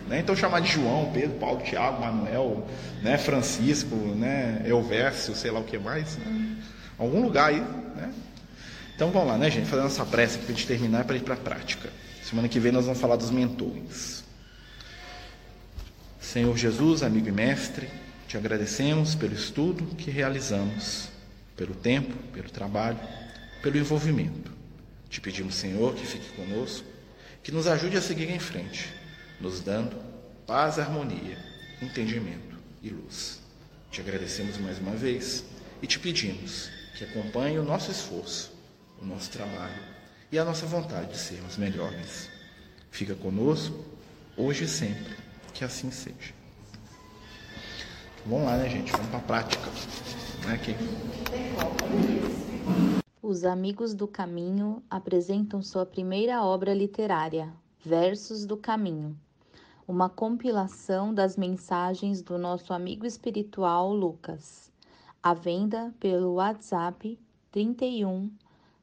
Né? 0.09 0.19
Então 0.19 0.37
chamar 0.37 0.61
de 0.61 0.71
João, 0.71 1.11
Pedro, 1.15 1.39
Paulo, 1.39 1.63
Tiago, 1.63 2.03
Manuel, 2.03 2.67
né? 3.03 3.17
Francisco, 3.17 3.97
né? 3.97 4.61
Elvércio, 4.67 5.35
sei 5.35 5.51
lá 5.51 5.61
o 5.61 5.65
que 5.65 5.79
mais. 5.79 6.19
Né? 6.19 6.57
Algum 6.99 7.23
lugar 7.23 7.49
aí, 7.49 7.61
né? 7.97 8.11
Então 9.01 9.11
vamos 9.11 9.29
lá, 9.29 9.39
né, 9.39 9.51
gente? 9.51 9.67
Fazendo 9.67 9.87
essa 9.87 10.05
pressa 10.05 10.37
aqui 10.37 10.45
para 10.45 10.53
a 10.53 10.57
gente 10.59 10.67
terminar 10.67 11.07
para 11.07 11.17
ir 11.17 11.23
para 11.23 11.33
a 11.33 11.39
prática. 11.39 11.89
Semana 12.23 12.51
que 12.51 12.61
vem 12.61 12.71
nós 12.71 12.85
vamos 12.85 13.01
falar 13.01 13.17
dos 13.17 13.31
mentores. 13.31 14.23
Senhor 16.21 16.55
Jesus, 16.55 17.03
amigo 17.03 17.27
e 17.27 17.33
mestre, 17.33 17.89
te 18.29 18.37
agradecemos 18.37 19.15
pelo 19.15 19.33
estudo 19.33 19.87
que 19.97 20.11
realizamos, 20.11 21.09
pelo 21.57 21.75
tempo, 21.75 22.15
pelo 22.31 22.51
trabalho, 22.51 23.01
pelo 23.63 23.79
envolvimento. 23.79 24.53
Te 25.09 25.19
pedimos, 25.19 25.55
Senhor, 25.55 25.95
que 25.95 26.07
fique 26.07 26.29
conosco, 26.33 26.87
que 27.43 27.51
nos 27.51 27.67
ajude 27.67 27.97
a 27.97 28.03
seguir 28.03 28.29
em 28.29 28.39
frente, 28.39 28.93
nos 29.41 29.61
dando 29.61 29.97
paz, 30.47 30.79
harmonia, 30.79 31.39
entendimento 31.81 32.55
e 32.83 32.91
luz. 32.91 33.41
Te 33.91 34.03
agradecemos 34.03 34.59
mais 34.59 34.79
uma 34.79 34.95
vez 34.95 35.43
e 35.81 35.87
te 35.87 35.99
pedimos 35.99 36.69
que 36.95 37.05
acompanhe 37.05 37.59
o 37.59 37.65
nosso 37.65 37.91
esforço 37.91 38.50
o 39.01 39.05
nosso 39.07 39.31
trabalho 39.31 39.83
e 40.31 40.39
a 40.39 40.45
nossa 40.45 40.67
vontade 40.67 41.13
de 41.13 41.19
sermos 41.19 41.57
melhores. 41.57 42.29
Fica 42.91 43.15
conosco, 43.15 43.77
hoje 44.37 44.65
e 44.65 44.69
sempre, 44.69 45.17
que 45.55 45.65
assim 45.65 45.91
seja. 45.91 46.35
Vamos 48.27 48.47
lá, 48.47 48.57
né, 48.57 48.69
gente? 48.69 48.93
Vamos 48.93 49.09
para 49.09 49.19
a 49.19 49.23
prática. 49.23 49.71
Aqui. 50.53 50.75
Os 53.23 53.45
Amigos 53.45 53.95
do 53.95 54.07
Caminho 54.07 54.83
apresentam 54.91 55.63
sua 55.63 55.87
primeira 55.87 56.43
obra 56.43 56.75
literária, 56.75 57.53
Versos 57.83 58.45
do 58.45 58.57
Caminho, 58.57 59.17
uma 59.87 60.09
compilação 60.09 61.15
das 61.15 61.37
mensagens 61.37 62.21
do 62.23 62.37
nosso 62.37 62.73
amigo 62.73 63.07
espiritual 63.07 63.95
Lucas, 63.95 64.71
à 65.23 65.33
venda 65.33 65.95
pelo 65.99 66.35
WhatsApp 66.35 67.19
31 67.51 68.31